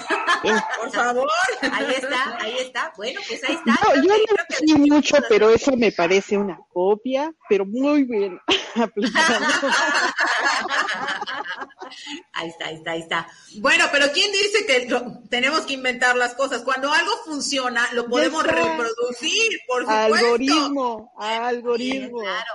por 0.79 0.91
favor. 0.93 1.29
Ahí 1.61 1.93
está, 1.93 2.37
ahí 2.39 2.57
está. 2.59 2.93
Bueno, 2.95 3.19
pues 3.27 3.43
ahí 3.43 3.55
está. 3.55 3.71
no, 3.83 3.95
yo 3.95 4.01
no 4.03 4.15
creo 4.25 4.45
que- 4.47 4.55
sé 4.55 4.75
mucho, 4.77 5.17
pero 5.27 5.49
eso 5.49 5.75
me 5.75 5.91
parece 5.91 6.37
una 6.37 6.57
copia, 6.71 7.33
pero 7.49 7.65
muy 7.65 8.03
bien 8.03 8.39
aplicado. 8.75 9.45
Ahí 12.33 12.49
está, 12.49 12.65
ahí 12.67 12.75
está, 12.75 12.91
ahí 12.91 13.01
está. 13.01 13.27
Bueno, 13.59 13.85
pero 13.91 14.11
¿quién 14.13 14.31
dice 14.31 14.65
que 14.65 14.87
lo- 14.87 15.19
tenemos 15.29 15.61
que 15.61 15.73
inventar 15.73 16.15
las 16.15 16.33
cosas? 16.35 16.61
Cuando 16.61 16.91
algo 16.93 17.11
funciona, 17.25 17.87
lo 17.93 18.07
podemos 18.07 18.43
reproducir, 18.43 19.51
por 19.67 19.81
supuesto. 19.81 20.15
Algoritmo, 20.15 21.13
algoritmo. 21.17 22.19
Claro. 22.21 22.51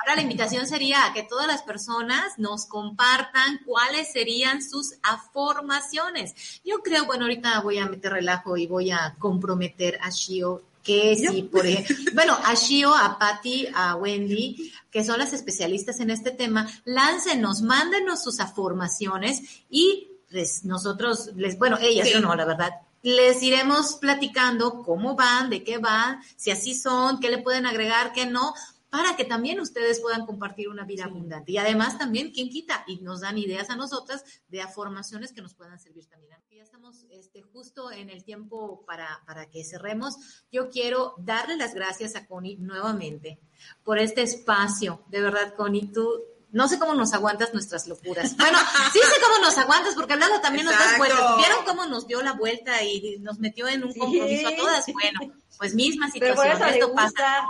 Ahora 0.00 0.16
la 0.16 0.22
invitación 0.22 0.66
sería 0.66 1.04
a 1.04 1.12
que 1.12 1.22
todas 1.22 1.46
las 1.46 1.62
personas 1.62 2.38
nos 2.38 2.66
compartan 2.66 3.60
cuáles 3.66 4.12
serían 4.12 4.62
sus 4.62 4.94
afirmaciones. 5.02 6.60
Yo 6.64 6.78
creo, 6.78 7.04
bueno, 7.04 7.24
ahorita 7.24 7.60
voy 7.60 7.78
a 7.78 7.86
meter 7.86 8.12
relajo 8.12 8.56
y 8.56 8.66
voy 8.66 8.90
a 8.90 9.16
comprometer 9.18 9.98
a 10.02 10.10
Shio 10.10 10.62
que 10.82 11.14
si 11.14 11.42
por 11.42 11.66
ejemplo, 11.66 12.12
bueno, 12.14 12.38
a 12.42 12.54
Shio, 12.54 12.94
a 12.94 13.18
Patty, 13.18 13.68
a 13.74 13.96
Wendy, 13.96 14.72
que 14.90 15.04
son 15.04 15.18
las 15.18 15.32
especialistas 15.32 16.00
en 16.00 16.10
este 16.10 16.30
tema, 16.30 16.66
láncenos, 16.84 17.62
mándenos 17.62 18.22
sus 18.22 18.40
afirmaciones 18.40 19.42
y 19.68 20.08
les, 20.30 20.64
nosotros, 20.64 21.30
les, 21.36 21.58
bueno, 21.58 21.76
ellas, 21.80 22.08
Sí. 22.08 22.14
yo 22.14 22.20
no, 22.20 22.34
la 22.34 22.44
verdad, 22.44 22.70
les 23.02 23.42
iremos 23.42 23.94
platicando 23.96 24.82
cómo 24.82 25.16
van, 25.16 25.50
de 25.50 25.64
qué 25.64 25.78
van, 25.78 26.20
si 26.36 26.50
así 26.50 26.74
son, 26.74 27.20
qué 27.20 27.30
le 27.30 27.38
pueden 27.38 27.66
agregar, 27.66 28.12
qué 28.12 28.26
no, 28.26 28.54
para 28.90 29.16
que 29.16 29.24
también 29.24 29.60
ustedes 29.60 30.00
puedan 30.00 30.26
compartir 30.26 30.68
una 30.68 30.84
vida 30.84 31.04
abundante. 31.04 31.52
Y 31.52 31.58
además 31.58 31.96
también, 31.96 32.32
¿quién 32.32 32.50
quita? 32.50 32.84
Y 32.86 32.98
nos 33.00 33.20
dan 33.20 33.38
ideas 33.38 33.70
a 33.70 33.76
nosotras 33.76 34.24
de 34.48 34.66
formaciones 34.66 35.32
que 35.32 35.42
nos 35.42 35.54
puedan 35.54 35.78
servir 35.78 36.06
también. 36.06 36.30
Ya 36.50 36.64
estamos 36.64 37.06
este, 37.10 37.40
justo 37.40 37.90
en 37.90 38.10
el 38.10 38.22
tiempo 38.22 38.84
para, 38.84 39.22
para 39.26 39.48
que 39.48 39.64
cerremos. 39.64 40.44
Yo 40.52 40.68
quiero 40.68 41.14
darle 41.18 41.56
las 41.56 41.74
gracias 41.74 42.16
a 42.16 42.26
Connie 42.26 42.56
nuevamente 42.58 43.40
por 43.82 43.98
este 43.98 44.22
espacio. 44.22 45.04
De 45.08 45.22
verdad, 45.22 45.54
Connie, 45.54 45.90
tú... 45.92 46.29
No 46.52 46.66
sé 46.68 46.78
cómo 46.78 46.94
nos 46.94 47.12
aguantas 47.12 47.54
nuestras 47.54 47.86
locuras. 47.86 48.36
Bueno, 48.36 48.58
sí 48.92 48.98
sé 48.98 49.20
cómo 49.24 49.38
nos 49.44 49.56
aguantas, 49.56 49.94
porque 49.94 50.14
hablando 50.14 50.40
también 50.40 50.64
nos 50.66 50.74
das 50.74 50.92
Exacto. 50.94 50.98
vueltas. 50.98 51.36
¿Vieron 51.36 51.64
cómo 51.64 51.86
nos 51.86 52.06
dio 52.08 52.20
la 52.22 52.32
vuelta 52.32 52.82
y 52.82 53.18
nos 53.20 53.38
metió 53.38 53.68
en 53.68 53.84
un 53.84 53.92
Sí. 53.92 54.00
compromiso 54.00 54.48
a 54.48 54.56
todas? 54.56 54.84
Bueno, 54.92 55.32
pues 55.58 55.74
misma 55.74 56.08
Pero 56.12 56.34
por 56.34 56.44
situación. 56.46 56.56
eso 56.62 56.70
le 56.72 56.78
Esto 56.80 56.94
pasa. 56.94 57.48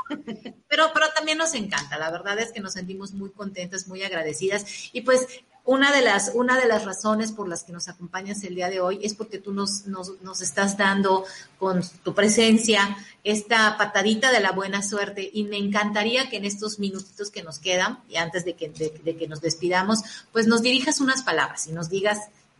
Pero, 0.68 0.90
pero 0.92 1.06
también 1.14 1.38
nos 1.38 1.54
encanta, 1.54 1.96
la 1.98 2.10
verdad 2.10 2.38
es 2.38 2.52
que 2.52 2.60
nos 2.60 2.74
sentimos 2.74 3.12
muy 3.12 3.30
contentas, 3.32 3.86
muy 3.88 4.02
agradecidas. 4.02 4.64
Y 4.92 5.00
pues 5.00 5.26
una 5.64 5.92
de 5.92 6.02
las, 6.02 6.32
una 6.34 6.58
de 6.58 6.66
las 6.66 6.84
razones 6.84 7.32
por 7.32 7.48
las 7.48 7.64
que 7.64 7.72
nos 7.72 7.88
acompañas 7.88 8.42
el 8.44 8.54
día 8.54 8.68
de 8.68 8.80
hoy 8.80 8.98
es 9.02 9.14
porque 9.14 9.38
tú 9.38 9.52
nos, 9.52 9.86
nos, 9.86 10.20
nos 10.22 10.40
estás 10.40 10.76
dando 10.76 11.24
con 11.58 11.82
tu 12.02 12.14
presencia 12.14 12.96
esta 13.24 13.76
patadita 13.76 14.32
de 14.32 14.40
la 14.40 14.52
buena 14.52 14.82
suerte. 14.82 15.30
Y 15.32 15.44
me 15.44 15.58
encantaría 15.58 16.28
que 16.28 16.38
en 16.38 16.44
estos 16.44 16.78
minutitos 16.78 17.30
que 17.30 17.42
nos 17.42 17.58
quedan, 17.58 18.00
y 18.08 18.16
antes 18.16 18.44
de 18.44 18.54
que, 18.54 18.70
de, 18.70 19.00
de 19.04 19.16
que 19.16 19.28
nos 19.28 19.40
despidamos, 19.40 20.00
pues 20.32 20.46
nos 20.46 20.62
dirijas 20.62 21.00
unas 21.00 21.22
palabras 21.22 21.66
y 21.66 21.72
nos 21.72 21.88
digas 21.88 22.18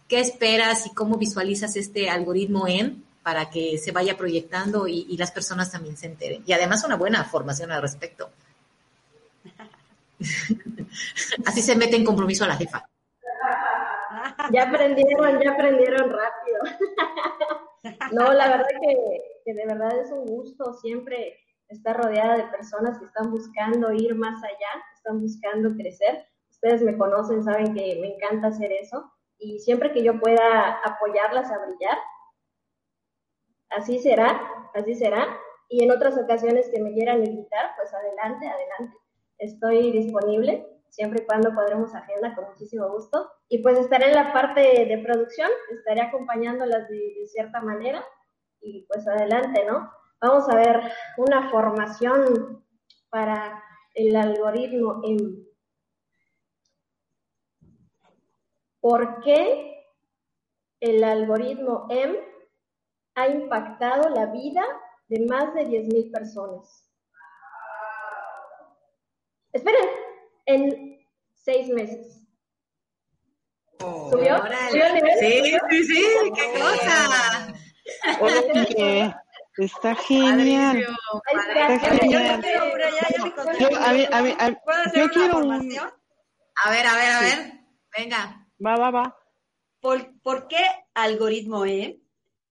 qué 0.09 0.21
esperas 0.21 0.87
y 0.87 0.91
cómo 0.91 1.17
visualizas 1.17 1.77
este 1.77 2.11
algoritmo 2.11 2.69
en 2.69 3.05
para 3.23 3.51
que 3.51 3.79
se 3.79 3.93
vaya 3.93 4.17
proyectando 4.17 4.89
y, 4.89 5.07
y 5.09 5.17
las 5.17 5.31
personas 5.31 5.71
también 5.71 5.97
se 5.97 6.07
enteren. 6.07 6.43
Y 6.47 6.53
además 6.53 6.85
una 6.85 6.97
buena 6.97 7.25
formación 7.25 7.71
al 7.73 7.83
respecto. 7.83 8.31
Así 11.47 11.63
se 11.63 11.77
mete 11.77 11.97
en 11.97 12.05
compromiso 12.05 12.45
a 12.45 12.49
la 12.49 12.57
jefa. 12.57 12.90
Ya 14.53 14.65
aprendieron, 14.65 15.41
ya 15.41 15.53
aprendieron 15.53 16.11
rápido. 16.11 16.61
No, 18.13 18.31
la 18.35 18.49
verdad 18.51 18.69
que, 18.83 19.23
que 19.45 19.55
de 19.55 19.65
verdad 19.65 19.99
es 19.99 20.13
un 20.13 20.27
gusto 20.27 20.75
siempre 20.75 21.35
estar 21.69 21.97
rodeada 21.97 22.37
de 22.37 22.45
personas 22.49 22.99
que 22.99 23.07
están 23.07 23.31
buscando 23.31 23.91
ir 23.93 24.15
más 24.15 24.43
allá, 24.43 24.85
están 24.95 25.21
buscando 25.21 25.75
crecer. 25.77 26.27
Ustedes 26.51 26.83
me 26.83 26.99
conocen, 26.99 27.43
saben 27.43 27.73
que 27.75 27.99
me 28.01 28.15
encanta 28.15 28.49
hacer 28.49 28.71
eso 28.73 29.11
y 29.39 29.61
siempre 29.61 29.93
que 29.93 30.03
yo 30.03 30.21
pueda 30.21 30.81
apoyarlas 30.85 31.51
a 31.51 31.59
brillar, 31.59 31.99
así 33.71 33.99
será, 33.99 34.69
así 34.75 34.95
será. 34.95 35.27
Y 35.71 35.85
en 35.85 35.91
otras 35.91 36.19
ocasiones 36.19 36.69
que 36.69 36.83
me 36.83 36.93
quieran 36.93 37.25
invitar, 37.25 37.71
pues 37.77 37.95
adelante, 37.95 38.47
adelante. 38.47 38.97
Estoy 39.39 39.93
disponible 39.93 40.67
siempre 40.91 41.23
y 41.23 41.27
cuando 41.27 41.55
podremos 41.55 41.95
agenda 41.95 42.35
con 42.35 42.47
muchísimo 42.51 42.89
gusto. 42.89 43.31
Y 43.49 43.63
pues 43.63 43.79
estaré 43.79 44.09
en 44.09 44.15
la 44.15 44.33
parte 44.33 44.61
de 44.61 44.99
producción, 44.99 45.51
estaré 45.73 46.03
acompañándolas 46.03 46.89
de, 46.89 47.27
cierta 47.27 47.61
manera 47.61 48.05
y 48.61 48.87
pues 48.87 49.07
adelante, 49.07 49.65
¿no? 49.67 49.91
Vamos 50.21 50.49
a 50.49 50.57
ver 50.57 50.93
una 51.17 51.51
formación 51.51 52.65
para 53.09 53.63
el 53.95 54.15
algoritmo 54.17 55.01
en 55.05 55.49
¿Por 58.81 59.21
qué 59.21 59.85
el 60.81 61.05
algoritmo 61.05 61.87
M 61.91 62.19
ha 63.15 63.29
impactado 63.29 64.09
la 64.09 64.27
vida 64.27 64.65
de 65.09 65.27
más 65.27 65.53
de 65.53 65.67
10.000 65.67 66.11
personas? 66.11 66.91
Esperen, 69.53 70.10
en 70.55 70.99
seis 71.35 71.69
meses. 71.69 72.17
¿Subió? 73.79 74.37
Órale. 74.37 74.71
¿Subió 74.71 74.87
el 74.87 74.95
nivel? 74.95 75.19
Sí, 75.21 75.57
sí, 75.71 75.85
sí, 75.85 76.03
qué 76.35 76.61
cosa. 76.61 77.55
Oye, 78.21 78.41
está 78.41 78.67
genial. 78.67 79.17
Está. 79.57 79.95
Genial. 79.95 80.85
quiero 82.41 82.73
una, 82.75 82.91
ya, 82.91 83.09
ya 83.17 83.25
me 83.25 83.35
conté. 83.35 83.59
Yo, 83.59 83.69
a 83.79 83.93
mí, 83.93 84.07
a 84.11 84.23
mí, 84.23 84.35
a 84.39 84.51
mí- 84.51 84.57
¿Puedo 84.65 84.79
hacer 84.83 84.95
yo 84.99 85.05
una 85.05 85.13
quiero 85.13 85.27
un... 85.27 85.33
formación? 85.43 85.91
A 86.65 86.71
ver, 86.71 86.87
a 86.87 86.95
ver, 86.95 87.13
a 87.13 87.21
ver. 87.21 87.53
Venga. 87.97 88.47
Va, 88.65 88.77
va, 88.77 88.91
va. 88.91 89.17
¿Por, 89.81 90.21
por 90.21 90.47
qué 90.49 90.63
algoritmo 90.95 91.65
E 91.65 92.01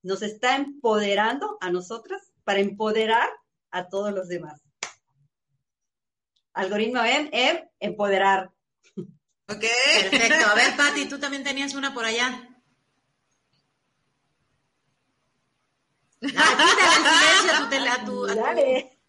nos 0.01 0.21
está 0.23 0.55
empoderando 0.55 1.57
a 1.61 1.69
nosotras 1.69 2.33
para 2.43 2.59
empoderar 2.59 3.29
a 3.71 3.87
todos 3.87 4.11
los 4.13 4.27
demás? 4.27 4.61
Algoritmo 6.53 7.01
M, 7.03 7.29
M, 7.31 7.71
empoderar. 7.79 8.51
Ok. 9.47 9.63
Perfecto. 10.09 10.45
A 10.51 10.55
ver, 10.55 10.75
Pati, 10.77 11.07
tú 11.07 11.19
también 11.19 11.43
tenías 11.43 11.73
una 11.73 11.93
por 11.93 12.05
allá. 12.05 12.45
Ah, 16.21 16.27
quítale 16.27 16.91
el 16.97 17.05
silencio 17.05 17.53
a 17.53 17.57
tu, 17.63 17.69
tele- 17.69 17.89
a 17.89 18.05
tu- 18.05 18.25
a 18.25 18.33
tu- 18.33 18.35
Dale. 18.41 18.99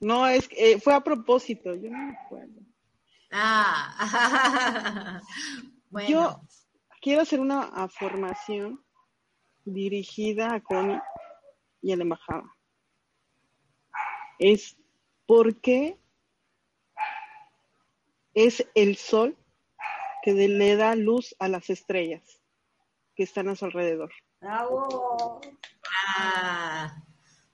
No, 0.00 0.26
es 0.26 0.48
que 0.48 0.72
eh, 0.72 0.80
fue 0.80 0.94
a 0.94 1.00
propósito, 1.00 1.74
yo 1.74 1.90
no 1.90 1.98
me 1.98 2.16
acuerdo. 2.16 2.60
Ah, 3.32 5.20
bueno. 5.90 6.08
Yo 6.08 6.40
quiero 7.00 7.22
hacer 7.22 7.40
una 7.40 7.88
formación 7.88 8.84
dirigida 9.64 10.54
a 10.54 10.60
Connie 10.60 11.00
y 11.82 11.92
a 11.92 11.96
la 11.96 12.02
embajada. 12.02 12.44
Es 14.38 14.76
porque 15.30 15.96
es 18.34 18.66
el 18.74 18.96
sol 18.96 19.36
que 20.24 20.34
de- 20.34 20.48
le 20.48 20.74
da 20.74 20.96
luz 20.96 21.36
a 21.38 21.46
las 21.46 21.70
estrellas 21.70 22.40
que 23.14 23.22
están 23.22 23.46
a 23.48 23.54
su 23.54 23.64
alrededor. 23.66 24.10
Bravo. 24.40 25.40
Ah, 26.16 26.96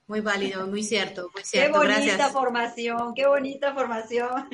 muy 0.07 0.21
válido, 0.21 0.65
muy 0.65 0.81
cierto, 0.81 1.29
muy 1.35 1.43
Qué 1.43 1.47
cierto. 1.47 1.77
bonita 1.77 1.99
Gracias. 2.01 2.31
formación, 2.31 3.13
qué 3.13 3.27
bonita 3.27 3.75
formación. 3.75 4.47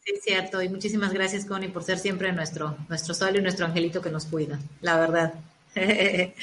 Sí, 0.00 0.12
es 0.16 0.22
cierto. 0.22 0.60
Y 0.60 0.68
muchísimas 0.68 1.14
gracias, 1.14 1.46
Connie, 1.46 1.70
por 1.70 1.82
ser 1.82 1.98
siempre 1.98 2.30
nuestro, 2.32 2.76
nuestro 2.90 3.14
sol 3.14 3.36
y 3.38 3.40
nuestro 3.40 3.64
angelito 3.64 4.02
que 4.02 4.10
nos 4.10 4.26
cuida, 4.26 4.58
la 4.82 4.98
verdad. 5.00 5.32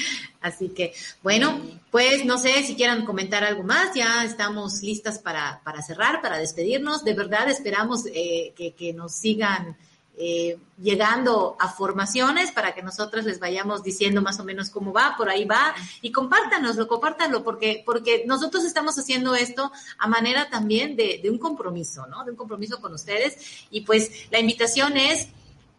Así 0.42 0.70
que, 0.70 0.94
bueno, 1.22 1.62
pues 1.92 2.26
no 2.26 2.38
sé 2.38 2.64
si 2.64 2.76
quieran 2.76 3.06
comentar 3.06 3.44
algo 3.44 3.64
más. 3.64 3.94
Ya 3.96 4.24
estamos 4.24 4.82
listas 4.82 5.20
para, 5.20 5.62
para 5.64 5.82
cerrar, 5.82 6.22
para 6.22 6.38
despedirnos. 6.38 7.04
De 7.04 7.14
verdad 7.14 7.50
esperamos 7.50 8.06
eh, 8.14 8.54
que, 8.56 8.94
nos 8.94 9.14
sigan 9.14 9.76
eh, 10.16 10.58
llegando 10.82 11.58
a 11.60 11.70
formaciones 11.70 12.52
para 12.52 12.74
que 12.74 12.82
nosotros 12.82 13.26
les 13.26 13.40
vayamos 13.40 13.84
diciendo 13.84 14.22
más 14.22 14.40
o 14.40 14.44
menos 14.44 14.70
cómo 14.70 14.94
va, 14.94 15.16
por 15.18 15.30
ahí 15.30 15.46
va, 15.46 15.76
y 16.02 16.12
compártanoslo, 16.12 16.88
compártanlo, 16.88 17.44
porque, 17.44 17.84
porque 17.86 18.24
nosotros 18.26 18.64
estamos 18.64 18.98
haciendo 18.98 19.36
esto 19.36 19.72
a 20.00 20.08
manera 20.08 20.50
también 20.50 20.96
de, 20.96 21.20
de 21.22 21.30
un 21.30 21.38
compromiso, 21.38 22.08
¿no? 22.08 22.24
De 22.24 22.32
un 22.32 22.38
compromiso 22.38 22.80
con 22.82 22.94
ustedes. 22.94 23.68
Y 23.70 23.82
pues 23.82 24.32
la 24.32 24.40
invitación 24.40 24.98
es 24.98 25.28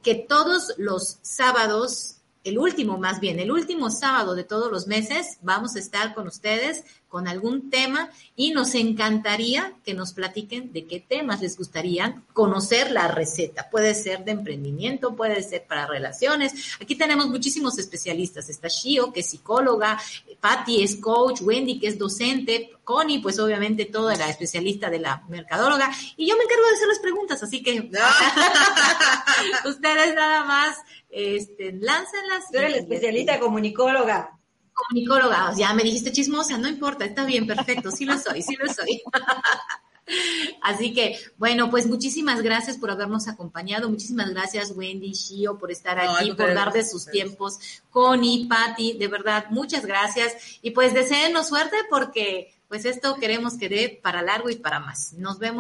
que 0.02 0.14
todos 0.14 0.74
los 0.76 1.18
sábados, 1.22 2.17
el 2.44 2.58
último 2.58 2.98
más 2.98 3.20
bien, 3.20 3.38
el 3.40 3.50
último 3.50 3.90
sábado 3.90 4.34
de 4.34 4.44
todos 4.44 4.70
los 4.70 4.86
meses, 4.86 5.38
vamos 5.42 5.76
a 5.76 5.78
estar 5.78 6.14
con 6.14 6.26
ustedes 6.26 6.84
con 7.08 7.26
algún 7.26 7.70
tema 7.70 8.10
y 8.36 8.50
nos 8.50 8.74
encantaría 8.74 9.72
que 9.84 9.94
nos 9.94 10.12
platiquen 10.12 10.72
de 10.72 10.86
qué 10.86 11.00
temas 11.00 11.40
les 11.40 11.56
gustaría 11.56 12.22
conocer 12.34 12.90
la 12.90 13.08
receta. 13.08 13.70
Puede 13.70 13.94
ser 13.94 14.24
de 14.24 14.32
emprendimiento, 14.32 15.16
puede 15.16 15.42
ser 15.42 15.64
para 15.66 15.86
relaciones. 15.86 16.52
Aquí 16.80 16.96
tenemos 16.96 17.28
muchísimos 17.28 17.78
especialistas. 17.78 18.50
Está 18.50 18.68
Shio, 18.68 19.12
que 19.12 19.20
es 19.20 19.30
psicóloga, 19.30 19.98
Patty 20.40 20.82
es 20.82 20.96
coach, 20.96 21.40
Wendy, 21.40 21.78
que 21.80 21.88
es 21.88 21.98
docente, 21.98 22.72
Connie, 22.84 23.20
pues 23.20 23.38
obviamente 23.38 23.86
toda 23.86 24.16
la 24.16 24.28
especialista 24.28 24.88
de 24.88 24.98
la 24.98 25.22
mercadóloga. 25.28 25.90
Y 26.16 26.26
yo 26.26 26.36
me 26.36 26.44
encargo 26.44 26.64
de 26.64 26.74
hacer 26.74 26.88
las 26.88 26.98
preguntas, 27.00 27.42
así 27.42 27.62
que 27.62 27.80
ustedes 29.68 30.14
nada 30.14 30.44
más 30.44 30.76
este, 31.10 31.72
láncenlas. 31.72 32.50
Tú 32.50 32.58
eres 32.58 32.70
la 32.72 32.76
especialista 32.78 33.40
comunicóloga. 33.40 34.38
comunicóloga, 34.72 35.52
ya 35.56 35.74
me 35.74 35.82
dijiste 35.82 36.12
chismosa, 36.12 36.56
no 36.58 36.68
importa, 36.68 37.04
está 37.04 37.24
bien, 37.24 37.46
perfecto, 37.46 37.90
sí 37.90 38.04
lo 38.04 38.18
soy, 38.18 38.42
sí 38.42 38.56
lo 38.56 38.72
soy. 38.72 39.02
Así 40.62 40.94
que, 40.94 41.18
bueno, 41.36 41.70
pues 41.70 41.86
muchísimas 41.86 42.40
gracias 42.42 42.78
por 42.78 42.90
habernos 42.90 43.28
acompañado, 43.28 43.90
muchísimas 43.90 44.30
gracias 44.30 44.72
Wendy, 44.74 45.12
Shio, 45.12 45.58
por 45.58 45.70
estar 45.70 46.02
No, 46.02 46.16
aquí, 46.16 46.32
por 46.32 46.54
dar 46.54 46.72
de 46.72 46.84
sus 46.84 47.06
tiempos, 47.06 47.58
Connie, 47.90 48.46
Patti, 48.46 48.94
de 48.94 49.08
verdad, 49.08 49.46
muchas 49.50 49.84
gracias. 49.84 50.58
Y 50.62 50.70
pues 50.70 50.94
deseennos 50.94 51.48
suerte 51.48 51.76
porque 51.90 52.54
pues 52.68 52.84
esto 52.84 53.16
queremos 53.16 53.56
que 53.56 53.68
dé 53.68 54.00
para 54.02 54.22
largo 54.22 54.50
y 54.50 54.56
para 54.56 54.78
más. 54.78 55.14
Nos 55.14 55.38
vemos. 55.38 55.56